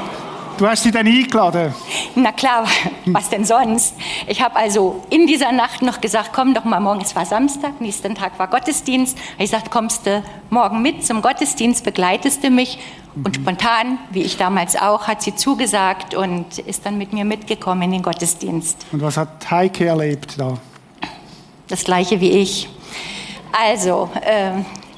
Du 0.58 0.66
hast 0.66 0.84
sie 0.84 0.90
dann 0.90 1.06
eingeladen? 1.06 1.74
Na 2.14 2.32
klar, 2.32 2.66
was 3.06 3.28
denn 3.28 3.44
sonst? 3.44 3.94
Ich 4.26 4.40
habe 4.40 4.56
also 4.56 5.04
in 5.10 5.26
dieser 5.26 5.52
Nacht 5.52 5.82
noch 5.82 6.00
gesagt, 6.00 6.30
komm 6.32 6.54
doch 6.54 6.64
mal 6.64 6.80
morgen, 6.80 7.02
es 7.02 7.14
war 7.14 7.26
Samstag, 7.26 7.78
nächsten 7.80 8.14
Tag 8.14 8.38
war 8.38 8.48
Gottesdienst. 8.48 9.18
Ich 9.38 9.50
sagte, 9.50 9.68
kommst 9.68 10.06
du 10.06 10.22
morgen 10.48 10.80
mit 10.80 11.04
zum 11.04 11.20
Gottesdienst, 11.20 11.84
begleitest 11.84 12.42
du 12.42 12.48
mich? 12.48 12.78
Und 13.16 13.36
mhm. 13.36 13.42
spontan, 13.42 13.98
wie 14.10 14.22
ich 14.22 14.38
damals 14.38 14.76
auch, 14.76 15.08
hat 15.08 15.20
sie 15.20 15.34
zugesagt 15.34 16.14
und 16.14 16.58
ist 16.58 16.86
dann 16.86 16.96
mit 16.96 17.12
mir 17.12 17.26
mitgekommen 17.26 17.82
in 17.82 17.92
den 17.92 18.02
Gottesdienst. 18.02 18.86
Und 18.92 19.02
was 19.02 19.18
hat 19.18 19.50
Heike 19.50 19.84
erlebt 19.86 20.38
da? 20.38 20.56
Das 21.68 21.84
gleiche 21.84 22.20
wie 22.22 22.30
ich. 22.30 22.68
Also, 23.52 24.08
äh, 24.22 24.52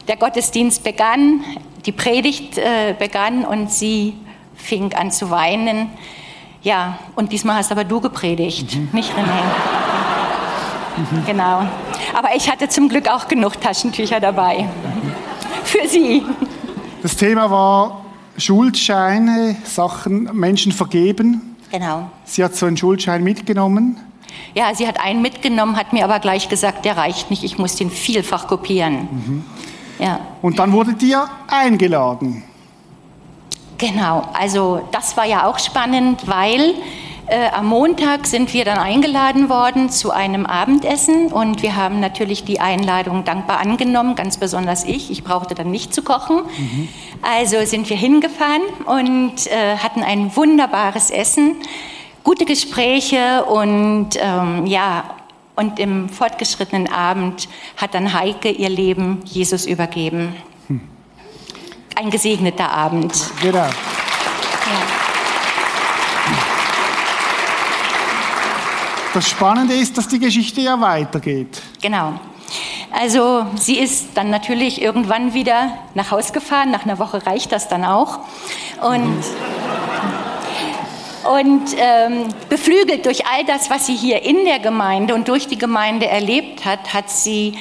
der 0.06 0.16
Gottesdienst 0.16 0.84
begann, 0.84 1.44
die 1.84 1.92
Predigt 1.92 2.58
äh, 2.58 2.94
begann 2.96 3.44
und 3.44 3.72
sie 3.72 4.14
fing 4.58 4.92
an 4.94 5.10
zu 5.10 5.30
weinen. 5.30 5.90
Ja, 6.62 6.98
und 7.14 7.32
diesmal 7.32 7.56
hast 7.56 7.72
aber 7.72 7.84
du 7.84 8.00
gepredigt, 8.00 8.76
mhm. 8.76 8.88
nicht 8.92 9.12
René. 9.12 9.42
Mhm. 10.98 11.24
Genau. 11.26 11.66
Aber 12.14 12.34
ich 12.36 12.50
hatte 12.50 12.68
zum 12.68 12.88
Glück 12.88 13.08
auch 13.08 13.28
genug 13.28 13.60
Taschentücher 13.60 14.20
dabei. 14.20 14.64
Mhm. 14.64 15.12
Für 15.64 15.88
sie. 15.88 16.22
Das 17.02 17.16
Thema 17.16 17.50
war 17.50 18.04
Schuldscheine, 18.36 19.56
Sachen, 19.64 20.24
Menschen 20.32 20.72
vergeben. 20.72 21.56
Genau. 21.70 22.10
Sie 22.24 22.42
hat 22.42 22.56
so 22.56 22.66
einen 22.66 22.76
Schuldschein 22.76 23.22
mitgenommen. 23.22 23.98
Ja, 24.54 24.74
sie 24.74 24.86
hat 24.86 25.00
einen 25.00 25.22
mitgenommen, 25.22 25.76
hat 25.76 25.92
mir 25.92 26.04
aber 26.04 26.18
gleich 26.18 26.48
gesagt, 26.48 26.84
der 26.84 26.96
reicht 26.96 27.30
nicht, 27.30 27.44
ich 27.44 27.58
muss 27.58 27.76
den 27.76 27.90
vielfach 27.90 28.46
kopieren. 28.48 29.08
Mhm. 29.10 29.44
Ja. 29.98 30.20
Und 30.42 30.58
dann 30.58 30.72
wurde 30.72 30.94
dir 30.94 31.28
eingeladen. 31.48 32.44
Genau, 33.78 34.28
also 34.34 34.86
das 34.90 35.16
war 35.16 35.24
ja 35.24 35.46
auch 35.46 35.60
spannend, 35.60 36.26
weil 36.26 36.74
äh, 37.28 37.48
am 37.52 37.66
Montag 37.66 38.26
sind 38.26 38.52
wir 38.52 38.64
dann 38.64 38.78
eingeladen 38.78 39.48
worden 39.48 39.88
zu 39.88 40.10
einem 40.10 40.46
Abendessen 40.46 41.30
und 41.30 41.62
wir 41.62 41.76
haben 41.76 42.00
natürlich 42.00 42.42
die 42.44 42.58
Einladung 42.58 43.24
dankbar 43.24 43.60
angenommen, 43.60 44.16
ganz 44.16 44.36
besonders 44.36 44.84
ich. 44.84 45.12
Ich 45.12 45.22
brauchte 45.22 45.54
dann 45.54 45.70
nicht 45.70 45.94
zu 45.94 46.02
kochen. 46.02 46.38
Mhm. 46.38 46.88
Also 47.22 47.64
sind 47.66 47.88
wir 47.88 47.96
hingefahren 47.96 48.62
und 48.86 49.46
äh, 49.46 49.76
hatten 49.76 50.02
ein 50.02 50.34
wunderbares 50.34 51.10
Essen, 51.10 51.54
gute 52.24 52.46
Gespräche 52.46 53.44
und 53.44 54.10
ähm, 54.20 54.66
ja, 54.66 55.04
und 55.54 55.78
im 55.78 56.08
fortgeschrittenen 56.08 56.92
Abend 56.92 57.48
hat 57.76 57.94
dann 57.94 58.12
Heike 58.12 58.50
ihr 58.50 58.70
Leben 58.70 59.20
Jesus 59.24 59.66
übergeben 59.66 60.34
ein 61.98 62.10
gesegneter 62.10 62.70
Abend. 62.70 63.12
Genau. 63.42 63.58
Ja. 63.58 63.72
Das 69.14 69.28
Spannende 69.28 69.74
ist, 69.74 69.98
dass 69.98 70.06
die 70.06 70.20
Geschichte 70.20 70.60
ja 70.60 70.80
weitergeht. 70.80 71.60
Genau. 71.82 72.12
Also 72.92 73.46
sie 73.56 73.78
ist 73.78 74.10
dann 74.14 74.30
natürlich 74.30 74.80
irgendwann 74.80 75.34
wieder 75.34 75.72
nach 75.94 76.12
Haus 76.12 76.32
gefahren. 76.32 76.70
Nach 76.70 76.84
einer 76.84 77.00
Woche 77.00 77.26
reicht 77.26 77.50
das 77.50 77.68
dann 77.68 77.84
auch. 77.84 78.20
Und, 78.80 79.24
und 81.24 81.64
ähm, 81.76 82.28
beflügelt 82.48 83.06
durch 83.06 83.26
all 83.26 83.44
das, 83.44 83.70
was 83.70 83.86
sie 83.86 83.96
hier 83.96 84.22
in 84.22 84.44
der 84.44 84.60
Gemeinde 84.60 85.14
und 85.14 85.26
durch 85.26 85.48
die 85.48 85.58
Gemeinde 85.58 86.06
erlebt 86.06 86.64
hat, 86.64 86.94
hat 86.94 87.10
sie 87.10 87.58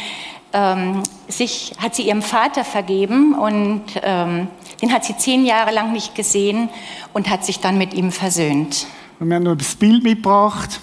ähm, 0.54 1.04
sich, 1.28 1.74
hat 1.78 1.96
sie 1.96 2.04
ihrem 2.04 2.22
Vater 2.22 2.64
vergeben 2.64 3.34
und 3.34 3.84
ähm, 4.02 4.48
den 4.82 4.94
hat 4.94 5.06
sie 5.06 5.18
zehn 5.18 5.46
Jahre 5.46 5.74
lang 5.74 5.92
nicht 5.92 6.16
gesehen 6.16 6.70
und 7.14 7.30
hat 7.30 7.46
sich 7.46 7.60
dann 7.60 7.78
mit 7.78 7.94
ihm 7.94 8.12
versöhnt. 8.12 8.88
Und 9.20 9.30
wir 9.30 9.36
haben 9.36 9.44
noch 9.44 9.56
das 9.56 9.76
Bild 9.76 10.04
mitgebracht. 10.04 10.80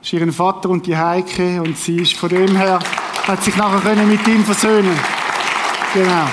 Das 0.00 0.06
ist 0.08 0.12
ihren 0.12 0.32
Vater 0.32 0.70
und 0.70 0.86
die 0.86 0.96
Heike 0.96 1.62
und 1.62 1.76
sie 1.76 1.96
ist 1.96 2.14
von 2.14 2.28
dem 2.28 2.56
her, 2.56 2.78
hat 3.26 3.42
sich 3.42 3.56
nachher 3.56 3.80
können 3.80 4.08
mit 4.08 4.26
ihm 4.26 4.44
versöhnen. 4.44 4.96
Genau. 5.94 6.26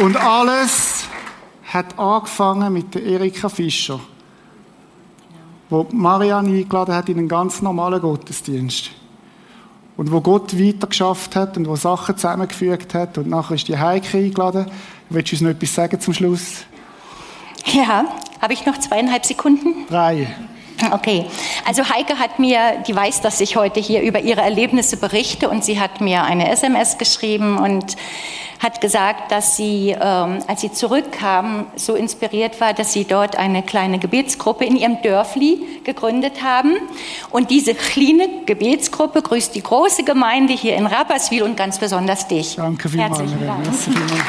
Und 0.00 0.16
alles 0.16 1.04
hat 1.72 1.98
angefangen 1.98 2.72
mit 2.72 2.94
der 2.94 3.02
Erika 3.02 3.48
Fischer, 3.48 4.00
wo 5.70 5.86
Marianne 5.92 6.50
eingeladen 6.50 6.94
hat 6.94 7.08
in 7.08 7.18
einen 7.18 7.28
ganz 7.28 7.62
normalen 7.62 8.00
Gottesdienst 8.00 8.90
und 9.96 10.12
wo 10.12 10.20
Gott 10.20 10.58
weitergeschafft 10.58 11.36
hat 11.36 11.56
und 11.56 11.66
wo 11.68 11.76
Sachen 11.76 12.16
zusammengefügt 12.16 12.94
hat 12.94 13.18
und 13.18 13.28
nachher 13.28 13.54
ist 13.54 13.68
die 13.68 13.78
Heike 13.78 14.18
eingeladen. 14.18 14.66
Willst 15.08 15.32
du 15.32 15.36
uns 15.36 15.42
noch 15.42 15.50
etwas 15.50 15.74
sagen 15.74 16.00
zum 16.00 16.14
Schluss? 16.14 16.64
Ja, 17.66 18.04
habe 18.40 18.52
ich 18.52 18.66
noch 18.66 18.78
zweieinhalb 18.78 19.24
Sekunden? 19.24 19.86
Drei. 19.88 20.28
Okay, 20.92 21.24
also 21.64 21.88
Heike 21.88 22.18
hat 22.18 22.38
mir, 22.38 22.82
die 22.86 22.94
weiß, 22.94 23.22
dass 23.22 23.40
ich 23.40 23.56
heute 23.56 23.80
hier 23.80 24.02
über 24.02 24.20
ihre 24.20 24.42
Erlebnisse 24.42 24.98
berichte 24.98 25.48
und 25.48 25.64
sie 25.64 25.80
hat 25.80 26.02
mir 26.02 26.22
eine 26.22 26.50
SMS 26.50 26.98
geschrieben 26.98 27.58
und 27.58 27.96
hat 28.58 28.80
gesagt, 28.80 29.30
dass 29.32 29.56
sie, 29.56 29.90
ähm, 29.90 30.38
als 30.46 30.60
sie 30.60 30.72
zurückkam, 30.72 31.66
so 31.76 31.94
inspiriert 31.94 32.60
war, 32.60 32.72
dass 32.72 32.92
sie 32.92 33.04
dort 33.04 33.36
eine 33.36 33.62
kleine 33.62 33.98
Gebetsgruppe 33.98 34.64
in 34.64 34.76
ihrem 34.76 35.02
Dörfli 35.02 35.80
gegründet 35.84 36.42
haben. 36.42 36.76
Und 37.30 37.50
diese 37.50 37.74
kleine 37.74 38.44
Gebetsgruppe 38.46 39.22
grüßt 39.22 39.54
die 39.54 39.62
große 39.62 40.04
Gemeinde 40.04 40.54
hier 40.54 40.76
in 40.76 40.86
Rapperswil 40.86 41.42
und 41.42 41.56
ganz 41.56 41.78
besonders 41.78 42.28
dich. 42.28 42.56
Danke 42.56 42.88
vielmals. 42.88 43.18
Herzlichen 43.18 43.46
Dank. 43.46 43.66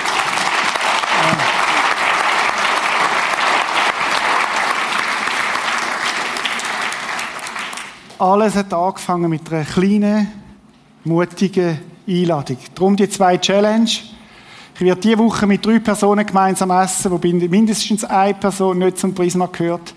Alles 8.19 8.55
hat 8.55 8.73
angefangen 8.73 9.29
mit 9.29 9.51
einer 9.51 9.63
kleinen, 9.63 10.27
mutigen 11.03 11.79
Einladung. 12.07 12.57
Darum 12.73 12.95
die 12.95 13.07
zwei 13.09 13.37
Challenge. 13.37 13.89
Ich 14.79 14.85
werde 14.85 15.01
diese 15.01 15.17
Woche 15.17 15.47
mit 15.47 15.65
drei 15.65 15.79
Personen 15.79 16.23
gemeinsam 16.23 16.69
essen, 16.69 17.09
wo 17.09 17.17
mindestens 17.17 18.03
eine 18.03 18.35
Person 18.35 18.77
nicht 18.77 18.99
zum 18.99 19.15
Prisma 19.15 19.47
gehört. 19.47 19.95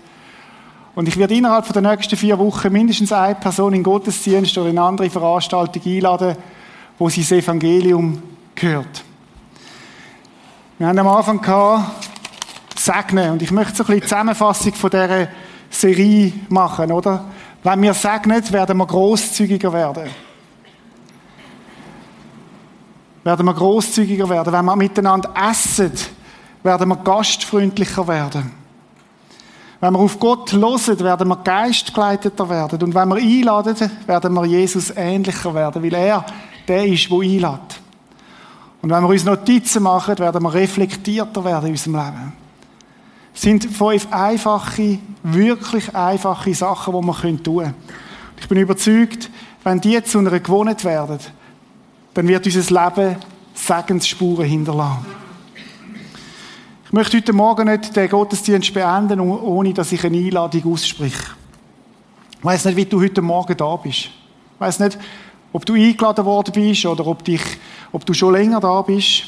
Und 0.95 1.07
ich 1.07 1.17
werde 1.17 1.35
innerhalb 1.35 1.71
der 1.71 1.83
nächsten 1.83 2.17
vier 2.17 2.39
Wochen 2.39 2.71
mindestens 2.71 3.13
eine 3.13 3.35
Person 3.35 3.73
in 3.73 3.83
Gottesdienst 3.83 4.57
oder 4.57 4.71
in 4.71 4.79
andere 4.79 5.11
Veranstaltung 5.11 5.83
einladen, 5.85 6.35
wo 6.97 7.09
sie 7.09 7.21
das 7.21 7.31
Evangelium 7.31 8.23
gehört. 8.55 9.03
Wir 10.79 10.87
haben 10.87 10.97
am 10.97 11.07
Anfang 11.09 11.39
gehabt, 11.39 12.09
segnen. 12.75 13.33
Und 13.33 13.41
ich 13.43 13.51
möchte 13.51 13.75
so 13.75 13.83
ein 13.83 13.87
bisschen 13.87 14.01
Zusammenfassung 14.01 14.73
von 14.73 14.89
dieser 14.89 15.27
Serie 15.69 16.33
machen, 16.49 16.91
oder? 16.91 17.25
Wenn 17.61 17.83
wir 17.83 17.93
segnen, 17.93 18.51
werden 18.51 18.77
wir 18.79 18.87
großzügiger 18.87 19.71
werden. 19.71 20.09
Werden 23.23 23.45
wir 23.45 23.53
großzügiger 23.53 24.27
werden. 24.29 24.51
Wenn 24.51 24.65
wir 24.65 24.75
miteinander 24.75 25.31
essen, 25.49 25.91
werden 26.63 26.89
wir 26.89 26.95
gastfreundlicher 26.97 28.07
werden. 28.07 28.51
Wenn 29.79 29.93
wir 29.93 29.99
auf 29.99 30.19
Gott 30.19 30.53
hören, 30.53 30.99
werden 30.99 31.27
wir 31.27 31.37
geistgeleiteter 31.37 32.47
werden. 32.47 32.83
Und 32.83 32.93
wenn 32.93 33.09
wir 33.09 33.15
einladen, 33.15 33.91
werden 34.05 34.33
wir 34.33 34.45
Jesus 34.45 34.93
ähnlicher 34.95 35.53
werden, 35.53 35.81
weil 35.81 35.93
er 35.93 36.25
der 36.67 36.85
ist, 36.85 37.09
der 37.09 37.17
einlädt. 37.17 37.81
Und 38.81 38.89
wenn 38.89 39.03
wir 39.03 39.09
uns 39.09 39.25
Notizen 39.25 39.83
machen, 39.83 40.17
werden 40.17 40.43
wir 40.43 40.53
reflektierter 40.53 41.43
werden 41.43 41.67
in 41.67 41.71
unserem 41.71 41.95
Leben. 41.95 42.33
Es 43.33 43.41
sind 43.41 43.65
fünf 43.65 44.07
einfache, 44.11 44.99
wirklich 45.23 45.95
einfache 45.95 46.53
Sachen, 46.53 46.93
die 46.93 47.07
wir 47.07 47.43
tun 47.43 47.43
können. 47.43 47.73
Ich 48.39 48.47
bin 48.47 48.57
überzeugt, 48.57 49.29
wenn 49.63 49.79
die 49.79 50.01
zu 50.03 50.19
einer 50.19 50.39
Gewohnheit 50.39 50.83
werden, 50.83 51.19
dann 52.13 52.27
wird 52.27 52.45
unser 52.45 52.83
Leben 52.83 53.15
Segensspuren 53.53 54.45
hinterlassen. 54.45 55.05
Ich 56.85 56.93
möchte 56.93 57.17
heute 57.17 57.31
Morgen 57.31 57.69
nicht 57.69 57.95
den 57.95 58.09
Gottesdienst 58.09 58.73
beenden, 58.73 59.19
ohne 59.19 59.73
dass 59.73 59.91
ich 59.91 60.03
eine 60.03 60.17
Einladung 60.17 60.73
ausspreche. 60.73 61.23
Ich 62.37 62.43
weiß 62.43 62.65
nicht, 62.65 62.75
wie 62.75 62.85
du 62.85 63.01
heute 63.01 63.21
Morgen 63.21 63.55
da 63.55 63.75
bist. 63.77 64.05
Ich 64.05 64.11
weiß 64.59 64.79
nicht, 64.79 64.97
ob 65.53 65.65
du 65.65 65.73
eingeladen 65.73 66.25
worden 66.25 66.51
bist 66.53 66.85
oder 66.85 67.05
ob, 67.07 67.23
dich, 67.23 67.41
ob 67.91 68.05
du 68.05 68.13
schon 68.13 68.33
länger 68.33 68.59
da 68.59 68.81
bist. 68.81 69.23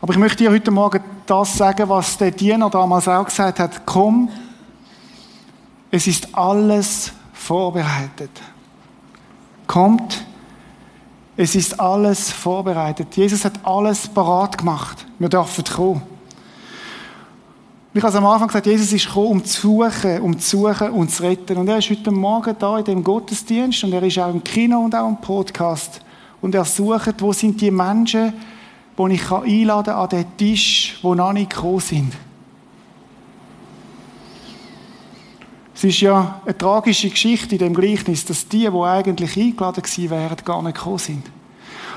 Aber 0.00 0.12
ich 0.12 0.18
möchte 0.18 0.44
dir 0.44 0.50
heute 0.50 0.70
Morgen 0.70 1.02
das 1.26 1.56
sagen, 1.56 1.88
was 1.88 2.16
der 2.16 2.30
Diener 2.30 2.70
damals 2.70 3.08
auch 3.08 3.24
gesagt 3.24 3.58
hat. 3.58 3.84
Komm, 3.84 4.28
es 5.90 6.06
ist 6.06 6.34
alles 6.34 7.12
vorbereitet. 7.32 8.30
Kommt, 9.66 10.24
es 11.40 11.54
ist 11.54 11.78
alles 11.78 12.32
vorbereitet. 12.32 13.16
Jesus 13.16 13.44
hat 13.44 13.64
alles 13.64 14.08
parat 14.08 14.58
gemacht. 14.58 15.06
Wir 15.20 15.28
dürfen 15.28 15.62
kommen. 15.62 16.02
Ich 17.94 18.02
habe 18.02 18.18
am 18.18 18.26
Anfang 18.26 18.48
gesagt, 18.48 18.66
Jesus 18.66 18.92
ist 18.92 19.06
gekommen, 19.06 19.28
um 19.28 19.44
zu 19.44 19.60
suchen, 19.60 20.20
um 20.20 20.36
zu 20.36 20.56
suchen 20.58 20.90
und 20.90 21.12
zu 21.12 21.22
retten. 21.22 21.56
Und 21.56 21.68
er 21.68 21.78
ist 21.78 21.90
heute 21.90 22.10
Morgen 22.10 22.56
da 22.58 22.78
in 22.78 22.84
dem 22.84 23.04
Gottesdienst 23.04 23.84
und 23.84 23.92
er 23.92 24.02
ist 24.02 24.18
auch 24.18 24.30
im 24.30 24.42
Kino 24.42 24.80
und 24.80 24.96
auch 24.96 25.08
im 25.08 25.20
Podcast. 25.20 26.00
Und 26.40 26.56
er 26.56 26.64
sucht, 26.64 27.22
wo 27.22 27.32
sind 27.32 27.60
die 27.60 27.70
Menschen, 27.70 28.32
die 28.98 29.14
ich 29.14 29.30
einladen 29.30 29.92
kann 29.92 30.02
an 30.02 30.08
den 30.08 30.36
Tisch, 30.36 30.98
die 31.00 31.06
noch 31.06 31.32
nicht 31.32 31.50
gekommen 31.50 31.80
sind. 31.80 32.12
Es 35.78 35.84
ist 35.84 36.00
ja 36.00 36.40
eine 36.44 36.58
tragische 36.58 37.08
Geschichte 37.08 37.54
in 37.54 37.60
dem 37.60 37.72
Gleichnis, 37.72 38.24
dass 38.24 38.48
die, 38.48 38.68
die 38.68 38.82
eigentlich 38.82 39.36
eingeladen 39.36 39.80
gewesen 39.80 40.10
wären, 40.10 40.36
gar 40.44 40.60
nicht 40.60 40.74
gekommen 40.74 40.98
sind. 40.98 41.22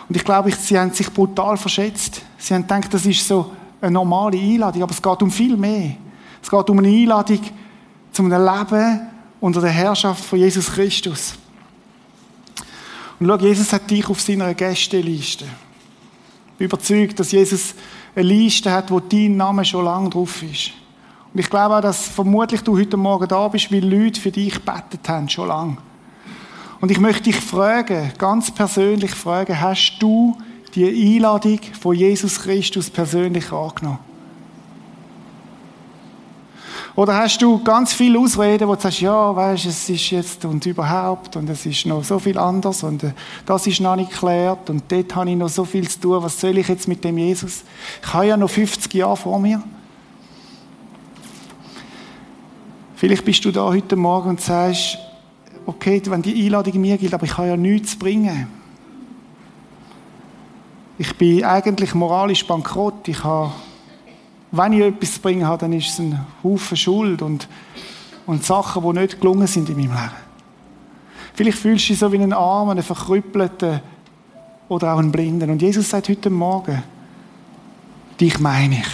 Und 0.08 0.16
ich 0.16 0.24
glaube, 0.24 0.52
sie 0.52 0.78
haben 0.78 0.94
sich 0.94 1.12
brutal 1.12 1.58
verschätzt. 1.58 2.22
Sie 2.38 2.54
haben 2.54 2.62
gedacht, 2.62 2.94
das 2.94 3.08
ist 3.08 3.28
so 3.28 3.52
eine 3.82 3.90
normale 3.90 4.38
Einladung, 4.38 4.84
aber 4.84 4.92
es 4.92 5.02
geht 5.02 5.24
um 5.24 5.32
viel 5.32 5.58
mehr. 5.58 5.96
Es 6.44 6.48
geht 6.48 6.70
um 6.70 6.78
eine 6.78 6.90
Einladung 6.90 7.40
zu 8.12 8.22
einem 8.22 8.46
Leben 8.46 9.02
unter 9.40 9.62
der 9.62 9.72
Herrschaft 9.72 10.26
von 10.26 10.38
Jesus 10.38 10.72
Christus. 10.72 11.34
Und 13.20 13.26
schau, 13.26 13.38
Jesus 13.38 13.74
hat 13.74 13.90
dich 13.90 14.08
auf 14.08 14.22
seiner 14.22 14.54
Gästeliste. 14.54 15.46
Überzeugt, 16.60 17.20
dass 17.20 17.32
Jesus 17.32 17.74
eine 18.16 18.28
Liste 18.28 18.72
hat, 18.72 18.92
wo 18.92 19.00
dein 19.00 19.38
Name 19.38 19.66
schon 19.66 19.86
lange 19.86 20.12
drauf 20.12 20.44
ist. 20.44 20.72
Und 21.34 21.40
ich 21.40 21.50
glaube 21.50 21.78
auch, 21.78 21.82
dass 21.82 22.08
vermutlich 22.08 22.62
du 22.62 22.78
heute 22.78 22.98
Morgen 22.98 23.28
da 23.28 23.48
bist, 23.48 23.72
weil 23.72 23.86
Leute 23.86 24.20
für 24.20 24.32
dich 24.32 24.54
gebetet 24.54 25.08
haben, 25.08 25.30
schon 25.30 25.48
lange. 25.48 25.78
Und 26.82 26.92
ich 26.92 27.00
möchte 27.00 27.24
dich 27.24 27.40
fragen, 27.40 28.12
ganz 28.18 28.52
persönlich 28.52 29.12
fragen, 29.12 29.60
hast 29.60 29.98
du 30.00 30.38
die 30.76 31.16
Einladung 31.16 31.60
von 31.80 31.96
Jesus 31.96 32.42
Christus 32.42 32.90
persönlich 32.90 33.52
angenommen? 33.52 34.00
Oder 36.96 37.16
hast 37.16 37.42
du 37.42 37.64
ganz 37.64 37.94
viele 37.94 38.20
Ausreden, 38.20 38.68
wo 38.68 38.76
du 38.76 38.82
sagst, 38.82 39.00
ja, 39.00 39.34
weißt, 39.34 39.66
es 39.66 39.90
ist 39.90 40.10
jetzt 40.10 40.44
und 40.44 40.66
überhaupt 40.66 41.38
und 41.38 41.50
es 41.50 41.66
ist 41.66 41.86
noch 41.86 42.04
so 42.04 42.20
viel 42.20 42.38
anders 42.38 42.84
und 42.84 43.04
äh, 43.04 43.14
das 43.46 43.66
ist 43.66 43.80
noch 43.80 43.96
nicht 43.96 44.12
geklärt 44.12 44.70
und 44.70 44.84
dort 44.90 45.16
habe 45.16 45.30
ich 45.30 45.38
noch 45.38 45.48
so 45.48 45.64
viel 45.64 45.88
zu 45.88 46.02
tun. 46.02 46.24
Was 46.24 46.42
soll 46.42 46.58
ich 46.58 46.68
jetzt 46.68 46.90
mit 46.90 47.02
dem 47.04 47.18
Jesus? 47.18 47.64
Ich 48.04 48.14
habe 48.14 48.28
ja 48.28 48.36
noch 48.36 48.50
50 48.50 48.94
Jahre 48.94 49.16
vor 49.16 49.40
mir. 49.40 49.64
Vielleicht 53.02 53.26
bist 53.26 53.44
du 53.44 53.52
da 53.52 53.64
heute 53.64 53.96
Morgen 53.96 54.30
und 54.30 54.42
sagst, 54.42 55.00
okay, 55.66 56.00
wenn 56.06 56.22
die 56.22 56.46
Einladung 56.46 56.80
mir 56.80 57.00
gilt, 57.00 57.16
aber 57.16 57.26
ich 57.26 57.36
habe 57.36 57.48
ja 57.48 57.58
nichts 57.58 57.94
zu 57.94 57.98
bringen. 57.98 58.46
Ich 61.00 61.18
bin 61.18 61.44
eigentlich 61.44 61.96
moralisch 61.96 62.46
bankrott. 62.46 63.08
Ich 63.08 63.24
habe, 63.24 63.54
wenn 64.52 64.74
ich 64.74 64.82
etwas 64.82 65.16
zu 65.16 65.20
bringen 65.20 65.48
habe, 65.48 65.58
dann 65.62 65.74
ist 65.74 65.88
es 65.88 65.98
ein 65.98 66.24
Haufen 66.44 66.78
Schuld 66.78 67.24
und, 67.24 67.48
und 68.28 68.46
Sachen, 68.46 68.84
die 68.84 69.00
nicht 69.00 69.20
gelungen 69.20 69.48
sind 69.48 69.68
in 69.70 69.78
meinem 69.78 69.94
Leben. 69.94 70.12
Vielleicht 71.34 71.58
fühlst 71.58 71.86
du 71.86 71.94
dich 71.94 71.98
so 72.00 72.12
wie 72.12 72.20
einen 72.20 72.34
Armen, 72.34 72.70
einen 72.70 72.84
Verkrüppelten 72.84 73.82
oder 74.70 74.94
auch 74.94 75.00
einen 75.00 75.12
Blinden. 75.12 75.50
Und 75.50 75.60
Jesus 75.60 75.90
sagt 75.90 76.08
heute 76.08 76.30
Morgen, 76.30 76.84
dich 78.20 78.40
meine 78.40 78.76
ich. 78.76 78.88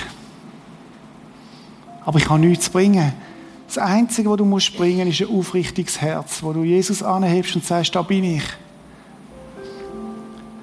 Aber 2.06 2.20
ich 2.20 2.30
habe 2.30 2.40
nichts 2.40 2.68
zu 2.68 2.72
bringen. 2.72 3.12
Das 3.78 3.86
Einzige, 3.86 4.32
was 4.32 4.38
du 4.38 4.46
musst 4.46 4.76
bringen, 4.76 5.08
ist 5.08 5.22
ein 5.22 5.30
aufrichtiges 5.30 6.02
Herz, 6.02 6.42
wo 6.42 6.52
du 6.52 6.64
Jesus 6.64 7.04
anhebst 7.04 7.56
und 7.56 7.64
sagst, 7.64 7.94
da 7.94 8.02
bin 8.02 8.24
ich. 8.24 8.44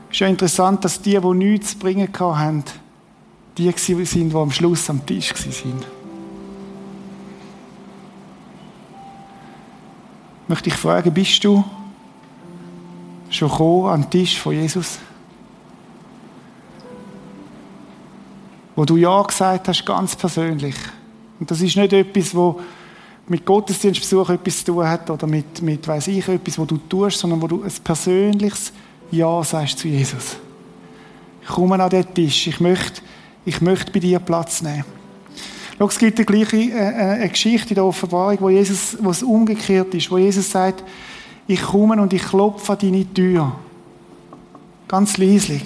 Es 0.08 0.16
ist 0.16 0.18
ja 0.18 0.26
interessant, 0.26 0.84
dass 0.84 1.00
die, 1.00 1.16
die 1.16 1.34
nichts 1.34 1.70
zu 1.70 1.78
bringen 1.78 2.08
hatten, 2.12 2.64
die 3.56 3.70
sind, 3.76 4.32
die 4.32 4.34
am 4.34 4.50
Schluss 4.50 4.90
am 4.90 5.06
Tisch 5.06 5.32
waren. 5.32 5.84
Möchte 10.48 10.70
ich 10.70 10.74
fragen, 10.74 11.14
bist 11.14 11.44
du 11.44 11.62
schon 13.30 13.48
gekommen 13.48 13.86
an 13.90 14.10
Tisch 14.10 14.40
von 14.40 14.54
Jesus? 14.54 14.98
Wo 18.74 18.84
du 18.84 18.96
Ja 18.96 19.22
gesagt 19.22 19.68
hast, 19.68 19.86
ganz 19.86 20.16
persönlich. 20.16 20.74
Und 21.38 21.48
das 21.48 21.60
ist 21.60 21.76
nicht 21.76 21.92
etwas, 21.92 22.34
wo 22.34 22.60
mit 23.26 23.44
Gottesdienstbesuch 23.44 24.30
etwas 24.30 24.58
zu 24.58 24.72
tun 24.72 24.88
hat 24.88 25.08
oder 25.08 25.26
mit, 25.26 25.62
mit 25.62 25.86
weiß 25.86 26.08
ich, 26.08 26.28
etwas, 26.28 26.58
wo 26.58 26.64
du 26.64 26.76
tust, 26.76 27.18
sondern 27.18 27.40
wo 27.40 27.46
du 27.46 27.62
ein 27.62 27.72
persönliches 27.82 28.72
ja 29.10 29.42
sagst 29.42 29.78
zu 29.78 29.88
Jesus. 29.88 30.36
Ich 31.42 31.48
komme 31.48 31.82
an 31.82 31.90
den 31.90 32.14
Tisch. 32.14 32.46
Ich 32.46 32.60
möchte, 32.60 33.00
ich 33.44 33.60
möchte 33.60 33.92
bei 33.92 34.00
dir 34.00 34.18
Platz 34.18 34.62
nehmen. 34.62 34.84
Schau, 35.78 35.86
es 35.86 35.98
gibt 35.98 36.18
eine, 36.18 36.24
gleiche, 36.24 36.56
äh, 36.56 36.70
äh, 36.70 36.94
eine 37.20 37.28
Geschichte 37.28 37.70
in 37.70 37.74
der 37.74 37.84
Offenbarung, 37.84 38.38
wo, 38.40 38.48
Jesus, 38.48 38.96
wo 39.00 39.10
es 39.10 39.22
umgekehrt 39.22 39.92
ist, 39.94 40.10
wo 40.10 40.18
Jesus 40.18 40.50
sagt, 40.50 40.84
ich 41.46 41.60
komme 41.60 42.00
und 42.00 42.12
ich 42.12 42.22
klopfe 42.22 42.72
an 42.72 42.78
deine 42.78 43.12
Tür. 43.12 43.52
Ganz 44.86 45.18
leislich. 45.18 45.64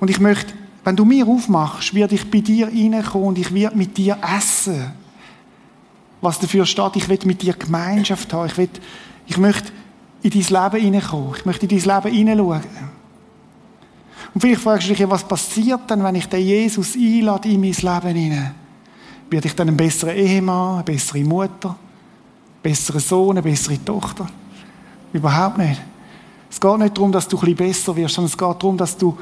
Und 0.00 0.10
ich 0.10 0.20
möchte, 0.20 0.54
wenn 0.84 0.96
du 0.96 1.04
mir 1.04 1.26
aufmachst, 1.26 1.92
werde 1.92 2.14
ich 2.14 2.30
bei 2.30 2.40
dir 2.40 2.68
reinkommen 2.68 3.28
und 3.28 3.38
ich 3.38 3.52
werde 3.52 3.76
mit 3.76 3.96
dir 3.96 4.16
essen. 4.36 4.92
Was 6.20 6.38
dafür 6.38 6.66
steht, 6.66 6.96
ich 6.96 7.08
will 7.08 7.18
mit 7.24 7.42
dir 7.42 7.54
Gemeinschaft 7.54 8.32
haben. 8.32 8.46
Ich, 8.46 8.56
will, 8.56 8.68
ich 9.26 9.38
möchte 9.38 9.72
in 10.22 10.30
dein 10.30 10.40
Leben 10.72 10.84
hineinkommen. 10.84 11.34
Ich 11.36 11.44
möchte 11.44 11.66
in 11.66 11.78
dein 11.78 12.02
Leben 12.02 12.16
hineinschauen. 12.16 12.62
Und 14.34 14.40
vielleicht 14.40 14.60
fragst 14.60 14.88
du 14.88 14.94
dich, 14.94 15.08
was 15.08 15.24
passiert 15.24 15.88
denn, 15.88 16.02
wenn 16.02 16.14
ich 16.14 16.26
den 16.26 16.44
Jesus 16.44 16.94
einlade 16.94 17.48
in 17.48 17.60
mein 17.60 17.72
Leben 17.72 18.16
hinein? 18.16 18.54
Werde 19.30 19.46
ich 19.46 19.54
dann 19.54 19.68
ein 19.68 19.76
besserer 19.76 20.14
Ehemann, 20.14 20.76
eine 20.76 20.84
bessere 20.84 21.24
Mutter, 21.24 21.70
ein 21.70 22.62
besserer 22.62 23.00
Sohn, 23.00 23.30
eine 23.30 23.42
bessere 23.42 23.82
Tochter? 23.84 24.28
Überhaupt 25.12 25.58
nicht. 25.58 25.80
Es 26.50 26.60
geht 26.60 26.78
nicht 26.78 26.96
darum, 26.96 27.12
dass 27.12 27.28
du 27.28 27.36
ein 27.36 27.40
bisschen 27.40 27.56
besser 27.56 27.96
wirst, 27.96 28.14
sondern 28.14 28.30
es 28.30 28.38
geht 28.38 28.62
darum, 28.62 28.76
dass 28.76 28.96
du, 28.96 29.16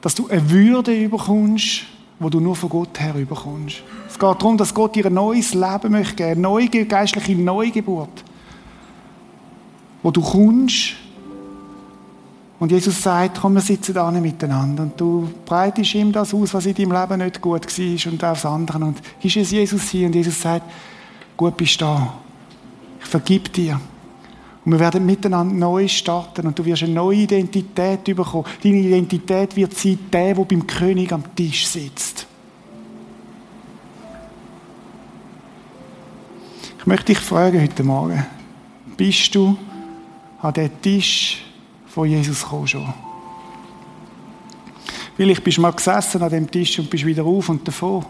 dass 0.00 0.14
du 0.14 0.28
eine 0.28 0.48
Würde 0.48 0.94
überkommst, 0.94 1.82
wo 2.22 2.30
du 2.30 2.40
nur 2.40 2.56
von 2.56 2.68
Gott 2.68 3.00
her 3.00 3.14
überkommst. 3.16 3.82
Es 4.08 4.18
geht 4.18 4.22
darum, 4.22 4.56
dass 4.56 4.72
Gott 4.72 4.94
dir 4.94 5.06
ein 5.06 5.14
neues 5.14 5.54
Leben 5.54 5.90
möchte 5.90 6.24
eine 6.24 6.40
neue 6.40 6.68
geistliche 6.68 7.34
Neugeburt 7.34 8.24
wo 10.02 10.10
du 10.10 10.20
kommst 10.20 10.94
und 12.58 12.70
Jesus 12.70 13.02
sagt, 13.02 13.40
komm, 13.40 13.54
wir 13.54 13.60
sitzen 13.60 13.94
da 13.94 14.10
miteinander 14.10 14.84
und 14.84 15.00
du 15.00 15.30
breitest 15.44 15.94
ihm 15.94 16.12
das 16.12 16.34
aus, 16.34 16.54
was 16.54 16.66
in 16.66 16.74
deinem 16.74 16.92
Leben 16.92 17.18
nicht 17.18 17.40
gut 17.40 17.66
war 17.66 18.12
und 18.12 18.22
das 18.22 18.46
andere 18.46 18.84
und 18.84 19.00
ist 19.22 19.36
es 19.36 19.50
Jesus 19.50 19.88
hier 19.88 20.06
und 20.06 20.14
Jesus 20.14 20.40
sagt, 20.40 20.70
gut 21.36 21.56
bist 21.56 21.80
du 21.80 21.84
da, 21.84 22.14
ich 23.00 23.06
vergib 23.06 23.52
dir. 23.52 23.80
Und 24.64 24.72
wir 24.72 24.78
werden 24.80 25.04
miteinander 25.04 25.54
neu 25.54 25.88
starten 25.88 26.46
und 26.46 26.58
du 26.58 26.64
wirst 26.64 26.84
eine 26.84 26.92
neue 26.92 27.18
Identität 27.18 28.04
bekommen. 28.04 28.44
Deine 28.62 28.76
Identität 28.76 29.56
wird 29.56 29.74
sein, 29.74 29.98
der, 30.12 30.34
der 30.34 30.44
beim 30.44 30.66
König 30.66 31.12
am 31.12 31.24
Tisch 31.34 31.66
sitzt. 31.66 32.26
Ich 36.78 36.86
möchte 36.86 37.06
dich 37.06 37.18
fragen 37.18 37.60
heute 37.60 37.82
Morgen, 37.82 38.26
bist 38.96 39.34
du 39.34 39.56
an 40.40 40.52
den 40.52 40.80
Tisch 40.80 41.42
von 41.86 42.08
Jesus 42.08 42.42
gekommen 42.42 42.66
schon? 42.66 42.94
Vielleicht 45.16 45.44
bist 45.44 45.58
du 45.58 45.62
mal 45.62 45.72
gesessen 45.72 46.22
an 46.22 46.30
dem 46.30 46.50
Tisch 46.50 46.78
und 46.78 46.88
bist 46.88 47.04
wieder 47.04 47.24
auf 47.24 47.48
und 47.48 47.66
davon. 47.66 48.04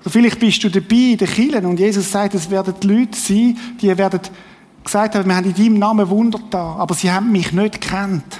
Oder 0.00 0.10
vielleicht 0.10 0.38
bist 0.38 0.62
du 0.62 0.70
dabei 0.70 0.96
in 0.96 1.16
den 1.16 1.28
Kirchen 1.28 1.66
und 1.66 1.78
Jesus 1.78 2.10
sagt, 2.10 2.34
es 2.34 2.48
werden 2.50 2.74
die 2.80 2.86
Leute 2.86 3.18
sein, 3.18 3.56
die 3.80 3.96
werden 3.96 4.20
gesagt 4.84 5.14
haben, 5.14 5.28
wir 5.28 5.36
haben 5.36 5.46
in 5.46 5.54
deinem 5.54 5.78
Namen 5.78 6.08
Wunder 6.08 6.40
da, 6.50 6.76
aber 6.76 6.94
sie 6.94 7.10
haben 7.10 7.32
mich 7.32 7.52
nicht 7.52 7.80
gekannt. 7.80 8.38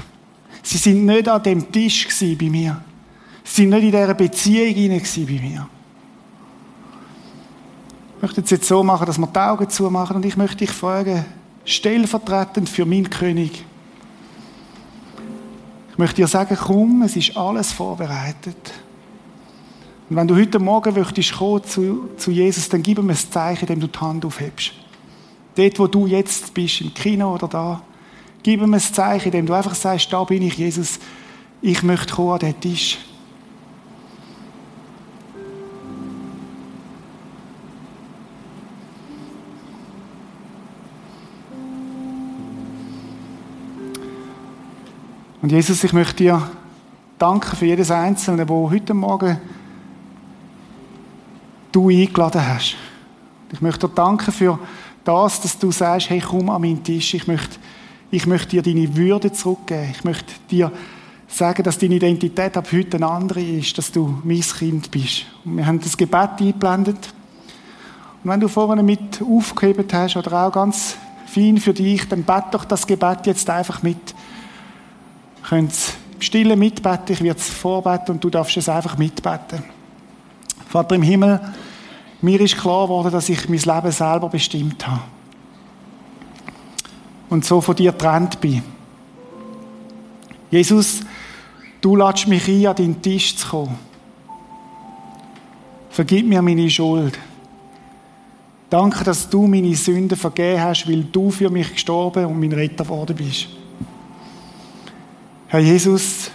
Sie 0.62 0.78
sind 0.78 1.04
nicht 1.04 1.28
an 1.28 1.42
dem 1.42 1.70
Tisch 1.70 2.06
bei 2.38 2.48
mir. 2.48 2.80
Sie 3.44 3.62
sind 3.62 3.70
nicht 3.70 3.84
in 3.84 3.90
dieser 3.90 4.14
Beziehung 4.14 5.00
bei 5.00 5.40
mir. 5.40 5.68
Ich 8.16 8.22
möchte 8.22 8.40
es 8.40 8.50
jetzt 8.50 8.66
so 8.66 8.82
machen, 8.82 9.06
dass 9.06 9.18
wir 9.18 9.26
die 9.26 9.38
Augen 9.38 9.70
zumachen 9.70 10.16
und 10.16 10.26
ich 10.26 10.36
möchte 10.36 10.56
dich 10.56 10.70
fragen, 10.70 11.24
stellvertretend 11.64 12.68
für 12.68 12.84
meinen 12.84 13.08
König. 13.08 13.64
Ich 15.92 15.98
möchte 15.98 16.16
dir 16.16 16.26
sagen, 16.26 16.56
komm, 16.60 17.02
es 17.02 17.16
ist 17.16 17.36
alles 17.36 17.72
vorbereitet. 17.72 18.72
Und 20.10 20.16
wenn 20.16 20.26
du 20.26 20.36
heute 20.36 20.58
Morgen 20.58 20.94
möchtest 20.94 21.36
kommen 21.36 21.62
zu, 21.64 22.08
zu 22.16 22.30
Jesus, 22.30 22.68
dann 22.68 22.82
gib 22.82 22.98
ihm 22.98 23.10
ein 23.10 23.16
Zeichen, 23.16 23.66
indem 23.66 23.80
du 23.80 23.86
die 23.88 23.98
Hand 23.98 24.24
aufhebst. 24.24 24.72
Dort, 25.54 25.78
wo 25.78 25.86
du 25.86 26.06
jetzt 26.06 26.54
bist, 26.54 26.80
im 26.80 26.94
Kino 26.94 27.34
oder 27.34 27.46
da, 27.46 27.82
gib 28.42 28.62
ihm 28.62 28.72
ein 28.72 28.80
Zeichen, 28.80 29.26
indem 29.26 29.46
du 29.46 29.52
einfach 29.52 29.74
sagst, 29.74 30.10
da 30.10 30.24
bin 30.24 30.42
ich, 30.42 30.56
Jesus, 30.56 30.98
ich 31.60 31.82
möchte 31.82 32.14
kommen 32.14 32.32
an 32.32 32.38
den 32.38 32.58
Tisch. 32.58 32.98
Und 45.42 45.52
Jesus, 45.52 45.84
ich 45.84 45.92
möchte 45.92 46.16
dir 46.16 46.50
danken 47.18 47.56
für 47.56 47.66
jedes 47.66 47.90
Einzelne, 47.90 48.48
wo 48.48 48.70
heute 48.70 48.94
Morgen 48.94 49.38
du 51.72 51.88
eingeladen 51.88 52.46
hast. 52.46 52.76
Ich 53.52 53.60
möchte 53.60 53.88
dir 53.88 53.94
danken 53.94 54.32
für 54.32 54.58
das, 55.04 55.40
dass 55.40 55.58
du 55.58 55.70
sagst, 55.72 56.10
hey, 56.10 56.20
komm 56.20 56.50
an 56.50 56.60
meinen 56.60 56.82
Tisch. 56.82 57.14
Ich 57.14 57.26
möchte, 57.26 57.56
ich 58.10 58.26
möchte 58.26 58.48
dir 58.48 58.62
deine 58.62 58.94
Würde 58.94 59.32
zurückgeben. 59.32 59.92
Ich 59.92 60.04
möchte 60.04 60.32
dir 60.50 60.70
sagen, 61.26 61.62
dass 61.62 61.78
deine 61.78 61.96
Identität 61.96 62.56
ab 62.56 62.68
heute 62.72 62.96
eine 62.96 63.06
andere 63.06 63.40
ist, 63.40 63.76
dass 63.78 63.92
du 63.92 64.20
mein 64.24 64.40
Kind 64.40 64.90
bist. 64.90 65.26
Und 65.44 65.56
wir 65.56 65.66
haben 65.66 65.80
das 65.80 65.96
Gebet 65.96 66.30
eingeblendet. 66.40 67.12
Und 68.22 68.30
wenn 68.30 68.40
du 68.40 68.48
vorne 68.48 68.82
mit 68.82 69.22
aufgehebt 69.22 69.92
hast 69.94 70.16
oder 70.16 70.46
auch 70.46 70.52
ganz 70.52 70.96
fein 71.26 71.58
für 71.58 71.72
dich, 71.72 72.08
dann 72.08 72.24
bett 72.24 72.44
doch 72.50 72.64
das 72.64 72.86
Gebet 72.86 73.26
jetzt 73.26 73.48
einfach 73.48 73.82
mit. 73.82 74.14
Könnt 75.48 75.72
im 76.14 76.22
Stillen 76.22 76.58
mitbeten, 76.58 77.14
ich 77.14 77.22
werde 77.22 77.38
es 77.38 77.48
vorbeten 77.48 78.16
und 78.16 78.24
du 78.24 78.28
darfst 78.28 78.56
es 78.56 78.68
einfach 78.68 78.98
mitbeten. 78.98 79.62
Vater 80.68 80.96
im 80.96 81.02
Himmel, 81.02 81.40
mir 82.20 82.40
ist 82.42 82.58
klar 82.58 82.84
geworden, 82.86 83.10
dass 83.10 83.30
ich 83.30 83.48
mein 83.48 83.58
Leben 83.58 83.90
selber 83.90 84.28
bestimmt 84.28 84.86
habe. 84.86 85.00
Und 87.30 87.44
so 87.44 87.62
von 87.62 87.74
dir 87.74 87.92
getrennt 87.92 88.38
bin. 88.40 88.62
Jesus, 90.50 91.00
du 91.80 91.96
lädst 91.96 92.28
mich 92.28 92.46
ein, 92.48 92.66
an 92.66 92.76
deinen 92.76 93.00
Tisch 93.00 93.36
zu 93.36 93.48
kommen. 93.48 93.78
Vergib 95.88 96.26
mir 96.26 96.42
meine 96.42 96.68
Schuld. 96.68 97.18
Danke, 98.68 99.04
dass 99.04 99.28
du 99.28 99.46
meine 99.46 99.74
Sünden 99.74 100.18
vergeben 100.18 100.62
hast, 100.62 100.86
weil 100.86 101.04
du 101.04 101.30
für 101.30 101.48
mich 101.48 101.72
gestorben 101.72 102.26
und 102.26 102.38
mein 102.38 102.52
Retter 102.52 102.84
geworden 102.84 103.16
bist. 103.16 103.48
Herr 105.46 105.60
Jesus, 105.60 106.30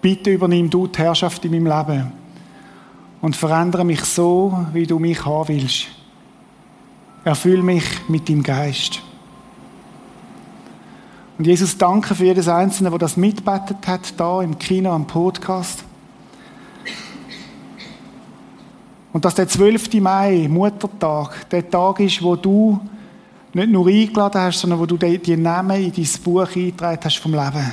bitte 0.00 0.30
übernimm 0.30 0.70
du 0.70 0.86
die 0.86 0.98
Herrschaft 0.98 1.44
in 1.44 1.50
meinem 1.50 1.66
Leben 1.66 2.17
und 3.20 3.36
verändere 3.36 3.84
mich 3.84 4.04
so, 4.04 4.66
wie 4.72 4.86
du 4.86 4.98
mich 4.98 5.24
haben 5.24 5.48
willst. 5.48 5.86
Erfüll 7.24 7.62
mich 7.62 7.84
mit 8.08 8.28
deinem 8.28 8.42
Geist. 8.42 9.02
Und 11.36 11.46
Jesus, 11.46 11.78
danke 11.78 12.14
für 12.14 12.24
jedes 12.24 12.48
Einzelne, 12.48 12.90
der 12.90 12.98
das 12.98 13.16
mitbettet 13.16 13.86
hat, 13.86 14.18
da 14.18 14.42
im 14.42 14.58
Kino, 14.58 14.92
am 14.92 15.06
Podcast. 15.06 15.84
Und 19.12 19.24
dass 19.24 19.34
der 19.34 19.48
12. 19.48 19.94
Mai, 20.00 20.48
Muttertag, 20.48 21.48
der 21.50 21.68
Tag 21.68 22.00
ist, 22.00 22.22
wo 22.22 22.36
du 22.36 22.80
nicht 23.52 23.70
nur 23.70 23.86
eingeladen 23.86 24.40
hast, 24.40 24.60
sondern 24.60 24.78
wo 24.78 24.86
du 24.86 24.96
die 24.96 25.36
Namen 25.36 25.82
in 25.82 25.92
dein 25.92 26.22
Buch 26.22 26.48
eingetragen 26.54 27.00
hast 27.02 27.16
vom 27.18 27.32
Leben. 27.32 27.72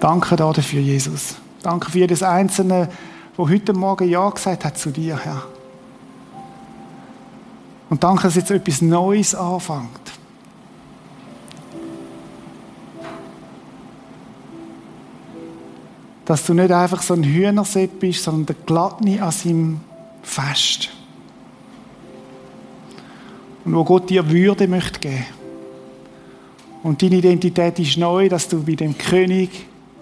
Danke 0.00 0.36
dafür, 0.36 0.80
Jesus. 0.80 1.36
Danke 1.62 1.90
für 1.90 1.98
jedes 1.98 2.22
Einzelne, 2.22 2.88
wo 3.38 3.48
heute 3.48 3.72
Morgen 3.72 4.08
Ja 4.08 4.28
gesagt 4.28 4.64
hat 4.64 4.76
zu 4.76 4.90
dir, 4.90 5.16
Herr. 5.16 5.44
Und 7.88 8.02
danke, 8.02 8.24
dass 8.24 8.34
jetzt 8.34 8.50
etwas 8.50 8.82
Neues 8.82 9.32
anfängt. 9.32 9.88
Dass 16.24 16.44
du 16.44 16.52
nicht 16.52 16.72
einfach 16.72 17.00
so 17.00 17.14
ein 17.14 17.22
Hühnersepp 17.22 18.00
bist, 18.00 18.24
sondern 18.24 18.46
der 18.46 18.56
Glattni 18.66 19.20
an 19.20 19.30
seinem 19.30 19.80
Fest. 20.22 20.90
Und 23.64 23.72
wo 23.72 23.84
Gott 23.84 24.10
dir 24.10 24.28
Würde 24.28 24.66
möchte 24.66 24.98
geben. 24.98 25.24
Und 26.82 27.02
deine 27.02 27.16
Identität 27.16 27.78
ist 27.78 27.96
neu, 27.98 28.28
dass 28.28 28.48
du 28.48 28.64
bei 28.64 28.74
dem 28.74 28.98
König 28.98 29.50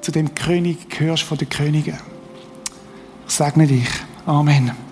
zu 0.01 0.11
dem 0.11 0.35
König 0.35 0.89
gehörst 0.89 1.25
von 1.25 1.37
den 1.37 1.51
Königen. 1.51 2.16
Segne 3.27 3.67
dich. 3.67 3.89
Amen. 4.27 4.86